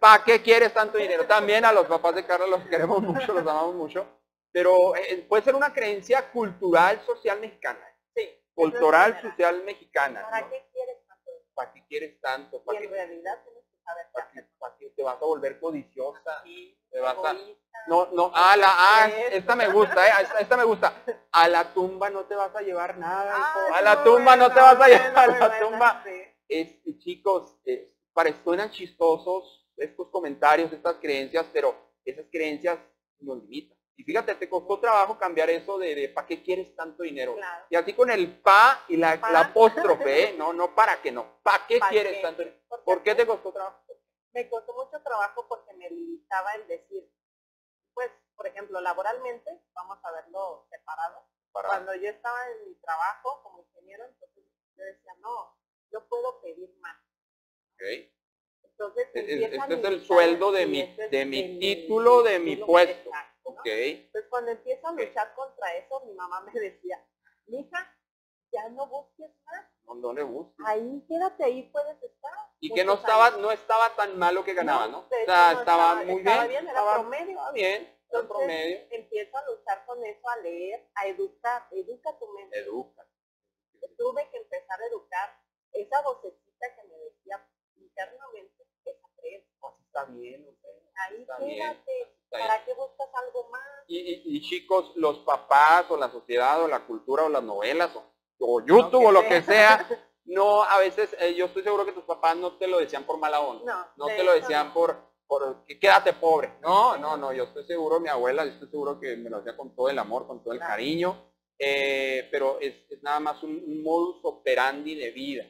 ¿Para 0.00 0.24
qué 0.24 0.40
quieres 0.42 0.72
tanto 0.72 0.96
dinero? 0.98 1.26
También 1.26 1.64
a 1.64 1.72
los 1.72 1.86
papás 1.86 2.14
de 2.14 2.24
Carlos 2.26 2.48
los 2.48 2.62
queremos 2.68 3.02
mucho, 3.02 3.32
los 3.32 3.42
amamos 3.42 3.74
mucho. 3.74 4.06
Pero 4.52 4.96
eh, 4.96 5.24
puede 5.28 5.42
ser 5.44 5.54
una 5.54 5.72
creencia 5.72 6.30
cultural, 6.32 7.00
social 7.06 7.38
mexicana. 7.40 7.80
Sí, 8.14 8.22
es 8.22 8.38
Cultural, 8.54 9.20
social 9.20 9.62
mexicana. 9.64 10.22
¿Para 10.28 10.40
¿no? 10.42 10.50
qué 10.50 10.66
quieres 10.72 10.96
tanto? 11.06 11.30
¿Para 11.54 11.72
qué 11.72 11.84
quieres 11.86 12.20
tanto? 12.20 12.56
Y 12.56 12.60
¿Para 12.66 12.78
en 12.78 12.84
qué, 12.84 12.90
realidad 12.94 13.38
tienes 13.44 13.64
que 13.70 13.82
saber 13.84 14.06
qué 14.06 14.12
para 14.12 14.30
qué- 14.30 14.38
hacer. 14.40 14.50
para 14.58 14.76
qué 14.76 14.90
te 14.90 15.02
vas 15.02 15.16
a 15.16 15.24
volver 15.24 15.60
codiciosa? 15.60 16.42
Sí, 16.44 16.76
Te 16.90 16.98
vas 17.00 17.16
a- 17.24 17.36
No, 17.86 18.08
no, 18.12 18.32
a 18.34 18.56
la, 18.56 18.66
ah, 18.68 19.08
esta 19.30 19.54
me 19.54 19.68
gusta, 19.68 20.06
eh, 20.06 20.22
esta, 20.22 20.40
esta 20.40 20.56
me 20.56 20.64
gusta. 20.64 20.92
A 21.32 21.48
la 21.48 21.72
tumba 21.72 22.10
no 22.10 22.24
te 22.24 22.34
vas 22.34 22.54
a 22.56 22.60
llevar 22.62 22.98
nada, 22.98 23.32
Ah, 23.36 23.68
a 23.74 23.82
la 23.82 24.02
tumba 24.02 24.34
no 24.36 24.48
te 24.52 24.60
vas 24.60 24.80
a 24.80 24.88
llevar, 24.88 25.12
buena, 25.12 25.22
a 25.22 25.26
la 25.28 25.48
buena, 25.48 25.60
tumba. 25.60 26.02
sí. 26.04 26.22
Este, 26.50 26.98
chicos, 26.98 27.56
eh, 27.64 27.94
suenan 28.42 28.70
chistosos 28.70 29.68
estos 29.76 30.08
comentarios, 30.08 30.72
estas 30.72 30.96
creencias, 30.96 31.46
pero 31.52 31.74
esas 32.04 32.26
creencias 32.30 32.78
nos 33.20 33.40
limitan. 33.42 33.78
Y 33.96 34.02
fíjate, 34.02 34.34
te 34.34 34.48
costó 34.48 34.80
trabajo 34.80 35.16
cambiar 35.18 35.48
eso 35.50 35.78
de, 35.78 35.94
de 35.94 36.08
¿para 36.08 36.26
qué 36.26 36.42
quieres 36.42 36.74
tanto 36.74 37.02
dinero? 37.04 37.36
Claro. 37.36 37.66
Y 37.70 37.76
así 37.76 37.92
con 37.92 38.10
el 38.10 38.40
pa 38.40 38.84
y 38.88 38.96
la, 38.96 39.20
Pa. 39.20 39.30
la 39.30 39.40
apóstrofe, 39.40 40.24
¿eh? 40.24 40.34
no, 40.36 40.52
no 40.52 40.74
para 40.74 41.00
que 41.00 41.12
no. 41.12 41.38
¿Para 41.42 41.66
qué 41.66 41.78
¿Pa' 41.78 41.88
quieres 41.88 42.16
qué? 42.16 42.22
tanto 42.22 42.42
dinero? 42.42 42.60
¿Por 42.84 43.02
qué 43.02 43.14
te 43.14 43.26
costó 43.26 43.52
trabajo? 43.52 43.80
me 44.32 44.48
costó 44.48 44.72
mucho 44.74 45.02
trabajo 45.02 45.46
porque 45.48 45.72
me 45.74 45.88
limitaba 45.90 46.54
el 46.54 46.66
decir, 46.66 47.10
pues, 47.94 48.10
por 48.36 48.46
ejemplo, 48.46 48.80
laboralmente, 48.80 49.62
vamos 49.72 49.98
a 50.02 50.12
verlo 50.12 50.66
separado. 50.70 51.26
Para, 51.52 51.68
Cuando 51.68 51.94
yo 51.96 52.08
estaba 52.08 52.38
en 52.48 52.68
mi 52.68 52.74
trabajo 52.76 53.42
como 53.42 53.60
ingeniero, 53.60 54.04
entonces 54.04 54.44
yo 54.76 54.84
decía, 54.84 55.12
no, 55.20 55.56
yo 55.92 56.06
puedo 56.08 56.40
pedir 56.42 56.70
más. 56.80 56.96
ok. 57.74 57.82
Entonces, 58.62 59.08
Es- 59.12 59.24
es- 59.24 59.30
empieza 59.42 59.64
a 59.64 59.68
Este 59.68 59.74
es 59.88 59.92
el 59.94 60.00
sueldo 60.06 60.52
de 60.52 60.66
mi, 60.66 60.80
este 60.80 61.04
es 61.04 61.10
de 61.10 61.24
mi 61.26 61.58
título, 61.58 62.22
de 62.22 62.38
mi 62.38 62.50
título, 62.52 62.66
puesto. 62.66 63.08
exacto, 63.10 63.50
¿no? 63.52 63.60
Ok. 63.60 63.66
Entonces, 63.66 64.30
cuando 64.30 64.50
empiezo 64.52 64.86
a 64.88 64.92
luchar 64.92 65.34
contra 65.34 65.74
eso, 65.76 66.00
mi 66.06 66.14
mamá 66.14 66.40
me 66.42 66.52
decía, 66.58 67.04
mija, 67.46 67.96
ya 68.52 68.68
no 68.70 68.86
busques 68.86 69.30
más, 69.44 69.66
No, 69.84 69.94
no 69.96 70.12
le 70.14 70.22
gusta. 70.22 70.62
ahí 70.66 71.04
quédate, 71.08 71.44
ahí 71.44 71.62
puedes 71.70 72.02
estar. 72.02 72.32
Y 72.60 72.72
que 72.72 72.84
no 72.84 72.94
estaba, 72.94 73.26
años". 73.26 73.40
no 73.40 73.50
estaba 73.52 73.94
tan 73.96 74.18
mal 74.18 74.34
lo 74.34 74.44
que 74.44 74.54
ganaba, 74.54 74.86
¿no? 74.88 75.00
O 75.00 75.08
sea, 75.08 75.52
no 75.52 75.58
estaba 75.60 75.94
muy 76.04 76.18
estaba 76.20 76.46
bien. 76.46 76.68
era 76.68 76.82
promedio. 76.94 77.30
estaba 77.30 77.52
bien, 77.52 77.82
era 77.82 77.94
Entonces, 78.04 78.28
promedio. 78.28 78.78
empiezo 78.90 79.36
a 79.36 79.46
luchar 79.46 79.84
con 79.86 80.04
eso, 80.04 80.28
a 80.28 80.36
leer, 80.38 80.88
a 80.94 81.06
educar, 81.06 81.68
educa 81.72 82.18
tu 82.18 82.28
mente. 82.32 82.58
Educa. 82.60 83.06
Tuve 83.98 84.28
que 84.30 84.36
empezar 84.38 84.80
a 84.80 84.86
educar 84.86 85.39
esa 85.72 86.00
vocecita 86.02 86.66
que 86.76 86.88
me 86.88 86.96
decía 86.98 87.46
internamente, 87.76 88.64
esa 88.84 89.08
creencia. 89.16 89.50
Así 89.62 89.82
está 89.86 90.04
bien, 90.06 90.46
Ahí 91.08 91.22
Está 91.22 91.36
quédate, 91.38 91.92
bien. 91.94 92.08
¿para 92.28 92.64
qué 92.64 92.74
buscas 92.74 93.08
algo 93.14 93.48
más? 93.50 93.62
Y, 93.88 93.98
y- 93.98 94.22
y, 94.36 94.40
chicos, 94.42 94.92
los 94.96 95.18
papás 95.20 95.90
o 95.90 95.96
la 95.96 96.10
sociedad 96.10 96.62
o 96.62 96.68
la 96.68 96.84
cultura 96.86 97.24
o 97.24 97.28
las 97.30 97.42
novelas 97.42 97.90
o, 97.96 98.04
o 98.40 98.60
YouTube 98.64 99.06
o 99.06 99.12
lo 99.12 99.22
que 99.26 99.40
sea. 99.42 99.86
no, 100.26 100.62
a 100.62 100.78
veces, 100.78 101.16
eh, 101.18 101.34
yo 101.34 101.46
estoy 101.46 101.62
seguro 101.62 101.86
que 101.86 101.92
tus 101.92 102.04
papás 102.04 102.36
no 102.36 102.56
te 102.58 102.66
lo 102.68 102.78
decían 102.78 103.04
por 103.04 103.18
mala 103.18 103.40
onda. 103.40 103.92
No, 103.96 104.06
te 104.06 104.22
lo 104.22 104.32
decían 104.34 104.68
no. 104.68 104.74
por, 104.74 104.96
por 105.26 105.64
que 105.64 105.80
quédate 105.80 106.12
pobre. 106.12 106.52
No, 106.60 106.98
no, 106.98 107.16
no, 107.16 107.32
yo 107.32 107.44
estoy 107.44 107.64
seguro, 107.66 107.98
mi 107.98 108.08
abuela, 108.10 108.44
yo 108.44 108.52
estoy 108.52 108.68
seguro 108.68 109.00
que 109.00 109.16
me 109.16 109.30
lo 109.30 109.38
hacía 109.38 109.56
con 109.56 109.74
todo 109.74 109.88
el 109.88 109.98
amor, 109.98 110.26
con 110.26 110.42
todo 110.42 110.52
el 110.52 110.58
Claro. 110.58 110.72
cariño, 110.74 111.32
eh, 111.58 112.28
pero 112.30 112.60
es, 112.60 112.74
es 112.90 113.02
nada 113.02 113.20
más 113.20 113.42
un, 113.42 113.52
un 113.66 113.82
modus 113.82 114.20
operandi 114.24 114.94
de 114.94 115.10
vida, 115.12 115.44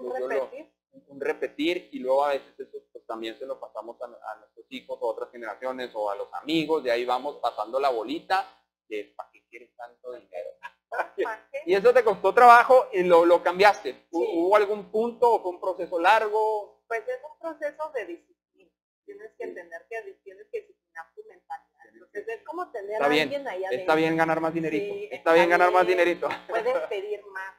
un 0.00 0.08
lo- 0.08 0.28
repetir. 0.28 0.72
un, 1.08 1.20
repetir 1.20 1.88
y 1.92 1.98
luego 2.00 2.24
a 2.24 2.28
veces 2.30 2.58
eso 2.58 2.78
pues, 2.92 3.04
también 3.06 3.38
se 3.38 3.46
lo 3.46 3.58
pasamos 3.60 4.00
a, 4.02 4.04
a 4.06 4.36
nuestros 4.36 4.66
hijos 4.70 4.98
o 5.00 5.06
otras 5.06 5.30
generaciones 5.30 5.90
o 5.94 6.10
a 6.10 6.16
los 6.16 6.32
amigos, 6.34 6.82
de 6.84 6.90
ahí 6.92 7.04
vamos 7.04 7.36
pasando 7.36 7.78
la 7.80 7.90
bolita 7.90 8.46
de 8.88 9.12
¿para 9.16 9.30
qué 9.32 9.44
quieres 9.48 9.74
tanto 9.76 10.12
dinero? 10.12 10.50
Y 11.64 11.74
eso 11.74 11.92
te 11.94 12.02
costó 12.04 12.34
trabajo 12.34 12.88
y 12.92 13.02
lo, 13.04 13.24
lo 13.24 13.42
cambiaste. 13.42 14.08
¿Hu- 14.10 14.26
Sí. 14.26 14.30
¿Hubo 14.34 14.56
algún 14.56 14.90
punto 14.90 15.30
o 15.34 15.40
fue 15.42 15.52
un 15.52 15.60
proceso 15.60 15.98
largo? 15.98 16.82
Pues 16.88 17.00
es 17.08 17.18
un 17.24 17.38
proceso 17.38 17.90
de 17.94 18.04
disciplina. 18.06 18.70
Tienes 19.06 19.30
que 19.38 19.44
Sí. 19.44 19.48
entender 19.50 19.86
que 19.88 20.02
tienes 20.24 20.46
que 20.50 20.60
disciplinar 20.60 21.06
tu 21.14 21.22
mentalidad. 21.28 21.84
Entonces 21.94 22.28
es 22.28 22.42
como 22.44 22.70
tener 22.72 22.90
Está 22.92 23.04
a 23.04 23.08
bien, 23.08 23.22
alguien 23.22 23.48
ahí 23.48 23.64
adentro. 23.64 23.78
Está 23.80 23.94
bien 23.94 24.16
ganar 24.16 24.40
más 24.40 24.52
dinerito. 24.52 24.94
Sí, 24.94 25.04
está 25.04 25.16
está 25.16 25.32
bien 25.34 25.48
ganar 25.48 25.72
más 25.72 25.86
bien. 25.86 25.98
dinerito. 25.98 26.28
Puedes 26.48 26.74
pedir 26.90 27.24
más. 27.26 27.54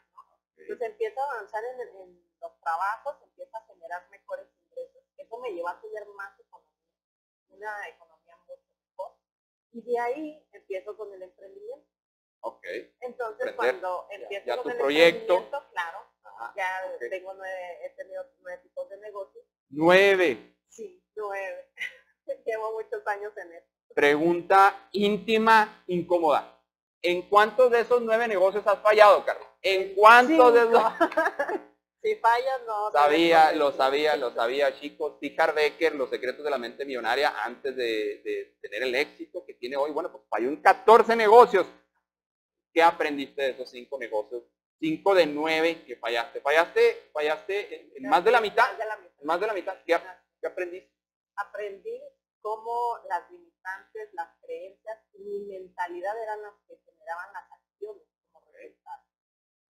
Entonces 0.73 0.91
empiezo 0.91 1.21
a 1.21 1.31
avanzar 1.33 1.63
en, 1.65 1.81
en 1.81 2.29
los 2.41 2.59
trabajos, 2.61 3.15
empiezo 3.23 3.57
a 3.57 3.65
generar 3.65 4.09
mejores 4.09 4.47
ingresos. 4.65 5.03
Eso 5.17 5.37
me 5.39 5.51
lleva 5.51 5.71
a 5.71 5.81
tener 5.81 6.05
más 6.15 6.39
economía, 6.39 6.69
una 7.49 7.87
economía 7.89 8.35
mucho 8.47 8.61
mejor. 8.89 9.17
Y 9.71 9.81
de 9.81 9.99
ahí 9.99 10.47
empiezo 10.51 10.95
con 10.97 11.13
el 11.13 11.21
emprendimiento. 11.23 11.87
Ok. 12.41 12.65
Entonces 13.01 13.53
cuando 13.53 14.07
ya- 14.09 14.15
empiezo 14.17 14.45
ya 14.45 14.55
con 14.55 14.63
tu 14.63 14.69
el 14.69 14.77
proyecto. 14.77 15.33
emprendimiento, 15.37 15.69
claro, 15.71 15.99
Ajá. 16.23 16.53
ya 16.57 17.09
tengo 17.09 17.33
nueve, 17.33 17.85
he 17.85 17.89
tenido 17.91 18.25
nueve 18.39 18.61
tipos 18.63 18.89
de 18.89 18.97
negocios. 18.97 19.45
Nueve. 19.69 20.57
Sí, 20.69 21.03
nueve. 21.15 21.71
Llevo 22.45 22.73
muchos 22.73 23.05
años 23.07 23.35
en 23.37 23.53
esto. 23.53 23.69
Pregunta 23.93 24.89
íntima, 24.91 25.83
incómoda. 25.88 26.59
¿En 27.03 27.23
cuántos 27.23 27.69
de 27.69 27.81
esos 27.81 28.01
nueve 28.01 28.27
negocios 28.27 28.65
has 28.65 28.79
fallado, 28.79 29.25
Carlos? 29.25 29.47
¿En 29.61 29.93
cuántos 29.93 30.53
de 30.53 30.61
esos? 30.61 30.83
si 32.01 32.15
fallas, 32.15 32.61
no. 32.65 32.91
Sabía, 32.91 33.51
lo 33.51 33.71
sabía, 33.73 34.15
lo 34.15 34.31
sabía, 34.31 34.73
chicos. 34.79 35.19
Tijar 35.19 35.53
Becker, 35.53 35.95
Los 35.95 36.09
secretos 36.09 36.43
de 36.45 36.49
la 36.49 36.57
mente 36.57 36.85
millonaria, 36.85 37.33
antes 37.43 37.75
de, 37.75 38.21
de 38.23 38.57
tener 38.61 38.83
el 38.83 38.95
éxito 38.95 39.45
que 39.45 39.53
tiene 39.53 39.75
hoy, 39.75 39.91
bueno, 39.91 40.11
pues 40.11 40.23
falló 40.29 40.47
en 40.47 40.61
14 40.61 41.15
negocios. 41.15 41.67
¿Qué 42.73 42.81
aprendiste 42.81 43.41
de 43.41 43.49
esos 43.49 43.69
cinco 43.69 43.99
negocios? 43.99 44.43
Cinco 44.79 45.13
de 45.13 45.25
nueve 45.25 45.83
que 45.85 45.97
fallaste. 45.97 46.41
Fallaste, 46.41 47.09
fallaste 47.13 47.81
en, 47.81 47.91
en 47.97 48.09
más 48.09 48.23
de 48.23 48.31
la 48.31 48.41
mitad. 48.41 48.63
Más 48.69 48.77
de 48.77 48.85
la 48.85 48.97
mitad. 48.97 49.23
Más 49.23 49.39
de 49.41 49.47
la 49.47 49.53
mitad. 49.53 49.75
¿Qué, 49.85 49.99
qué 50.41 50.47
aprendiste? 50.47 50.93
aprendí 51.35 52.01
cómo 52.41 52.99
las 53.09 53.29
limitantes, 53.31 54.09
las 54.13 54.29
creencias 54.41 54.99
y 55.13 55.23
mi 55.23 55.39
mentalidad 55.45 56.21
eran 56.21 56.41
las 56.41 56.53
que 56.67 56.75
generaban 57.03 57.33
las 57.33 57.51
acciones 57.51 58.03
como 58.31 58.51
resultado. 58.51 59.03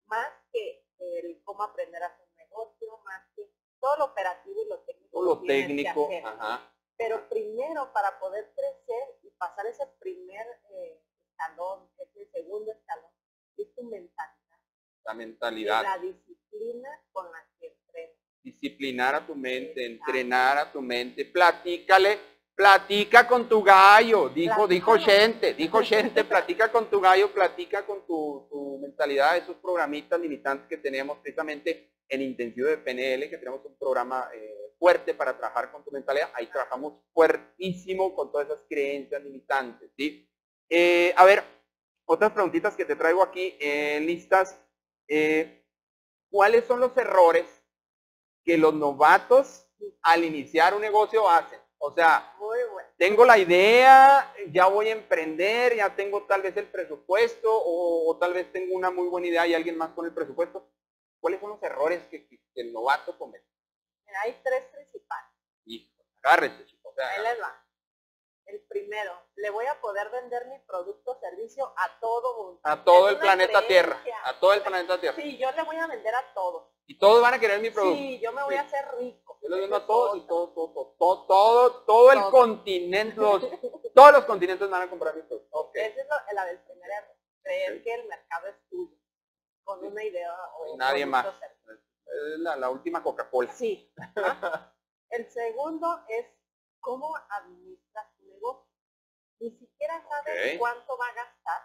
Más 0.07 0.29
que 0.53 0.85
el 0.99 1.43
cómo 1.45 1.63
aprender 1.63 2.03
a 2.03 2.07
hacer 2.07 2.27
un 2.29 2.37
negocio, 2.37 2.99
más 3.05 3.23
que 3.35 3.51
todo 3.81 3.97
lo 3.97 4.05
operativo 4.07 4.63
y 4.63 4.69
lo 4.69 4.81
técnico. 4.81 5.11
Todo 5.13 5.35
lo 5.35 5.43
técnico. 5.43 6.07
hacer. 6.07 6.27
Ajá. 6.27 6.75
Pero 6.97 7.29
primero, 7.29 7.93
para 7.93 8.19
poder 8.21 8.53
crecer 8.55 9.19
y 9.23 9.31
pasar 9.31 9.67
ese 9.67 9.87
primer 9.99 10.47
eh, 10.71 11.03
escalón, 11.31 11.89
ese 11.99 12.31
segundo 12.31 12.71
escalón, 12.71 13.11
es 13.57 13.75
tu 13.75 13.83
mentalidad. 13.85 14.59
La 15.05 15.15
y 15.15 15.17
mentalidad. 15.17 15.83
la 15.83 15.99
disciplina 15.99 16.89
con 17.13 17.33
la 17.33 17.45
que 17.59 17.67
entrenas. 17.69 18.17
disciplinar 18.43 19.15
a 19.15 19.27
tu 19.27 19.35
mente, 19.35 19.87
Exacto. 19.87 20.11
entrenar 20.11 20.59
a 20.59 20.73
tu 20.73 20.81
mente, 20.81 21.25
platícale, 21.25 22.21
platica 22.63 23.27
con 23.27 23.49
tu 23.49 23.61
gallo, 23.61 24.29
dijo, 24.29 24.69
dijo 24.69 24.97
gente, 24.97 25.53
dijo 25.55 25.83
gente, 25.83 26.23
platica 26.23 26.71
con 26.71 26.89
tu 26.89 27.01
gallo, 27.01 27.33
platica 27.33 27.85
con 27.85 28.07
tu, 28.07 28.47
tu 28.49 28.79
mentalidad, 28.79 29.37
esos 29.37 29.57
programitas 29.57 30.21
limitantes 30.21 30.69
que 30.69 30.77
tenemos 30.77 31.19
precisamente 31.19 31.91
en 32.09 32.23
Intensivo 32.23 32.69
de 32.69 32.79
PNL, 32.79 33.29
que 33.29 33.39
tenemos 33.39 33.65
un 33.65 33.77
programa 33.77 34.29
eh, 34.33 34.73
fuerte 34.79 35.13
para 35.13 35.37
trabajar 35.37 35.73
con 35.73 35.83
tu 35.83 35.91
mentalidad, 35.91 36.31
ahí 36.35 36.47
trabajamos 36.47 37.03
fuertísimo 37.13 38.15
con 38.15 38.31
todas 38.31 38.47
esas 38.47 38.63
creencias 38.69 39.21
limitantes, 39.25 39.91
¿sí? 39.97 40.31
Eh, 40.71 41.13
a 41.17 41.25
ver, 41.25 41.43
otras 42.05 42.31
preguntitas 42.31 42.77
que 42.77 42.85
te 42.85 42.95
traigo 42.95 43.25
aquí 43.25 43.57
en 43.59 44.07
listas, 44.07 44.57
eh, 45.09 45.65
¿cuáles 46.31 46.65
son 46.67 46.79
los 46.79 46.97
errores 46.97 47.45
que 48.45 48.57
los 48.57 48.73
novatos 48.73 49.67
al 50.03 50.25
iniciar 50.25 50.75
un 50.75 50.83
negocio 50.83 51.29
hacen. 51.29 51.59
O 51.79 51.93
sea. 51.93 52.35
Tengo 53.03 53.25
la 53.25 53.37
idea, 53.37 54.33
ya 54.53 54.67
voy 54.67 54.87
a 54.87 54.93
emprender, 54.93 55.75
ya 55.75 55.93
tengo 55.97 56.23
tal 56.23 56.41
vez 56.41 56.57
el 56.57 56.69
presupuesto 56.69 57.51
o, 57.53 58.09
o 58.09 58.17
tal 58.17 58.33
vez 58.33 58.53
tengo 58.53 58.77
una 58.77 58.93
muy 58.93 59.09
buena 59.09 59.27
idea 59.27 59.45
y 59.45 59.55
alguien 59.55 59.77
más 59.77 59.91
con 59.91 60.07
el 60.07 60.15
presupuesto. 60.15 60.71
¿Cuáles 61.19 61.41
son 61.41 61.51
los 61.51 61.63
errores 61.65 62.05
que, 62.05 62.29
el 62.55 62.73
novato 62.73 63.19
comete? 63.19 63.45
Hay 64.23 64.41
tres 64.45 64.67
principales. 64.67 65.33
Hijo, 65.65 65.91
agárrese, 66.23 66.65
chico. 66.65 66.91
o 66.91 66.95
sea, 66.95 67.09
Ahí 67.09 67.23
les 67.25 67.43
va. 67.43 67.62
El 68.47 68.61
primero, 68.67 69.13
le 69.37 69.51
voy 69.51 69.67
a 69.67 69.81
poder 69.81 70.11
vender 70.11 70.47
mi 70.49 70.59
producto 70.61 71.13
o 71.13 71.21
servicio 71.21 71.73
a 71.77 71.99
todo 72.01 72.43
mundo. 72.43 72.61
a 72.65 72.83
todo 72.85 73.07
Es 73.09 73.15
el 73.15 73.21
planeta 73.21 73.67
Tierra. 73.67 74.03
A 74.25 74.39
todo 74.41 74.53
el 74.53 74.63
planeta 74.63 75.01
Tierra. 75.01 75.17
Sí, 75.17 75.39
yo 75.39 75.51
le 75.53 75.63
voy 75.63 75.77
a 75.77 75.87
vender 75.87 76.15
a 76.15 76.35
todos. 76.35 76.69
Y 76.87 76.99
todos 76.99 77.23
van 77.23 77.35
a 77.35 77.39
querer 77.39 77.61
mi 77.61 77.71
producto. 77.71 77.97
Sí, 77.97 78.19
yo 78.21 78.33
me 78.33 78.43
voy 78.43 78.55
Sí. 78.55 78.59
a 78.59 78.63
hacer 78.63 78.85
rico. 78.99 79.39
Yo 79.41 79.49
lo 79.49 79.57
vendo 79.57 79.77
Esa 79.77 79.85
a 79.85 79.87
todos 79.87 80.17
y 80.17 80.27
todo, 80.27 80.49
todo, 80.53 80.73
todo, 80.73 80.95
todo, 80.99 81.27
todo, 81.27 81.85
todo 81.85 82.13
el 82.13 82.19
Todo. 82.19 82.31
continente, 82.31 83.17
los- 83.21 83.49
todos 83.95 84.13
los 84.13 84.25
continentes 84.25 84.69
van 84.69 84.83
a 84.83 84.91
comprar 84.91 85.15
mi 85.15 85.23
producto. 85.23 85.71
Ese 85.75 86.01
es 86.01 86.07
la 86.35 86.45
del 86.45 86.59
primer 86.65 86.91
error. 86.91 87.17
Creer 87.43 87.83
que 87.83 87.95
el 87.95 88.07
mercado 88.09 88.49
es 88.49 88.57
tuyo. 88.69 88.97
Con 89.65 89.81
Sí. 89.81 89.87
una 89.87 90.05
idea 90.05 90.37
o 90.59 90.77
Nadie 90.77 91.07
más. 91.07 91.27
Es 91.27 92.39
la, 92.41 92.57
la 92.57 92.69
última 92.71 93.03
Coca-Cola. 93.03 93.51
Sí. 93.53 93.91
ajá. 94.17 94.75
El 95.11 95.31
segundo 95.31 96.01
es 96.09 96.27
cómo 96.81 97.15
administras. 97.29 98.07
Ni 99.43 99.51
siquiera 99.59 100.01
sabes 100.09 100.53
Ok. 100.55 100.59
cuánto 100.59 100.97
va 100.97 101.07
a 101.07 101.15
gastar, 101.15 101.63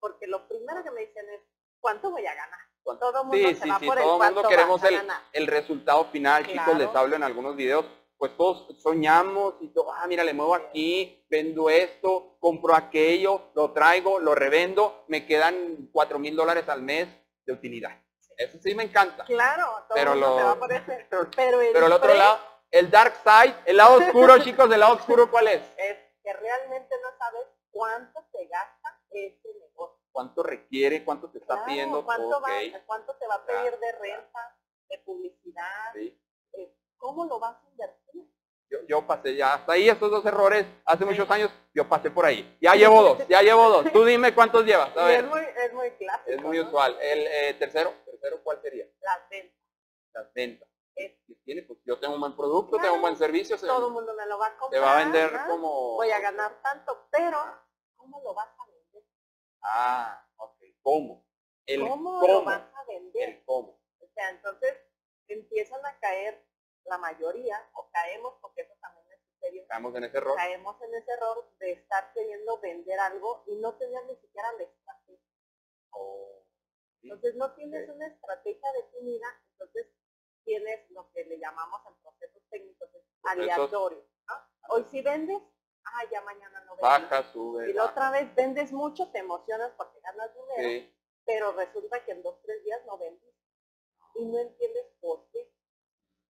porque 0.00 0.26
lo 0.26 0.48
primero 0.48 0.82
que 0.82 0.90
me 0.90 1.02
dicen 1.06 1.24
es 1.30 1.40
cuánto 1.80 2.10
voy 2.10 2.26
a 2.26 2.34
ganar. 2.34 2.58
¿Cuánto? 2.82 3.10
Todo 3.12 3.20
el 3.22 3.28
mundo 3.28 3.48
Sí, 3.48 3.54
se 3.54 3.62
sí, 3.62 3.68
va 3.70 3.78
sí, 3.78 3.86
por 3.86 3.94
todo 3.96 4.04
el 4.04 4.10
mundo 4.10 4.18
cuánto 4.42 4.48
queremos 4.48 4.82
el, 4.84 5.00
el 5.32 5.46
resultado 5.46 6.04
final, 6.06 6.46
chicos, 6.46 6.76
les 6.76 6.94
hablo 6.94 7.14
en 7.16 7.22
algunos 7.22 7.54
videos, 7.54 7.84
pues 8.18 8.36
todos 8.36 8.66
soñamos 8.82 9.54
y 9.60 9.68
todo, 9.68 9.92
ah, 9.92 10.06
mira, 10.08 10.24
le 10.24 10.34
muevo 10.34 10.54
aquí, 10.54 11.24
vendo 11.30 11.70
esto, 11.70 12.36
compro 12.40 12.74
aquello, 12.74 13.50
lo 13.54 13.72
traigo, 13.72 14.18
lo 14.18 14.34
revendo, 14.34 15.04
me 15.08 15.24
quedan 15.24 15.88
cuatro 15.92 16.18
mil 16.18 16.34
dólares 16.34 16.68
al 16.68 16.82
mes 16.82 17.06
de 17.46 17.52
utilidad. 17.52 17.92
Eso 18.36 18.58
sí 18.62 18.74
me 18.74 18.82
encanta. 18.84 19.24
Claro, 19.24 19.66
todo 19.88 19.94
Pero 19.94 20.14
se 20.14 20.18
lo- 20.18 20.36
va 20.36 20.58
por 20.58 20.72
ese. 20.72 21.06
Pero 21.36 21.60
el, 21.60 21.72
Pero 21.72 21.86
el 21.86 21.92
otro 21.92 22.12
lado, 22.14 22.40
el 22.70 22.90
dark 22.90 23.14
side, 23.22 23.54
el 23.66 23.76
lado 23.76 23.98
oscuro, 23.98 24.38
chicos, 24.42 24.70
el 24.72 24.80
lado 24.80 24.94
oscuro, 24.94 25.30
¿cuál 25.30 25.48
es? 25.48 25.62
es 25.76 25.96
realmente 26.34 26.94
no 27.02 27.16
sabes 27.18 27.46
cuánto 27.70 28.24
te 28.32 28.46
gasta 28.46 29.00
ese 29.10 29.48
negocio. 29.60 29.98
¿Cuánto 30.12 30.42
requiere? 30.42 31.04
¿Cuánto 31.04 31.30
te 31.30 31.38
está 31.38 31.54
Claro, 31.54 31.66
pidiendo? 31.66 32.04
¿cuánto, 32.04 32.40
va- 32.40 32.48
Ok, 32.58 32.82
¿Cuánto 32.86 33.14
te 33.16 33.26
va 33.26 33.34
a 33.36 33.46
pedir 33.46 33.78
de 33.78 33.92
renta, 33.92 34.56
de 34.88 34.98
publicidad? 34.98 35.92
sí. 35.94 36.20
eh, 36.54 36.74
¿Cómo 36.96 37.24
lo 37.26 37.38
vas 37.38 37.56
a 37.56 37.70
invertir? 37.70 38.26
Yo, 38.68 38.78
yo 38.86 39.06
pasé 39.06 39.34
ya 39.34 39.54
hasta 39.54 39.72
ahí 39.72 39.88
esos 39.88 40.10
dos 40.10 40.24
errores 40.26 40.64
hace 40.84 41.04
muchos 41.04 41.28
años. 41.30 41.50
Yo 41.74 41.88
pasé 41.88 42.10
por 42.10 42.24
ahí. 42.24 42.56
Ya 42.60 42.74
llevo 42.74 43.02
dos, 43.02 43.26
ya 43.28 43.42
llevo 43.42 43.68
dos. 43.68 43.90
Tú 43.92 44.04
dime 44.04 44.32
cuántos 44.34 44.64
llevas. 44.64 44.96
A 44.96 45.04
Y 45.04 45.08
ver, 45.08 45.24
es 45.24 45.30
muy, 45.30 45.40
es 45.40 45.72
muy 45.72 45.90
clásico. 45.92 46.30
es 46.30 46.42
muy 46.42 46.58
¿no? 46.58 46.64
usual. 46.66 46.96
El 47.00 47.26
eh, 47.26 47.54
tercero, 47.54 47.92
tercero, 48.04 48.40
¿cuál 48.44 48.60
sería? 48.62 48.86
Las 49.00 49.28
ventas. 49.28 49.56
Las 50.12 50.32
ventas. 50.34 50.68
Es- 51.50 51.54
¿Qué 51.54 51.54
tiene? 51.54 51.62
Pues 51.66 51.80
yo 51.84 51.98
tengo 51.98 52.14
un 52.14 52.20
buen 52.20 52.36
producto, 52.36 52.78
tengo 52.78 52.94
un 52.94 53.00
buen 53.02 53.16
servicio, 53.16 53.58
se, 53.58 53.66
Todo 53.66 53.88
el 53.88 53.92
mundo 53.92 54.14
me 54.14 54.26
lo 54.26 54.38
va 54.38 54.46
a 54.48 54.56
comprar. 54.56 54.82
va 54.82 54.92
a 54.98 55.04
vender 55.04 55.32
¿no? 55.32 55.46
como... 55.48 55.94
Voy 55.96 56.10
a 56.10 56.20
ganar 56.20 56.60
tanto, 56.62 57.06
pero 57.10 57.38
¿cómo 57.96 58.20
lo 58.22 58.34
vas 58.34 58.48
a 58.58 58.66
vender? 58.66 59.04
Ah, 59.62 60.26
ok. 60.36 60.56
¿Cómo? 60.82 61.26
El 61.66 61.80
¿Cómo, 61.80 62.20
cómo. 62.20 62.26
lo 62.28 62.44
vas 62.44 62.62
a 62.74 62.84
vender? 62.86 63.28
El 63.28 63.44
cómo. 63.44 63.80
O 64.00 64.06
sea, 64.14 64.30
entonces 64.30 64.76
empiezan 65.28 65.84
a 65.84 65.98
caer 65.98 66.44
la 66.84 66.98
mayoría, 66.98 67.68
o 67.74 67.90
caemos, 67.90 68.34
porque 68.40 68.62
eso 68.62 68.74
también 68.80 69.06
es 69.12 69.20
serio, 69.40 69.62
Estamos 69.62 69.94
en 69.94 70.04
ese 70.04 70.16
error. 70.16 70.36
caemos 70.36 70.80
en 70.82 70.94
ese 70.94 71.10
error 71.12 71.50
de 71.58 71.72
estar 71.72 72.12
queriendo 72.12 72.58
vender 72.60 72.98
algo 73.00 73.44
y 73.46 73.56
no 73.56 73.74
tener 73.76 74.04
ni 74.06 74.16
siquiera 74.16 74.50
la 74.52 74.62
estrategia. 74.64 75.18
Oh, 75.90 76.42
sí. 77.00 77.08
Entonces 77.08 77.34
no 77.36 77.52
tienes 77.54 77.88
una 77.88 78.06
estrategia 78.06 78.72
definida, 78.72 79.26
entonces 79.52 79.86
tienes 80.50 80.90
lo 80.90 81.08
que 81.12 81.24
le 81.26 81.38
llamamos 81.38 81.80
en 81.86 81.94
procesos 82.02 82.42
técnicos 82.50 82.88
es 82.92 83.02
aleatorio. 83.22 84.04
¿no? 84.26 84.34
Hoy 84.70 84.84
si 84.90 85.00
vendes, 85.00 85.40
ah, 85.84 86.02
ya 86.10 86.20
mañana 86.22 86.60
no 86.64 86.72
vendes. 86.74 86.82
Baja, 86.82 87.32
sube. 87.32 87.70
Y 87.70 87.72
la 87.72 87.82
baja. 87.82 87.92
otra 87.92 88.10
vez 88.10 88.34
vendes 88.34 88.72
mucho, 88.72 89.08
te 89.12 89.20
emocionas 89.20 89.70
porque 89.76 90.00
ganas 90.00 90.30
dinero, 90.34 90.68
Sí. 90.68 90.92
pero 91.24 91.52
resulta 91.52 92.04
que 92.04 92.10
en 92.10 92.22
dos, 92.24 92.42
tres 92.42 92.64
días 92.64 92.80
no 92.84 92.98
vendes. 92.98 93.30
Y 94.16 94.26
no 94.26 94.40
entiendes 94.40 94.86
por 95.00 95.30
qué. 95.30 95.52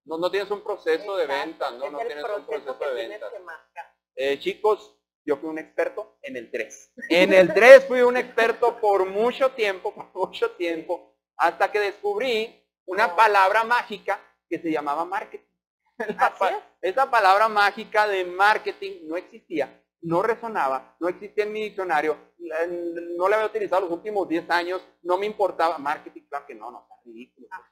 No, 0.05 0.19
no 0.19 0.31
tienes 0.31 0.51
un 0.51 0.63
proceso 0.63 1.17
de 1.17 1.27
ventas, 1.27 1.73
¿no? 1.73 1.87
es 1.87 1.93
No 1.93 1.99
tienes 2.01 2.23
un 2.23 2.45
proceso 2.45 2.79
que 2.79 2.87
de 2.87 3.41
marcar. 3.41 3.95
Eh, 4.17 4.39
chicos, 4.39 4.99
yo 5.25 5.39
fui 5.39 5.49
un 5.49 5.59
experto 5.59 6.19
en 6.21 6.37
el 6.37 6.51
3. 6.51 6.93
En 7.09 7.33
el 7.33 7.55
3 7.55 7.87
fui 7.87 8.03
un 8.03 8.19
experto 8.19 8.79
por 8.81 9.07
mucho 9.07 9.53
tiempo, 9.53 9.95
por 9.95 10.15
mucho 10.15 10.51
tiempo, 10.57 11.17
hasta 11.39 11.73
que 11.73 11.81
descubrí 11.81 12.60
una 12.90 13.14
palabra 13.16 13.64
mágica 13.64 14.20
que 14.48 14.59
se 14.59 14.70
llamaba 14.70 15.05
marketing. 15.05 15.46
Pa- 16.38 16.50
es. 16.50 16.57
Esa 16.83 17.11
palabra 17.11 17.48
mágica 17.48 18.07
de 18.07 18.24
marketing 18.24 19.00
no 19.07 19.16
existía, 19.16 19.83
no 20.00 20.22
resonaba, 20.22 20.96
no 20.98 21.09
existía 21.09 21.44
en 21.44 21.53
mi 21.53 21.62
diccionario, 21.64 22.16
no 23.18 23.29
la 23.29 23.37
había 23.37 23.46
utilizado 23.48 23.83
los 23.83 23.90
últimos 23.90 24.26
10 24.29 24.48
años, 24.50 24.81
no 25.03 25.18
me 25.18 25.26
importaba. 25.26 25.76
Marketing, 25.79 26.22
claro 26.29 26.46
que 26.46 26.55
no, 26.55 26.70
no, 26.70 26.81
está 26.83 26.94
ridículo. 27.05 27.46
Ah, 27.50 27.62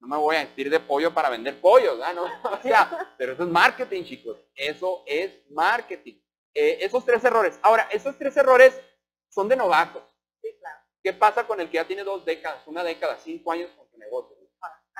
No 0.00 0.08
me 0.08 0.16
voy 0.16 0.36
a 0.36 0.40
vestir 0.44 0.70
de 0.70 0.80
pollo 0.80 1.12
para 1.12 1.28
vender 1.28 1.60
pollos. 1.60 1.98
No, 2.14 2.24
o 2.52 2.56
sea, 2.62 3.14
pero 3.18 3.32
eso 3.34 3.42
es 3.44 3.48
marketing, 3.50 4.04
chicos. 4.04 4.38
Eso 4.54 5.02
es 5.06 5.30
marketing. 5.50 6.14
Eh, 6.54 6.78
esos 6.80 7.04
tres 7.04 7.22
errores. 7.24 7.58
Ahora, 7.62 7.88
esos 7.92 8.16
tres 8.16 8.34
errores 8.36 8.80
son 9.28 9.48
de 9.48 9.56
novatos. 9.56 10.02
Sí, 10.40 10.48
claro. 10.58 10.78
¿Qué 11.02 11.12
pasa 11.12 11.46
con 11.46 11.60
el 11.60 11.68
que 11.68 11.74
ya 11.74 11.86
tiene 11.86 12.02
dos 12.04 12.24
décadas, 12.24 12.66
una 12.66 12.82
década, 12.82 13.18
cinco 13.18 13.52
años 13.52 13.70
con 13.76 13.86
su 13.90 13.98
negocio? 13.98 14.36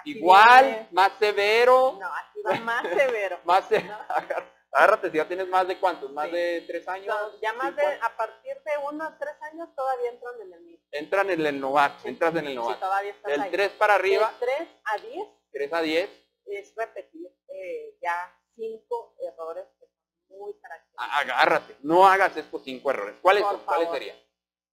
Igual, 0.04 0.64
viene- 0.64 0.88
más 0.92 1.12
severo, 1.18 1.96
No, 2.00 2.06
aquí 2.06 2.42
va 2.46 2.54
más 2.60 2.82
severo. 2.88 3.38
más 3.44 3.68
se- 3.68 3.82
¿no? 3.82 3.98
Agárrate, 4.72 5.10
si 5.10 5.16
ya 5.18 5.28
tienes 5.28 5.46
más 5.48 5.68
de 5.68 5.78
cuántos, 5.78 6.10
más 6.12 6.26
Sí. 6.26 6.32
de 6.32 6.60
tres 6.66 6.88
años. 6.88 7.14
Son- 7.16 7.40
ya 7.40 7.52
más 7.52 7.68
cinco 7.76 7.80
de, 7.88 7.94
a 8.02 8.16
partir 8.16 8.54
de 8.64 8.72
uno 8.90 9.04
a 9.04 9.16
tres 9.18 9.34
años 9.42 9.68
todavía 9.76 10.10
entran 10.10 10.40
en 10.40 10.52
el 10.52 10.60
mismo. 10.62 10.84
Entran 10.90 11.30
en 11.30 11.46
el 11.46 11.60
novato, 11.60 12.00
Sí. 12.02 12.08
entras 12.08 12.32
en 12.32 12.38
el 12.44 12.46
Sí, 12.48 12.54
novato. 12.56 12.80
todavía 12.80 13.10
estás 13.12 13.30
Del 13.30 13.40
ahí. 13.42 13.50
3 13.52 13.70
para 13.72 13.94
arriba, 13.94 14.32
De 14.40 14.46
3 14.46 14.68
a 14.84 14.96
10 14.98 15.28
3 15.52 15.72
a 15.72 15.80
10, 15.80 16.10
es 16.46 16.74
repetir 16.76 17.30
eh, 17.48 17.96
ya 18.02 18.36
cinco 18.56 19.14
errores 19.20 19.64
que 19.78 19.86
son 19.86 20.38
muy 20.38 20.54
característicos. 20.58 21.06
agárrate. 21.12 21.76
No 21.82 22.06
hagas 22.08 22.36
estos 22.36 22.64
cinco 22.64 22.90
errores. 22.90 23.14
¿Cuáles, 23.22 23.44
son? 23.44 23.60
¿Cuáles 23.64 23.88
serían? 23.90 24.16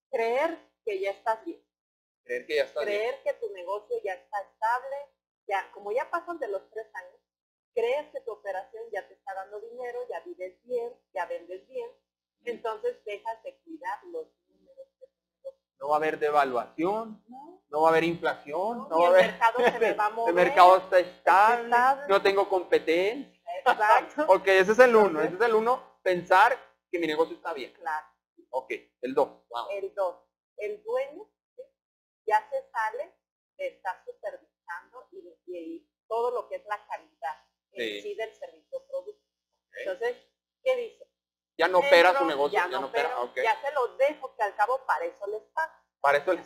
Creer 0.09 0.57
que 0.83 0.99
ya 0.99 1.11
estás 1.11 1.45
bien. 1.45 1.63
Creer 2.23 2.47
que 2.47 2.55
ya 2.55 2.63
está 2.63 2.83
bien. 2.83 2.97
creer 2.97 3.21
que 3.23 3.33
tu 3.33 3.51
negocio 3.53 3.95
ya 4.03 4.13
está 4.13 4.39
estable, 4.41 4.95
ya, 5.51 5.69
como 5.73 5.91
ya 5.91 6.09
pasan 6.09 6.39
de 6.39 6.47
los 6.47 6.61
tres 6.69 6.87
años, 6.93 7.19
crees 7.73 8.09
que 8.11 8.21
tu 8.21 8.31
operación 8.31 8.83
ya 8.91 9.05
te 9.05 9.15
está 9.15 9.33
dando 9.33 9.59
dinero, 9.59 9.99
ya 10.09 10.21
vives 10.21 10.55
bien, 10.63 10.93
ya 11.13 11.25
vendes 11.25 11.67
bien, 11.67 11.89
entonces 12.45 13.03
dejas 13.03 13.43
de 13.43 13.57
cuidar 13.59 14.01
los 14.05 14.27
números. 14.47 14.87
No 15.77 15.89
va 15.89 15.95
a 15.95 15.97
haber 15.97 16.19
devaluación, 16.19 17.21
¿no? 17.27 17.61
no 17.69 17.81
va 17.81 17.89
a 17.89 17.91
haber 17.91 18.05
inflación, 18.05 18.87
No, 18.89 18.99
va 18.99 19.07
a 19.07 19.09
el 19.09 19.15
haber... 19.15 19.31
mercado 19.31 19.59
se 19.59 19.79
me 19.79 19.93
va 19.93 20.05
a 20.05 20.09
mover. 20.11 20.29
El 20.29 20.35
mercado 20.35 20.77
está 20.77 20.99
estable, 20.99 21.75
no 22.07 22.21
tengo 22.21 22.47
competencia. 22.47 23.41
Exacto. 23.59 24.25
Ok, 24.29 24.47
ese 24.47 24.71
es 24.71 24.79
el 24.79 24.95
uno, 24.95 25.21
ese 25.21 25.35
es 25.35 25.41
el 25.41 25.53
uno, 25.53 25.99
pensar 26.01 26.57
que 26.89 26.97
mi 26.97 27.07
negocio 27.07 27.35
está 27.35 27.53
bien. 27.53 27.73
Claro. 27.73 28.07
Ok, 28.51 28.71
el 29.01 29.13
dos. 29.13 29.29
El 29.71 29.93
dos, 29.93 30.15
el 30.57 30.81
dueño 30.83 31.27
¿sí? 31.55 31.63
ya 32.25 32.47
se 32.49 32.69
sale, 32.71 33.13
está 33.57 34.01
supervisando 34.05 34.50
y, 35.51 35.75
y 35.75 35.87
todo 36.07 36.31
lo 36.31 36.47
que 36.47 36.55
es 36.55 36.65
la 36.65 36.85
calidad 36.87 37.37
en 37.73 37.81
Sí. 37.83 38.01
sí 38.01 38.15
del 38.15 38.33
servicio 38.35 38.85
producto. 38.87 39.25
Entonces, 39.73 40.17
¿qué 40.63 40.75
dice? 40.75 41.07
Ya 41.57 41.67
no 41.67 41.79
opera 41.79 42.17
su 42.17 42.25
negocio, 42.25 42.57
ya, 42.57 42.69
ya, 42.69 42.79
no 42.79 42.87
opera, 42.87 43.09
ya 43.35 43.61
se 43.61 43.71
los 43.73 43.97
dejo, 43.97 44.35
que 44.35 44.43
al 44.43 44.55
cabo 44.55 44.85
para 44.85 45.05
eso 45.05 45.27
les 45.27 45.41
pago. 45.53 45.73
Para 46.01 46.17
eso 46.17 46.33
les... 46.33 46.45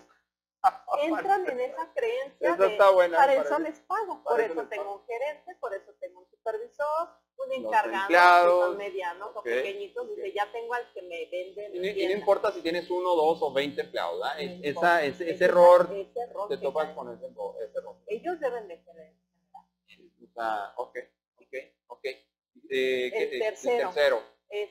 Entran 1.01 1.49
en 1.49 1.59
esa 1.59 1.91
creencia 1.95 2.49
Eso 2.53 2.63
de 2.63 2.67
está 2.71 2.89
buena, 2.91 3.17
para 3.17 3.33
eso 3.35 3.59
les 3.59 3.79
pago. 3.81 4.23
Por 4.23 4.39
eso 4.41 4.67
tengo 4.67 4.95
un 4.95 5.05
gerente, 5.05 5.55
por 5.59 5.73
eso 5.73 5.93
tengo 5.99 6.19
un 6.21 6.29
supervisor, 6.29 7.09
un 7.37 7.51
encargado, 7.51 8.67
son 8.67 8.77
medianos 8.77 9.35
o 9.35 9.39
ok, 9.39 9.43
pequeñitos, 9.43 10.07
dice, 10.15 10.31
ya 10.33 10.51
tengo 10.51 10.73
al 10.73 10.91
que 10.93 11.01
me 11.01 11.25
vende. 11.29 11.69
Y, 11.73 11.79
no- 11.79 11.85
y 11.85 11.89
no 11.89 11.93
tienda". 11.95 12.15
importa 12.17 12.51
si 12.51 12.61
tienes 12.61 12.89
uno, 12.89 13.15
dos 13.15 13.41
o 13.41 13.51
veinte 13.51 13.81
empleados. 13.81 14.19
Es- 14.39 14.51
esa, 14.63 15.05
importa. 15.05 15.05
ese, 15.05 15.45
error, 15.45 15.89
ese 15.93 16.19
error 16.19 16.49
te 16.49 16.57
topas 16.57 16.89
con 16.95 17.13
ese, 17.13 17.25
ese 17.25 17.77
error. 17.77 17.95
Ellos 18.07 18.39
deben 18.39 18.67
de. 18.67 18.83
O 19.55 20.33
sea, 20.33 20.73
ok, 20.77 20.97
ok, 21.39 21.53
ok. 21.87 22.05
Eh, 22.05 22.21
¿qué- 22.69 23.29
El 23.33 23.39
tercero. 23.39 23.89
tercero. 23.89 24.23
es 24.49 24.69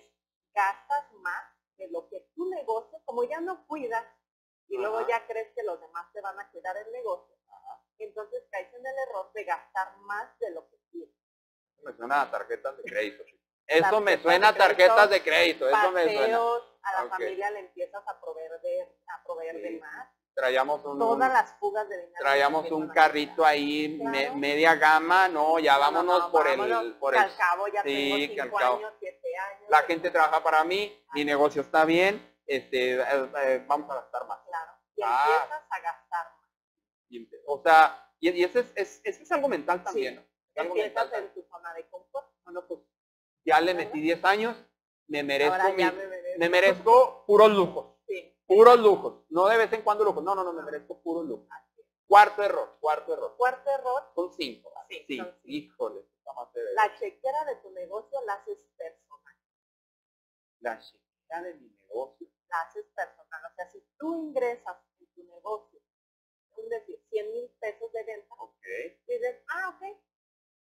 gastas 0.55 1.13
más 1.21 1.45
de 1.79 1.89
lo 1.91 2.09
que 2.09 2.21
tu 2.35 2.49
negocio, 2.49 2.99
como 3.05 3.25
ya 3.25 3.41
no 3.41 3.67
cuidas 3.67 4.05
y 4.69 4.77
luego 4.79 5.07
ya 5.07 5.27
crees 5.27 5.53
que 5.55 5.63
los 5.63 5.81
demás 5.81 6.07
te 6.13 6.21
van 6.21 6.39
a 6.39 6.49
cuidar 6.51 6.77
el 6.77 6.91
negocio, 6.93 7.35
entonces 7.99 8.43
caes 8.51 8.73
en 8.75 8.87
el 8.87 8.95
error 9.09 9.33
de 9.33 9.45
gastar 9.45 9.97
más 9.99 10.39
de 10.41 10.51
lo 10.51 10.69
que 10.69 10.77
quieres. 10.91 11.15
Me 11.83 11.93
suena 11.95 12.23
a 12.23 12.31
tarjetas 12.31 12.77
de 12.79 12.83
crédito. 12.85 13.25
Eso 13.67 14.01
me 14.01 14.19
suena 14.21 14.49
a 14.49 14.55
tarjetas 14.55 15.09
de 15.11 15.23
crédito, 15.23 15.69
eso 15.69 15.91
me 15.93 16.05
suena. 16.13 16.39
A 16.83 17.03
la 17.05 17.09
familia 17.09 17.51
le 17.51 17.61
empiezas 17.61 18.07
a 18.07 18.21
proveer 18.21 18.61
de, 18.61 18.83
a 19.09 19.25
proveer 19.25 19.57
de 19.63 19.79
más. 19.81 20.09
Traíamos 20.35 20.85
un, 20.85 20.99
Todas 20.99 21.33
las 21.33 21.53
fugas 21.61 21.89
de 21.89 21.97
dinero. 21.97 22.17
traíamos 22.19 22.71
un 22.73 22.89
carrito 22.89 23.45
ahí, 23.45 24.01
me- 24.03 24.33
media 24.33 24.75
gama, 24.75 25.29
no, 25.29 25.61
ya 25.61 25.75
No, 25.75 25.79
no, 25.79 25.85
vámonos 25.85 26.21
no, 26.25 26.33
por 26.33 26.45
vámonos, 26.45 26.83
el, 26.85 26.95
por 26.95 27.15
el, 27.15 27.21
al 27.21 27.37
cabo 27.37 27.69
ya 27.69 27.83
sí, 27.85 28.35
tengo 28.35 28.45
cinco 28.49 28.59
años, 28.59 28.93
siete 28.99 29.37
años. 29.37 29.71
la 29.71 29.83
gente 29.83 30.11
trabaja 30.11 30.43
para 30.43 30.65
mí, 30.65 31.01
mi 31.15 31.25
negocio 31.25 31.63
está 31.63 31.85
bien, 31.85 32.34
este, 32.47 32.95
eh, 32.95 33.31
eh, 33.45 33.65
vamos 33.67 33.91
a 33.91 33.95
gastar 33.97 34.27
más. 34.27 34.41
Claro. 34.47 34.73
Y 34.97 35.03
Ah. 35.05 35.25
empiezas 35.43 35.65
a 35.71 35.81
gastar 35.81 36.27
más. 36.41 36.51
Y 37.09 37.29
O 37.47 37.63
sea, 37.63 38.13
y, 38.21 38.31
y 38.31 38.45
ese, 38.45 38.61
es, 38.77 39.01
es- 39.05 39.21
es 39.21 39.33
algo 39.33 39.49
mental 39.49 39.83
también, 39.83 40.17
¿no? 40.17 40.23
Es 40.23 40.61
algo 40.63 40.75
mental 40.75 41.11
en 41.15 41.35
tu 41.35 41.43
zona 41.43 41.73
de 41.75 41.87
confort. 41.89 42.29
Bueno, 42.45 42.67
pues 42.67 42.81
ya 43.45 43.61
le 43.61 43.75
metí 43.75 44.01
10 44.01 44.25
años, 44.25 44.57
me 45.09 45.23
merezco, 45.23 45.69
mi- 45.73 45.85
me 45.85 45.93
merezco. 45.93 46.39
me 46.39 46.49
merezco 46.49 47.25
puros 47.27 47.51
lujos, 47.53 47.97
Sí. 48.07 48.37
puros 48.47 48.79
lujos, 48.79 49.25
no 49.31 49.47
de 49.47 49.57
vez 49.59 49.73
en 49.73 49.83
cuando 49.83 50.05
lujos, 50.05 50.23
no, 50.23 50.35
no, 50.35 50.43
no, 50.45 50.53
me 50.53 50.63
merezco 50.63 51.01
puros 51.03 51.27
lujos. 51.27 51.49
Cuarto 52.07 52.43
error, 52.43 52.77
cuarto 52.81 53.13
error, 53.15 53.35
Cuarto 53.37 53.71
error, 53.71 54.03
son 54.15 54.33
cinco. 54.35 54.71
Sí, 54.89 55.05
sí, 55.09 55.17
son 55.17 55.27
cinco. 55.27 55.41
híjole, 55.45 56.07
la 56.75 56.95
chequera 56.99 57.45
de 57.45 57.57
tu 57.57 57.71
negocio 57.71 58.21
la 58.27 58.35
haces 58.35 58.59
personal. 58.77 59.35
La 60.61 60.79
chequera 60.79 61.43
de 61.43 61.55
mi 61.55 61.69
negocio. 61.71 62.29
Tú 64.05 64.15
ingresas 64.27 64.77
en 65.01 65.07
tu 65.15 65.25
negocio, 65.25 65.81
es 66.59 66.69
decir, 66.69 67.01
100 67.09 67.33
mil 67.33 67.51
pesos 67.59 67.91
de 67.91 68.03
venta, 68.05 68.35
Ok, 68.39 68.63
dices, 69.07 69.43
ah, 69.49 69.71
ok, 69.71 69.99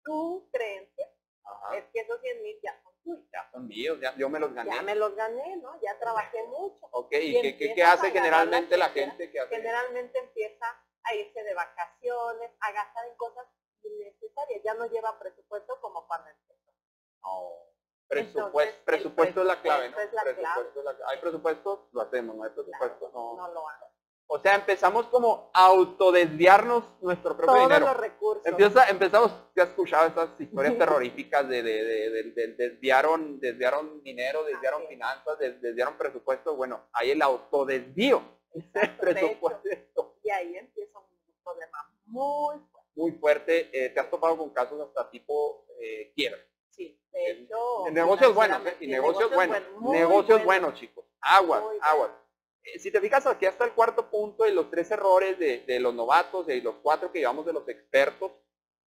tu 0.05 0.49
creencia 0.53 1.09
ajá, 1.43 1.77
es 1.77 1.85
que 1.93 2.01
esos 2.03 2.21
100 2.21 2.43
mil 2.43 2.61
ya 2.63 2.81
son 2.85 2.95
tuyos. 3.03 3.27
ya 3.33 3.51
son 3.51 3.67
míos, 3.67 3.99
ya, 4.01 4.15
yo 4.17 4.29
me 4.29 4.39
los 4.39 4.55
gané. 4.55 4.71
Ya 4.73 4.83
me 4.83 4.95
los 4.95 5.17
gané, 5.17 5.57
¿no? 5.57 5.81
Ya 5.81 5.99
trabajé 5.99 6.41
mucho. 6.45 6.87
Ok, 6.93 7.13
y 7.15 7.37
¿y 7.37 7.57
qué, 7.57 7.75
qué, 7.75 7.83
hace 7.83 8.13
generalmente 8.13 8.77
la 8.77 8.87
la 8.87 8.93
gente 8.93 9.29
que 9.29 9.41
hace? 9.41 9.57
Generalmente 9.57 10.21
empieza 10.21 10.67
a 11.03 11.15
irse 11.17 11.43
de 11.43 11.55
vacaciones, 11.55 12.53
a 12.61 12.71
gastar 12.71 13.09
en 13.09 13.17
cosas 13.17 13.49
innecesarias. 13.83 14.63
Ya 14.65 14.75
no 14.75 14.87
lleva 14.87 15.19
presupuesto 15.19 15.81
como 15.81 16.07
cuando 16.07 16.31
empezó. 16.31 16.71
No, 17.23 17.73
Presupuesto, 18.13 18.61
Entonces, 18.61 18.75
presupuesto 18.85 19.41
es 19.41 19.47
la 19.47 19.63
clave, 19.63 19.89
¿no? 19.91 19.97
presupuesto 19.97 20.31
es 20.31 20.35
la 20.35 20.35
clave. 20.35 20.55
Presupuesto 20.55 20.79
es 20.81 20.85
la 20.85 20.97
clave. 20.97 21.13
Hay 21.13 21.21
presupuesto, 21.21 21.89
lo 21.93 22.01
hacemos, 22.03 22.37
no 22.37 22.45
hay 22.45 22.51
presupuesto, 22.51 23.11
no. 23.15 23.37
No 23.37 23.53
lo 23.55 23.69
hago. 23.69 23.87
O 24.35 24.39
sea, 24.39 24.55
empezamos 24.55 25.07
como 25.09 25.51
a 25.53 25.67
autodesviarnos 25.67 26.85
nuestro 27.03 27.37
propio 27.37 27.55
Todos 27.55 27.69
dinero. 27.69 27.87
los 27.87 27.97
recursos. 27.99 28.47
Empieza, 28.47 28.89
empezamos, 28.89 29.31
¿te 29.55 29.61
has 29.63 29.69
escuchado 29.71 30.07
estas 30.07 30.31
historias 30.41 30.79
terroríficas 30.79 31.47
de, 31.49 31.63
de, 31.63 31.85
de- 31.85 32.11
de- 32.11 32.23
de- 32.33 32.49
desviaron, 32.55 33.39
desviaron 33.41 34.03
dinero, 34.03 34.43
desviaron 34.45 34.87
finanzas, 34.89 35.39
des- 35.39 35.61
desviaron 35.61 35.99
presupuesto? 35.99 36.57
Bueno, 36.57 36.81
hay 36.93 37.11
el 37.11 37.21
autodesvío. 37.23 38.23
Exacto, 38.55 39.01
presupuesto 39.01 40.17
y 40.23 40.31
ahí 40.31 40.57
empieza 40.57 40.99
un 40.99 41.07
problema 41.43 41.79
muy 42.07 42.59
fuerte. 42.59 42.91
muy 42.95 43.13
fuerte. 43.13 43.71
Eh, 43.87 43.89
¿Te 43.91 44.01
has 44.01 44.11
topado 44.11 44.37
con 44.39 44.51
casos 44.51 44.81
hasta 44.81 45.11
tipo 45.11 45.67
eh, 45.81 46.13
quiebra? 46.15 46.39
De 47.13 47.31
hecho. 47.31 47.87
En 47.87 47.95
negocios 47.95 48.35
buenos, 48.35 48.59
¿eh? 48.59 48.61
financieramente, 48.79 48.85
Y 48.85 48.89
negocios 48.89 49.35
buenos. 49.35 49.61
muy 49.79 49.99
negocios 49.99 50.45
buenos, 50.45 50.75
chicos. 50.75 51.05
Aguas, 51.21 51.63
aguas. 51.83 52.11
Eh, 52.65 52.79
Si 52.79 52.91
te 52.91 53.01
fijas 53.01 53.27
aquí 53.27 53.47
hasta 53.47 53.65
el 53.65 53.73
cuarto 53.73 54.11
punto 54.11 54.45
de 54.45 54.53
los 54.53 54.71
tres 54.71 54.91
errores 54.91 55.39
de, 55.39 55.61
de 55.61 55.81
los 55.81 55.95
novatos 55.95 56.49
y 56.49 56.61
los 56.61 56.77
cuatro 56.77 57.13
que 57.13 57.19
llevamos 57.21 57.45
de 57.47 57.53
los 57.53 57.69
expertos, 57.69 58.33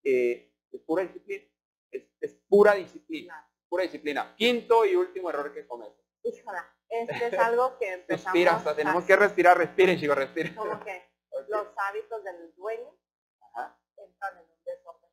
eh, 0.04 0.52
es 0.72 0.80
pura 0.82 1.02
disciplina. 1.02 1.44
Es, 1.90 2.02
es 2.20 2.34
pura 2.48 2.74
disciplina. 2.74 3.50
Pura 3.68 3.82
disciplina. 3.84 4.34
Quinto 4.36 4.84
y 4.84 4.94
último 4.96 5.30
error 5.30 5.52
que 5.52 5.66
cometen. 5.66 6.02
Híjola, 6.22 6.74
este 6.88 7.26
es 7.26 7.38
algo 7.38 7.76
que 7.78 7.92
empezamos 7.92 8.24
Respira, 8.32 8.56
hasta 8.56 8.74
tenemos 8.74 9.04
que 9.04 9.16
respirar, 9.16 9.58
respiren 9.58 9.98
chicos, 9.98 10.16
respiren. 10.16 10.54
Como 10.54 10.80
que 10.82 11.02
los 11.48 11.66
hábitos 11.76 12.24
del 12.24 12.54
dueño 12.54 12.96
Ajá. 13.40 13.78
entran 13.96 14.38
en 14.38 14.44
un 14.50 14.64
desorden. 14.64 15.10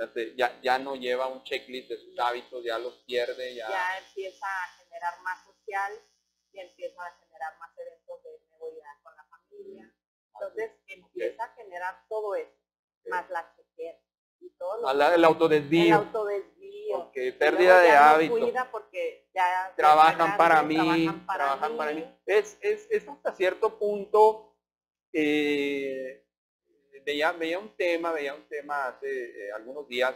Ya, 0.00 0.08
se- 0.14 0.34
ya, 0.34 0.60
ya 0.62 0.78
no 0.78 0.94
lleva 0.96 1.26
un 1.28 1.44
checklist 1.44 1.90
de 1.90 1.98
sus 1.98 2.18
hábitos, 2.18 2.64
ya 2.64 2.78
los 2.78 2.94
pierde, 3.06 3.54
ya. 3.54 3.68
Ya 3.68 3.98
empieza 3.98 4.46
a 4.46 4.68
generar 4.78 5.20
más 5.20 5.44
social 5.44 5.92
y 6.54 6.60
empieza 6.60 7.02
a 7.04 7.12
generar 7.22 7.58
más 7.58 7.70
eventos 7.78 8.22
de 8.24 8.30
movilidad 8.58 8.94
con 9.02 9.14
la 9.14 9.24
familia. 9.24 9.92
Entonces 10.32 10.70
empieza 10.86 11.44
a 11.44 11.48
generar 11.54 12.02
todo 12.08 12.34
eso, 12.34 12.50
más 13.10 13.28
la 13.28 13.54
chequera 13.54 13.98
y 14.40 14.48
todo 14.58 14.78
lo 14.80 14.92
la- 14.94 15.08
el 15.08 15.14
el 15.16 15.24
autodesvío. 15.26 15.96
autodesvío. 15.96 16.96
Ok, 16.96 17.16
Y 17.16 17.32
pérdida 17.32 17.80
de 17.80 17.90
hábitos. 17.90 18.38
cuida 18.38 18.70
porque 18.70 19.28
ya 19.34 19.74
trabajan 19.76 20.36
para 20.38 20.62
mí, 20.62 20.76
trabajan 20.76 21.26
para 21.26 21.44
trabajan 21.44 21.76
para 21.76 21.92
mí. 21.92 22.04
Es, 22.24 22.56
es, 22.62 22.88
es 22.90 23.06
hasta 23.06 23.32
cierto 23.34 23.78
punto, 23.78 24.56
eh, 25.12 26.24
veía, 27.04 27.32
veía 27.32 27.58
un 27.58 27.76
tema, 27.76 28.12
veía 28.12 28.34
un 28.34 28.46
tema 28.48 28.88
hace 28.88 29.08
eh, 29.08 29.52
algunos 29.52 29.88
días 29.88 30.14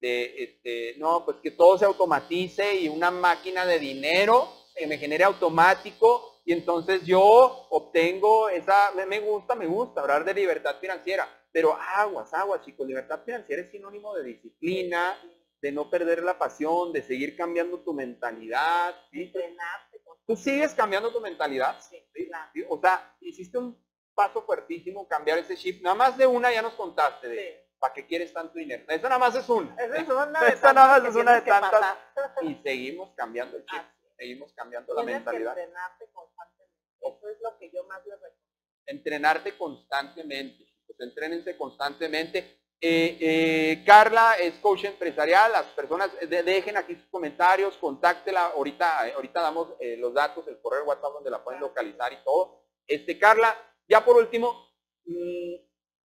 de, 0.00 0.42
este, 0.42 0.94
no, 0.98 1.24
pues 1.24 1.38
que 1.42 1.50
todo 1.50 1.76
se 1.76 1.84
automatice 1.84 2.74
y 2.74 2.88
una 2.88 3.10
máquina 3.10 3.66
de 3.66 3.78
dinero 3.78 4.60
me 4.86 4.98
genere 4.98 5.24
automático 5.24 6.40
y 6.44 6.52
entonces 6.52 7.04
yo 7.04 7.66
obtengo 7.70 8.48
esa, 8.48 8.92
me, 9.06 9.20
gusta, 9.20 9.54
me 9.54 9.66
gusta 9.66 10.00
hablar 10.00 10.24
de 10.24 10.34
libertad 10.34 10.76
financiera, 10.80 11.28
pero 11.52 11.74
aguas, 11.74 12.32
aguas 12.32 12.64
chicos, 12.64 12.86
libertad 12.86 13.20
financiera 13.24 13.62
es 13.62 13.70
sinónimo 13.70 14.14
de 14.14 14.24
disciplina, 14.24 15.18
de 15.60 15.72
no 15.72 15.90
perder 15.90 16.22
la 16.22 16.38
pasión, 16.38 16.92
de 16.92 17.02
seguir 17.02 17.36
cambiando 17.36 17.80
tu 17.80 17.92
mentalidad. 17.92 18.94
¿sí? 19.10 19.24
entrenarte 19.24 20.00
¿Tú 20.26 20.36
sigues 20.36 20.74
cambiando 20.74 21.12
tu 21.12 21.20
mentalidad? 21.20 21.78
Sí, 21.80 22.02
claro. 22.26 22.50
¿Sí? 22.54 22.64
O 22.68 22.80
sea, 22.80 23.16
hiciste 23.20 23.58
un 23.58 23.76
paso 24.14 24.42
fuertísimo, 24.42 25.06
cambiar 25.08 25.38
ese 25.38 25.56
chip. 25.56 25.82
Nada 25.82 25.94
más 25.94 26.16
de 26.18 26.26
una 26.26 26.52
ya 26.52 26.62
nos 26.62 26.74
contaste 26.74 27.28
de 27.28 27.36
Sí. 27.36 27.66
¿para 27.78 27.94
qué 27.94 28.06
quieres 28.06 28.32
tanto 28.32 28.58
dinero? 28.58 28.84
Esa 28.88 29.08
nada 29.08 29.18
más 29.18 29.34
es 29.34 29.48
una. 29.48 29.74
Esa 29.82 29.96
es 29.96 30.08
una 30.08 30.26
de 30.44 30.56
nada 30.74 30.98
más 31.00 31.04
es 31.08 31.14
una 31.14 31.32
de 31.34 31.40
tantas. 31.42 31.96
Y 32.42 32.54
seguimos 32.62 33.10
cambiando 33.16 33.56
el 33.56 33.64
chip, 33.64 33.78
Así 33.80 34.06
seguimos 34.18 34.52
cambiando 34.52 34.92
la 34.94 35.02
mentalidad. 35.02 35.54
que 35.54 35.62
entrenarte 35.62 36.06
constantemente. 36.12 36.76
Eso 37.00 37.28
es 37.30 37.40
lo 37.40 37.58
que 37.58 37.70
yo 37.70 37.84
más 37.84 38.04
les 38.04 38.14
recomiendo. 38.20 38.40
Entrenarte 38.86 39.56
constantemente, 39.56 40.64
chicos, 40.66 40.96
entrénense 41.00 41.56
constantemente. 41.56 42.58
Eh, 42.82 43.18
eh, 43.20 43.82
Carla 43.86 44.34
es 44.38 44.54
coach 44.54 44.84
empresarial, 44.84 45.52
las 45.52 45.64
personas 45.66 46.10
de- 46.18 46.42
dejen 46.42 46.76
aquí 46.78 46.94
sus 46.96 47.08
comentarios, 47.10 47.76
contáctela, 47.76 48.46
ahorita, 48.56 49.06
eh, 49.08 49.12
ahorita 49.12 49.40
damos 49.42 49.68
eh, 49.80 49.96
los 49.98 50.12
datos, 50.14 50.46
el 50.48 50.60
correo 50.60 50.84
WhatsApp 50.84 51.12
donde 51.12 51.30
la 51.30 51.42
pueden 51.44 51.60
localizar 51.60 52.10
y 52.12 52.16
todo. 52.24 52.62
Este, 52.86 53.18
Carla, 53.18 53.54
ya 53.90 54.04
por 54.04 54.16
último, 54.16 54.68
mm, 55.04 55.54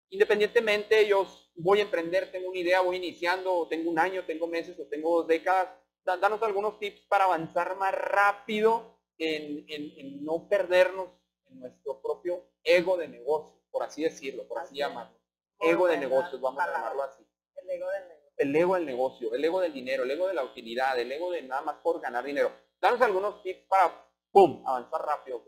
independientemente 0.09 1.05
yo 1.07 1.27
voy 1.55 1.79
a 1.79 1.83
emprender, 1.83 2.31
tengo 2.31 2.49
una 2.49 2.59
idea, 2.59 2.81
voy 2.81 2.95
iniciando, 2.97 3.53
o 3.53 3.67
tengo 3.67 3.89
un 3.91 3.99
año, 3.99 4.25
tengo 4.25 4.47
meses 4.47 4.79
o 4.79 4.87
tengo 4.87 5.17
dos 5.17 5.27
décadas, 5.27 5.67
da- 6.05 6.17
danos 6.17 6.41
algunos 6.41 6.79
tips 6.79 7.01
para 7.07 7.25
avanzar 7.25 7.75
más 7.77 7.93
rápido 7.93 8.97
en, 9.17 9.65
en- 9.67 9.91
en 9.99 10.23
no 10.25 10.47
perdernos 10.47 11.09
en 11.49 11.59
nuestro 11.59 12.01
propio 12.01 12.43
ego 12.63 12.97
de 12.97 13.07
negocio, 13.07 13.61
por 13.69 13.83
así 13.83 14.03
decirlo, 14.03 14.47
por 14.47 14.59
así 14.59 14.75
llamarlo. 14.77 15.17
Ego 15.59 15.87
de 15.87 15.97
negocios, 15.97 16.41
vamos 16.41 16.61
a 16.63 16.71
llamarlo 16.71 17.03
así. 17.03 17.23
El 17.57 17.69
ego 17.69 17.87
del 17.89 18.07
negocio. 18.07 18.23
El 18.37 18.55
ego 18.55 18.75
del 18.75 18.85
negocio, 18.85 19.33
el 19.35 19.45
ego 19.45 19.61
del 19.61 19.73
dinero, 19.73 20.03
el 20.03 20.11
ego 20.11 20.27
de 20.27 20.33
la 20.33 20.43
utilidad, 20.43 20.97
el 20.99 21.11
ego 21.11 21.31
de 21.31 21.43
nada 21.43 21.61
más 21.61 21.75
por 21.83 22.01
ganar 22.01 22.23
dinero. 22.23 22.51
Danos 22.81 22.99
algunos 23.01 23.41
tips 23.43 23.65
para, 23.67 24.09
¡pum!, 24.31 24.63
avanzar 24.65 25.01
rápido. 25.05 25.45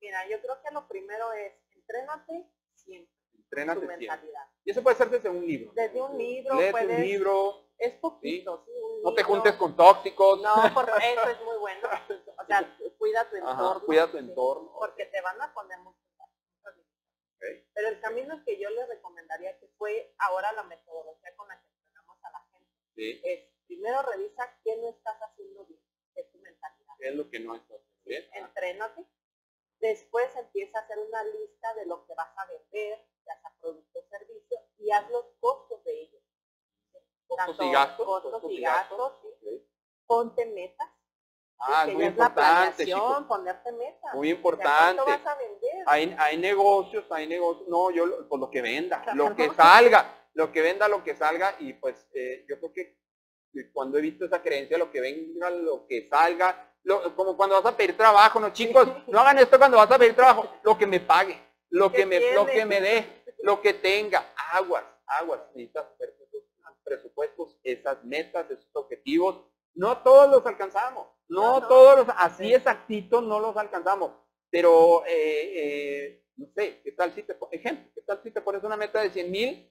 Mira, 0.00 0.26
yo 0.28 0.40
creo 0.40 0.62
que 0.62 0.72
lo 0.74 0.86
primero 0.88 1.32
es 1.32 1.52
entrénate 1.72 2.50
siempre 2.74 3.12
Entrénate 3.34 3.80
tu 3.80 3.86
siempre. 3.86 4.06
mentalidad. 4.08 4.48
Y 4.64 4.70
eso 4.70 4.82
puede 4.82 4.96
ser 4.96 5.10
desde 5.10 5.28
un 5.30 5.46
libro. 5.46 5.72
Desde 5.74 6.00
un 6.00 6.18
libro 6.18 6.54
Léete 6.56 6.70
puedes, 6.72 6.98
un 6.98 7.02
libro, 7.04 7.70
es 7.78 7.92
poquito, 7.94 8.64
sí, 8.66 8.72
un 8.72 9.02
no 9.02 9.14
te 9.14 9.22
libro. 9.22 9.34
juntes 9.34 9.54
con 9.54 9.76
tóxicos. 9.76 10.40
No, 10.42 10.54
por 10.74 10.88
eso 10.88 11.28
es 11.30 11.40
muy 11.44 11.56
bueno. 11.58 11.88
O 12.38 12.44
sea, 12.46 12.76
cuida 12.98 13.28
tu 13.30 13.36
Ajá, 13.36 13.50
entorno. 13.52 13.86
cuida 13.86 14.10
tu 14.10 14.18
entorno. 14.18 14.72
Porque 14.78 15.06
te 15.06 15.20
van 15.22 15.40
a 15.40 15.52
poner 15.54 15.78
muchas 15.78 16.02
muchas 16.16 16.74
Ok. 17.34 17.44
Pero 17.72 17.88
el 17.88 18.00
camino 18.00 18.42
que 18.44 18.58
yo 18.60 18.68
les 18.70 18.88
recomendaría, 18.88 19.58
que 19.58 19.68
fue 19.78 20.14
ahora 20.18 20.52
la 20.52 20.64
metodología 20.64 21.34
con 21.36 21.48
la 21.48 21.60
que 21.60 21.68
entrenamos 21.68 22.18
a 22.24 22.30
la 22.30 22.40
gente, 22.50 22.72
Sí, 22.94 23.20
es 23.24 23.48
primero 23.66 24.02
revisa 24.02 24.58
qué 24.64 24.76
no 24.76 24.88
estás 24.90 25.16
haciendo 25.22 25.64
bien, 25.66 25.80
que 26.14 26.20
es 26.22 26.30
tu 26.32 26.38
mentalidad. 26.38 26.94
es 26.98 27.14
lo 27.14 27.30
que 27.30 27.38
no 27.40 27.54
está 27.54 27.74
bien. 28.04 28.24
Ah, 28.34 28.38
Entrénate. 28.38 29.06
Después 29.80 30.34
empieza 30.36 30.78
a 30.78 30.82
hacer 30.82 30.98
una 30.98 31.22
lista 31.24 31.74
de 31.74 31.86
lo 31.86 32.04
que 32.06 32.14
vas 32.14 32.30
a 32.36 32.46
vender, 32.46 32.98
ya 33.24 33.40
sea 33.40 33.52
producto 33.60 33.98
o 33.98 34.08
servicio, 34.08 34.58
y 34.78 34.90
haz 34.90 35.08
los 35.10 35.26
costos 35.40 35.84
de 35.84 36.02
ellos. 36.02 36.22
Costos 37.26 37.46
Tanto 37.46 37.64
y 37.64 37.72
gastos. 37.72 38.06
Costos 38.06 38.42
y 38.50 38.60
gastos, 38.60 39.12
sí. 39.40 39.68
Ponte 40.06 40.46
metas. 40.46 40.88
Ah, 41.60 41.84
es 41.88 41.94
muy 41.94 42.04
importante, 42.04 42.84
chicos. 42.86 43.24
ponerte 43.26 43.72
metas. 43.72 44.14
Muy 44.14 44.28
O 44.28 44.30
sea, 44.30 44.36
importante. 44.36 45.02
¿Cuánto 45.02 45.24
vas 45.24 45.26
a 45.26 45.38
vender? 45.38 45.84
Hay, 45.86 46.16
hay 46.18 46.36
negocios, 46.38 47.04
hay 47.10 47.26
negocios, 47.26 47.68
no, 47.68 47.90
yo 47.90 48.28
pues 48.28 48.40
lo 48.40 48.50
que 48.50 48.62
venda, 48.62 49.04
lo 49.14 49.34
que 49.34 49.50
salga, 49.50 50.28
lo 50.34 50.52
que 50.52 50.62
venda, 50.62 50.88
lo 50.88 51.02
que 51.02 51.14
salga, 51.16 51.56
y 51.58 51.72
pues 51.74 52.08
eh, 52.14 52.44
yo 52.48 52.58
creo 52.60 52.72
que 52.72 52.98
que 53.52 53.72
cuando 53.72 53.98
he 53.98 54.02
visto 54.02 54.24
esa 54.24 54.42
creencia, 54.42 54.78
lo 54.78 54.90
que 54.90 55.00
venga, 55.00 55.50
lo 55.50 55.86
que 55.86 56.06
salga, 56.06 56.67
lo- 56.88 57.14
como 57.14 57.36
cuando 57.36 57.60
vas 57.62 57.72
a 57.72 57.76
pedir 57.76 57.96
trabajo, 57.96 58.40
no 58.40 58.50
chicos, 58.50 58.88
no 59.08 59.20
hagan 59.20 59.38
esto 59.38 59.58
cuando 59.58 59.76
vas 59.76 59.90
a 59.90 59.98
pedir 59.98 60.14
trabajo, 60.16 60.48
lo 60.62 60.76
que 60.78 60.86
me 60.86 61.00
pague, 61.00 61.38
lo 61.68 61.90
¿Qué 61.92 61.98
que 61.98 62.06
me, 62.06 62.32
lo 62.34 62.46
que 62.46 62.64
me 62.64 62.80
dé, 62.80 63.24
lo 63.42 63.60
que 63.60 63.74
tenga, 63.74 64.32
aguas, 64.52 64.84
aguas, 65.06 65.40
necesitas 65.54 65.84
presupuestos, 66.82 67.58
esas 67.62 68.02
metas, 68.04 68.50
esos 68.50 68.70
objetivos, 68.72 69.38
no 69.74 69.98
todos 69.98 70.30
los 70.30 70.46
alcanzamos, 70.46 71.08
no, 71.28 71.66
todos 71.68 71.98
los, 72.06 72.16
así 72.16 72.46
Sí. 72.46 72.54
exactitos 72.54 73.22
no 73.22 73.38
los 73.38 73.54
alcanzamos, 73.58 74.12
pero, 74.50 75.04
eh, 75.06 75.52
eh, 75.56 76.24
no 76.36 76.46
sé, 76.56 76.80
¿qué 76.82 76.92
tal 76.92 77.12
si 77.14 77.22
te, 77.22 77.36
ejemplo, 77.52 77.90
qué 77.94 78.00
tal 78.00 78.20
si 78.22 78.30
te 78.30 78.40
pones 78.40 78.64
una 78.64 78.76
meta 78.78 79.02
de 79.02 79.10
100 79.10 79.30
mil 79.30 79.70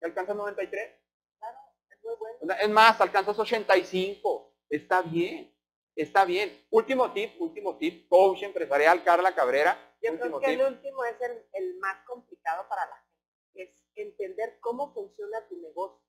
y 0.00 0.04
alcanzas 0.04 0.34
93? 0.34 0.92
Claro, 1.38 1.58
es 1.90 2.02
muy 2.02 2.14
bueno. 2.16 2.54
Es 2.58 2.70
más, 2.70 2.98
alcanzas 3.02 3.38
85. 3.38 4.54
Está 4.70 5.02
bien, 5.02 5.51
está 5.96 6.24
bien. 6.24 6.66
Último 6.70 7.12
tip, 7.12 7.40
último 7.40 7.76
tip, 7.78 8.08
coach 8.08 8.42
empresarial 8.42 9.02
Carla 9.04 9.34
Cabrera. 9.34 9.76
Yo 10.00 10.18
creo 10.18 10.40
que 10.40 10.46
tip. 10.46 10.60
el 10.60 10.66
último 10.74 11.04
es 11.04 11.20
el, 11.20 11.46
el 11.52 11.78
más 11.78 12.04
complicado 12.06 12.68
para 12.68 12.86
la 12.86 12.96
gente. 12.96 13.62
Es 13.62 13.84
entender 13.94 14.58
cómo 14.60 14.92
funciona 14.94 15.46
tu 15.48 15.56
negocio. 15.60 16.00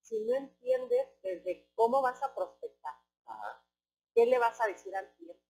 Si 0.00 0.20
no 0.24 0.34
entiendes 0.36 1.06
desde 1.22 1.68
cómo 1.74 2.00
vas 2.00 2.22
a 2.22 2.34
prospectar, 2.34 2.94
Ajá. 3.26 3.62
qué 4.14 4.24
le 4.24 4.38
vas 4.38 4.58
a 4.60 4.66
decir 4.66 4.94
al 4.96 5.12
cliente, 5.16 5.42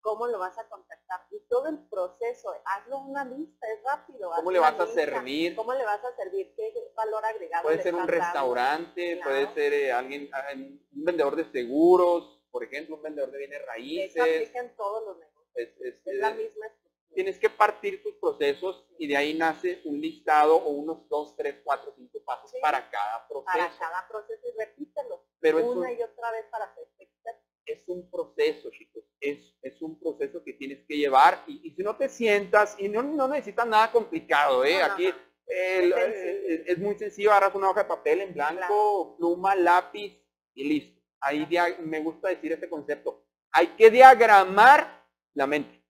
cómo 0.00 0.26
lo 0.28 0.38
vas 0.38 0.56
a 0.56 0.66
contactar 0.68 1.26
y 1.30 1.40
todo 1.48 1.66
el 1.66 1.86
proceso, 1.88 2.54
hazlo 2.64 2.98
una 3.00 3.24
lista, 3.24 3.66
es 3.70 3.82
rápido. 3.84 4.30
¿Cómo 4.36 4.50
le 4.52 4.60
vas 4.60 4.78
a 4.80 4.86
servir? 4.86 5.56
¿Cómo 5.56 5.74
le 5.74 5.84
vas 5.84 6.02
a 6.04 6.14
servir? 6.16 6.54
¿Qué 6.56 6.72
valor 6.94 7.24
agregado? 7.24 7.64
Puede 7.64 7.82
ser 7.82 7.92
un 7.94 8.06
dando? 8.06 8.12
restaurante, 8.12 9.16
Claro. 9.16 9.30
puede 9.30 9.54
ser 9.54 9.72
eh, 9.74 9.92
alguien, 9.92 10.30
ah, 10.32 10.46
un 10.54 10.80
vendedor 11.04 11.34
de 11.36 11.44
seguros, 11.50 12.35
por 12.50 12.64
ejemplo, 12.64 12.96
un 12.96 13.02
vendedor 13.02 13.30
de 13.30 13.38
bienes 13.38 13.58
Eso 13.60 13.66
raíces. 13.66 14.20
aplica 14.20 14.60
en 14.60 14.76
todos 14.76 15.04
los 15.06 15.18
negocios. 15.18 15.46
Es, 15.54 15.68
es- 15.80 16.06
Es 16.06 16.16
la 16.16 16.30
misma 16.32 16.66
estructura. 16.66 17.14
tienes 17.14 17.38
que 17.38 17.48
partir 17.50 18.02
tus 18.02 18.14
procesos 18.16 18.86
y 18.98 19.06
de 19.08 19.16
ahí 19.16 19.34
nace 19.34 19.80
un 19.84 20.00
listado 20.00 20.56
o 20.56 20.68
unos 20.70 21.08
dos, 21.08 21.34
tres, 21.36 21.56
cuatro, 21.64 21.92
cinco 21.96 22.18
pasos 22.24 22.50
Sí. 22.50 22.58
para 22.60 22.90
cada 22.90 23.26
proceso. 23.28 23.52
Para 23.52 23.78
cada 23.78 24.08
proceso 24.08 24.42
y 24.46 24.58
repítelo 24.58 25.24
Pero 25.40 25.58
una 25.64 25.90
un, 25.90 25.98
y 25.98 26.02
otra 26.02 26.30
vez 26.32 26.44
para 26.50 26.64
hacer 26.66 26.84
experto. 26.98 27.40
es 27.66 27.82
un 27.88 28.10
proceso, 28.10 28.70
chicos. 28.70 29.02
Es, 29.20 29.38
es 29.62 29.80
un 29.82 29.98
proceso 29.98 30.42
que 30.44 30.52
tienes 30.52 30.84
que 30.86 30.96
llevar 30.96 31.42
y, 31.46 31.66
y 31.66 31.70
si 31.74 31.82
no 31.82 31.96
te 31.96 32.08
sientas, 32.08 32.76
y 32.78 32.88
no, 32.88 33.02
no 33.02 33.26
necesitas 33.28 33.66
nada 33.66 33.90
complicado, 33.90 34.62
¿eh? 34.64 34.78
No, 34.80 34.86
no, 34.88 34.94
Aquí 34.94 35.06
el- 35.48 35.92
Es 35.92 36.68
es 36.68 36.78
muy 36.78 36.96
sencillo, 36.98 37.30
agarras 37.30 37.54
una 37.54 37.70
hoja 37.70 37.82
de 37.84 37.88
papel 37.88 38.20
en 38.20 38.34
blanco, 38.34 39.16
pluma, 39.16 39.54
lápiz 39.54 40.20
y 40.54 40.64
listo. 40.68 41.00
Ahí 41.26 41.46
me 41.80 42.00
gusta 42.00 42.28
decir 42.28 42.52
este 42.52 42.68
concepto. 42.68 43.24
Hay 43.52 43.68
que 43.78 43.90
diagramar 43.90 45.04
la 45.34 45.46
mente. 45.46 45.82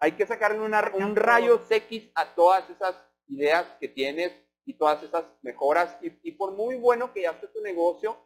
Hay 0.00 0.12
que 0.12 0.26
sacarle 0.26 0.60
una- 0.60 0.90
un 0.94 1.16
rayo 1.16 1.62
X 1.68 2.10
a 2.14 2.34
todas 2.34 2.68
esas 2.70 2.94
ideas 3.28 3.66
que 3.80 3.88
tienes 3.88 4.32
y 4.64 4.74
todas 4.74 5.02
esas 5.02 5.24
mejoras. 5.42 5.96
Y, 6.02 6.12
y 6.28 6.32
por 6.32 6.52
muy 6.52 6.76
bueno 6.76 7.12
que 7.12 7.22
ya 7.22 7.30
esté 7.30 7.48
tu 7.48 7.60
negocio, 7.62 8.16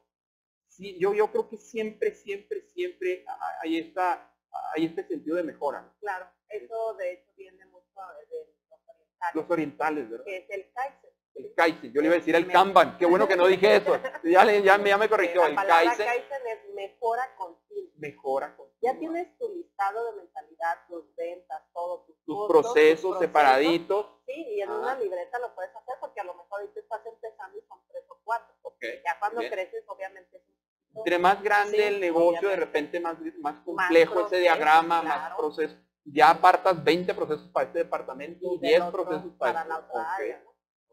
sí, 0.69 0.99
yo, 0.99 1.15
yo 1.15 1.31
creo 1.31 1.49
que 1.49 1.57
siempre, 1.59 2.13
siempre, 2.15 2.63
siempre 2.63 3.25
hay, 3.63 3.79
esta, 3.79 4.35
hay 4.75 4.87
este 4.87 5.07
sentido 5.07 5.37
de 5.37 5.45
mejora. 5.45 5.95
Claro, 6.01 6.27
eso 6.49 6.95
de 6.95 7.13
hecho 7.13 7.31
viene 7.37 7.65
mucho 7.67 7.87
de 8.19 8.27
los 8.71 8.81
orientales, 8.89 9.35
Los 9.35 9.51
orientales, 9.51 10.11
¿verdad? 10.11 10.25
que 10.27 10.37
es 10.39 10.51
el 10.51 10.73
Kaizen. 10.73 11.11
El 11.35 11.55
Kaizen, 11.55 11.93
yo 11.93 12.01
le 12.03 12.09
iba 12.09 12.17
a 12.17 12.19
decir 12.19 12.35
el 12.37 12.47
Kanban. 12.47 12.99
Qué 12.99 13.07
bueno 13.07 13.27
que 13.27 13.37
no 13.37 13.47
dije 13.47 13.77
eso. 13.77 13.99
Ya, 14.25 14.45
le- 14.45 14.63
ya, 14.63 14.77
me- 14.79 14.91
ya 14.91 14.99
me 14.99 15.07
Que 15.07 15.11
corrigió. 15.11 15.43
La 15.43 15.49
El 15.49 15.57
Kaizen 15.69 16.07
Kaizen 16.07 16.47
es 16.47 16.75
mejora 16.75 17.35
continua. 17.37 17.93
mejora. 17.97 18.57
con- 18.57 18.67
Ya 18.83 18.99
tienes 18.99 19.39
tu 19.39 19.49
listado 19.55 20.11
de 20.13 20.17
mentalidad, 20.19 20.79
tus 20.89 21.15
ventas, 21.17 21.63
todo, 21.73 22.05
tus, 22.05 22.17
tus 22.25 22.37
costos, 22.37 22.63
tus 22.65 22.73
procesos 22.73 23.19
separaditos. 23.19 24.07
Sí, 24.27 24.33
y 24.57 24.61
en 24.61 24.71
una 24.71 24.95
libreta 24.99 25.39
lo 25.39 25.55
puedes 25.55 25.75
hacer 25.75 25.95
porque 26.01 26.21
a 26.21 26.25
lo 26.25 26.35
mejor 26.35 26.61
ahorita 26.61 26.81
estás 26.81 27.01
empezando 27.07 27.59
y 27.59 27.63
son 27.67 27.79
tres 27.89 28.05
o 28.09 28.19
cuatro. 28.25 28.55
Ok. 28.63 28.83
Ya 29.05 29.19
cuando 29.19 29.41
Bien. 29.41 29.53
creces, 29.53 29.85
obviamente 29.89 30.37
es 30.37 30.43
Entre 30.95 31.19
más 31.19 31.43
grande 31.43 31.77
Sí, 31.79 31.83
el 31.83 32.01
negocio, 32.01 32.49
de 32.51 32.57
repente 32.57 33.01
más, 33.01 33.17
más 33.41 33.55
complejo 33.65 34.27
ese 34.27 34.37
diagrama, 34.41 35.01
más 35.01 35.17
claro. 35.21 35.37
procesos. 35.39 35.79
Ya 36.05 36.29
apartas 36.31 36.85
20 36.85 37.15
procesos 37.15 37.49
para 37.49 37.67
este 37.69 37.79
departamento, 37.79 38.41
y 38.57 38.59
del 38.59 38.61
10 38.61 38.83
otro 38.83 39.05
procesos 39.05 39.33
para, 39.39 39.65
para 39.65 39.69
la 39.69 40.17
este. 40.19 40.43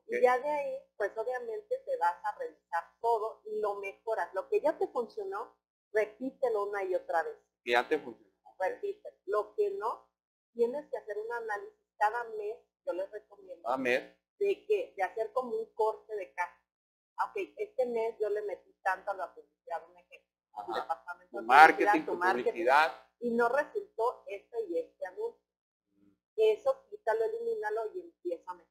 Y 0.10 0.22
ya 0.22 0.40
de 0.40 0.50
ahí, 0.50 0.78
pues 0.98 1.16
obviamente 1.18 1.78
te 1.86 1.98
vas 1.98 2.16
a 2.24 2.38
revisar 2.38 2.84
todo 3.00 3.42
y 3.46 3.60
lo 3.60 3.76
mejoras. 3.76 4.34
Lo 4.34 4.50
que 4.50 4.60
ya 4.60 4.78
te 4.78 4.88
funcionó, 4.88 5.56
repítelo 5.94 6.66
una 6.66 6.84
y 6.84 6.96
otra 6.96 7.24
vez. 7.24 7.38
Que 7.64 7.72
ya 7.72 7.88
te 7.88 8.00
funcionó. 8.00 8.30
Repite. 8.60 9.20
Lo 9.26 9.54
que 9.56 9.70
no, 9.72 10.10
tienes 10.54 10.90
que 10.90 10.98
hacer 10.98 11.18
un 11.18 11.32
análisis 11.32 11.80
cada 11.98 12.24
mes, 12.36 12.58
yo 12.86 12.94
les 12.94 13.10
recomiendo, 13.12 13.70
de 14.40 14.66
que, 14.66 14.94
de 14.96 15.04
hacer 15.04 15.32
como 15.34 15.56
un 15.56 15.66
corte 15.74 16.16
de 16.16 16.34
caja. 16.34 16.56
Ah, 17.18 17.32
Ok, 17.32 17.54
este 17.58 17.86
mes 17.86 18.16
yo 18.20 18.30
le 18.30 18.42
metí 18.44 18.74
tanto 18.82 19.12
a 19.12 19.14
la 19.14 19.34
publicidad, 19.34 19.84
un 19.88 19.98
ejemplo. 19.98 20.30
Ajá. 20.54 20.82
departamento 20.82 21.32
tu 21.32 21.38
de 21.42 21.44
marketing, 21.46 21.86
publicidad, 21.86 22.06
tu 22.06 22.12
tu 22.12 22.18
marketing, 22.18 22.50
publicidad. 22.52 23.08
y 23.20 23.32
no 23.32 23.50
resultó 23.50 24.24
este 24.28 24.62
y 24.70 24.78
este 24.80 25.06
anuncio. 25.06 25.46
Eso 26.38 26.86
quítalo, 26.90 27.26
elimínalo 27.26 27.92
y 27.94 28.00
empieza 28.02 28.52
a 28.52 28.54
mejorar. 28.54 28.69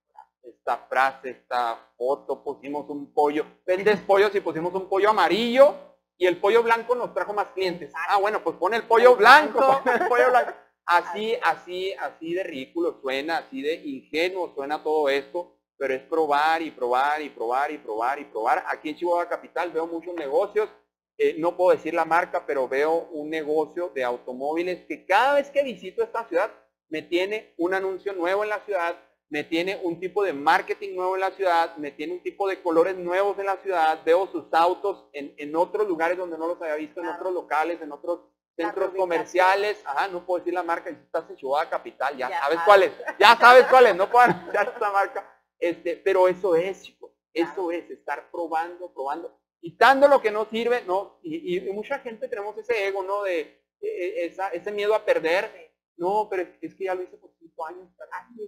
Esta 0.49 0.79
frase, 0.89 1.31
esta 1.31 1.79
foto, 1.97 2.43
pusimos 2.43 2.89
un 2.89 3.13
pollo. 3.13 3.45
Vendes 3.67 4.01
pollos 4.01 4.35
y 4.35 4.41
pusimos 4.41 4.73
un 4.75 4.89
pollo 4.89 5.11
amarillo 5.11 5.75
y 6.17 6.27
el 6.27 6.39
pollo 6.39 6.63
blanco 6.63 6.95
nos 6.95 7.13
trajo 7.13 7.33
más 7.33 7.49
clientes. 7.49 7.93
Ah, 7.95 8.19
bueno, 8.19 8.43
pues 8.43 8.57
pon 8.57 8.75
el 8.75 8.85
pollo 8.85 9.15
blanco. 9.15 9.59
pon 9.85 9.93
el 10.01 10.09
pollo 10.09 10.31
blanco. 10.31 10.53
Así, 10.87 11.37
así, 11.43 11.93
así 11.93 12.33
de 12.33 12.45
ridículo 12.45 12.99
suena, 13.03 13.39
así 13.39 13.61
de 13.61 13.75
ingenuo 13.75 14.55
suena 14.55 14.83
todo 14.83 15.11
esto, 15.11 15.55
pero 15.77 15.93
es 15.93 16.01
probar 16.03 16.63
y 16.63 16.71
probar 16.71 17.21
y 17.21 17.29
probar 17.29 17.71
y 17.71 17.77
probar 17.77 18.19
y 18.19 18.25
probar. 18.25 18.65
Aquí 18.69 18.89
en 18.89 18.97
Chihuahua 18.97 19.29
Capital 19.29 19.71
veo 19.71 19.87
muchos 19.87 20.15
negocios, 20.15 20.71
eh, 21.19 21.37
no 21.39 21.59
puedo 21.59 21.77
decir 21.77 21.93
la 21.93 22.07
marca, 22.07 22.47
pero 22.47 22.67
veo 22.69 23.09
un 23.13 23.29
negocio 23.29 23.91
de 23.95 24.03
automóviles 24.03 24.87
que 24.87 25.05
cada 25.05 25.35
vez 25.35 25.51
que 25.51 25.63
visito 25.63 26.03
esta 26.03 26.27
ciudad 26.27 26.51
me 26.89 27.03
tiene 27.03 27.53
un 27.59 27.75
anuncio 27.75 28.15
nuevo 28.15 28.43
en 28.43 28.49
la 28.49 28.61
ciudad, 28.61 28.97
me 29.31 29.45
tiene 29.45 29.79
un 29.83 30.01
tipo 30.01 30.23
de 30.25 30.33
marketing 30.33 30.95
nuevo 30.97 31.15
en 31.15 31.21
la 31.21 31.31
ciudad, 31.33 31.77
me 31.77 31.91
tiene 31.91 32.15
un 32.15 32.23
tipo 32.23 32.49
de 32.49 32.63
colores 32.63 32.97
nuevos 32.97 33.39
en 33.39 33.47
la 33.47 33.57
ciudad, 33.59 34.01
veo 34.05 34.27
sus 34.29 34.45
autos 34.53 35.05
en, 35.13 35.35
en 35.37 35.55
otros 35.55 35.87
lugares 35.87 36.17
donde 36.17 36.39
no 36.39 36.49
los 36.49 36.61
había 36.63 36.77
visto, 36.77 37.01
en 37.01 37.09
otros 37.09 37.35
locales, 37.35 37.81
en 37.83 37.93
otros 37.93 38.21
centros 38.57 38.91
comerciales, 38.97 39.81
ajá, 39.85 40.09
no 40.09 40.25
puedo 40.27 40.39
decir 40.39 40.55
la 40.55 40.63
marca, 40.63 40.91
estás 40.91 41.29
en 41.31 41.37
Chihuahua 41.37 41.69
Capital, 41.69 42.17
ya, 42.17 42.29
Ya. 42.29 42.41
sabes 42.41 42.59
sabes. 42.59 42.65
cuál 42.65 42.83
es, 42.83 42.93
ya 43.19 43.37
sabes 43.37 43.67
cuál 43.67 43.87
es, 43.87 43.97
no 43.97 44.11
puedo 44.11 44.25
anunciar 44.25 44.69
esta 44.75 44.91
marca, 44.91 45.31
este, 45.59 45.97
pero 45.97 46.27
eso 46.27 46.57
es, 46.57 46.83
chicos, 46.83 47.13
eso 47.33 47.71
es, 47.71 47.89
estar 47.91 48.31
probando, 48.33 48.93
probando, 48.93 49.39
quitando 49.61 50.09
lo 50.09 50.21
que 50.21 50.31
no 50.31 50.47
sirve, 50.47 50.83
no, 50.87 51.19
y, 51.23 51.59
y 51.59 51.73
mucha 51.73 51.99
gente 52.01 52.29
tenemos 52.29 52.57
ese 52.59 52.87
ego, 52.89 53.03
¿no? 53.05 53.23
De 53.23 53.41
eh, 53.81 54.27
esa, 54.27 54.49
ese 54.49 54.73
miedo 54.73 54.95
a 54.95 55.05
perder, 55.05 55.68
no, 55.99 56.29
pero 56.31 56.43
es, 56.61 56.75
que 56.75 56.85
ya 56.85 56.95
lo 56.95 57.03
hice 57.03 57.17
por 57.17 57.31
cinco 57.39 57.67
años, 57.67 57.89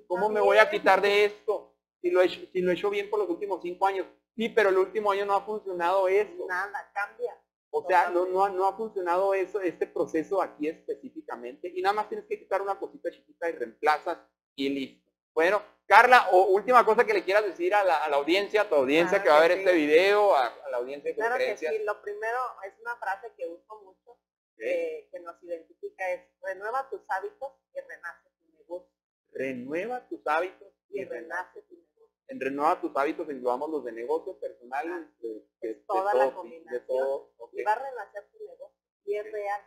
¿cómo 0.07 0.29
me 0.29 0.41
voy 0.41 0.59
a 0.59 0.71
quitar 0.71 1.01
de 1.01 1.25
esto? 1.27 1.75
Si 2.01 2.11
lo, 2.11 2.23
he 2.23 2.27
hecho, 2.27 2.41
si 2.53 2.61
lo 2.63 2.71
he 2.71 2.75
hecho 2.75 2.89
bien 2.91 3.11
por 3.11 3.19
los 3.19 3.29
últimos 3.29 3.61
cinco 3.63 3.87
años, 3.87 4.07
sí, 4.35 4.49
pero 4.49 4.71
el 4.71 4.79
último 4.79 5.11
año 5.11 5.27
no 5.27 5.35
ha 5.35 5.43
funcionado 5.43 6.09
eso. 6.09 6.47
Nada, 6.49 6.91
cambia. 6.95 7.37
O 7.73 7.87
sea, 7.87 8.09
no, 8.11 8.27
no, 8.27 8.45
ha- 8.45 8.51
no 8.51 8.67
ha 8.67 8.77
funcionado 8.77 9.35
eso, 9.35 9.61
este 9.61 9.87
proceso 9.87 10.41
aquí 10.43 10.69
específicamente. 10.69 11.71
Y 11.75 11.83
nada 11.83 11.95
más 11.95 12.09
tienes 12.09 12.27
que 12.27 12.39
quitar 12.39 12.63
una 12.63 12.79
cosita 12.79 13.11
chiquita 13.11 13.49
y 13.49 13.53
reemplazas 13.53 14.19
y 14.57 14.69
listo. 14.71 15.11
Bueno, 15.35 15.63
Carla, 15.87 16.29
o 16.33 16.47
última 16.47 16.85
cosa 16.85 17.05
que 17.05 17.13
le 17.15 17.23
quieras 17.25 17.45
decir 17.45 17.75
a 17.75 17.85
la, 17.85 17.99
a 18.05 18.09
la 18.09 18.17
audiencia, 18.17 18.63
a 18.63 18.69
tu 18.69 18.75
audiencia 18.77 19.23
Claro 19.23 19.25
que 19.25 19.31
va 19.31 19.37
a 19.37 19.49
ver 19.49 19.53
sí. 19.53 19.59
este 19.59 19.73
video, 19.75 20.35
a, 20.35 20.47
a 20.47 20.71
la 20.71 20.77
audiencia 20.79 21.11
de 21.11 21.17
Claro 21.17 21.37
que 21.37 21.57
sí, 21.57 21.67
lo 21.85 22.01
primero 22.03 22.39
es 22.67 22.75
una 22.81 22.97
frase 22.97 23.33
que 23.37 23.47
uso 23.47 23.81
mucho, 23.85 24.19
eh, 24.61 25.09
que 25.11 25.20
nos 25.20 25.42
identifica, 25.42 26.11
es 26.12 26.23
renueva 26.42 26.88
tus 26.90 27.01
hábitos 27.09 27.53
y 27.75 27.81
renace 27.81 28.31
tu 28.40 28.53
negocio. 28.53 28.90
Renueva 29.33 30.07
tus 30.09 30.27
hábitos 30.27 30.68
Y 30.88 31.01
y 31.01 31.05
renace. 31.05 31.62
tu 31.62 31.75
negocio. 31.75 32.09
En 32.29 32.40
renueva 32.40 32.81
tus 32.81 32.96
hábitos 32.96 33.29
englobamos 33.29 33.70
los 33.70 33.85
de 33.85 33.92
negocio 33.92 34.38
personal, 34.38 35.12
de, 35.20 35.29
de- 35.61 35.68
de 35.68 35.75
toda 35.87 36.14
la 36.14 36.27
todo, 36.27 36.37
combinación. 36.37 36.73
de 36.73 36.81
todo. 36.87 37.33
Y 37.53 37.62
va 37.62 37.73
a 37.73 37.79
renacer 37.90 38.31
tu 38.31 38.38
negocio. 38.44 38.79
Y 39.05 39.16
es 39.16 39.33
real, 39.33 39.61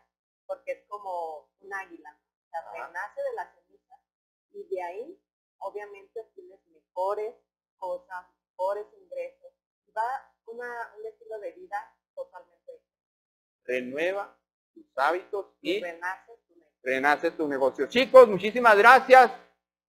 porque 0.45 0.71
es 0.71 0.85
como 0.87 1.49
un 1.59 1.73
águila. 1.73 2.17
O 2.45 2.49
sea, 2.49 2.71
renace 2.71 3.21
de 3.21 3.33
la 3.35 3.53
ceniza 3.53 3.95
y 4.51 4.63
de 4.75 4.81
ahí, 4.83 5.21
obviamente, 5.57 6.19
obtienes 6.21 6.59
mejores 6.67 7.35
cosas, 7.77 8.25
mejores 8.51 8.85
ingresos. 9.01 9.51
Va 9.97 10.33
una, 10.45 10.93
un 10.97 11.05
estilo 11.05 11.39
de 11.39 11.51
vida 11.53 11.97
totalmente 12.15 12.71
diferente. 12.71 13.63
renueva 13.65 14.39
tus 14.73 14.85
hábitos 14.97 15.47
y 15.61 15.79
renace 15.81 16.31
tu 16.47 16.55
negocio. 16.55 16.79
renace 16.83 17.31
tu 17.31 17.47
negocio. 17.47 17.87
Chicos, 17.87 18.27
muchísimas 18.27 18.77
gracias. 18.77 19.31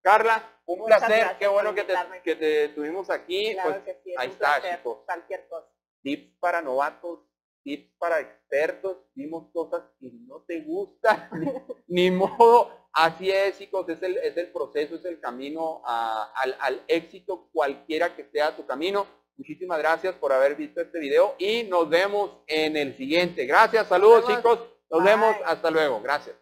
Carla, 0.03 0.43
un 0.67 0.81
Muchas 0.81 0.99
placer. 1.05 1.37
Qué 1.39 1.47
bueno 1.49 1.75
que 1.75 1.83
te, 1.85 1.93
invitarme. 1.93 2.23
que 2.23 2.37
te 2.37 2.69
tuvimos 2.71 3.09
aquí. 3.11 3.53
Claro 3.55 3.71
pues, 3.71 3.83
que 3.85 4.03
sí, 4.05 4.15
ahí 4.19 4.29
está, 4.29 4.57
placer, 4.61 4.77
chicos. 4.79 4.99
cualquier 5.07 5.49
cosa. 5.49 5.67
tips 6.03 6.39
para 6.39 6.61
novatos, 6.63 7.21
tips 7.63 7.93
para 7.99 8.21
expertos. 8.21 8.99
Vimos 9.15 9.51
cosas 9.53 9.83
que 9.99 10.11
no 10.27 10.43
te 10.47 10.61
gustan, 10.61 11.29
ni, 11.89 12.11
ni 12.11 12.11
modo. 12.11 12.85
Así 12.93 13.29
es, 13.31 13.59
chicos, 13.59 13.89
es 13.89 14.01
el, 14.03 14.19
es 14.19 14.37
el 14.37 14.53
proceso, 14.53 14.95
es 14.95 15.05
el 15.05 15.19
camino 15.21 15.83
a- 15.85 16.31
al, 16.37 16.57
al 16.61 16.83
éxito, 16.87 17.49
cualquiera 17.53 18.15
que 18.15 18.25
sea 18.27 18.55
tu 18.55 18.65
camino. 18.67 19.07
Muchísimas 19.37 19.79
gracias 19.81 20.15
por 20.15 20.33
haber 20.33 20.55
visto 20.55 20.81
este 20.81 21.01
video 21.01 21.35
y 21.39 21.65
nos 21.65 21.89
vemos 21.89 22.31
en 22.47 22.77
el 22.77 22.97
siguiente. 22.97 23.47
Gracias, 23.47 23.89
saludos 23.89 24.27
chicos. 24.29 24.61
Nos 24.95 25.03
Bye. 25.03 25.11
vemos, 25.13 25.37
hasta 25.45 25.71
luego. 25.73 26.01
Gracias. 26.01 26.37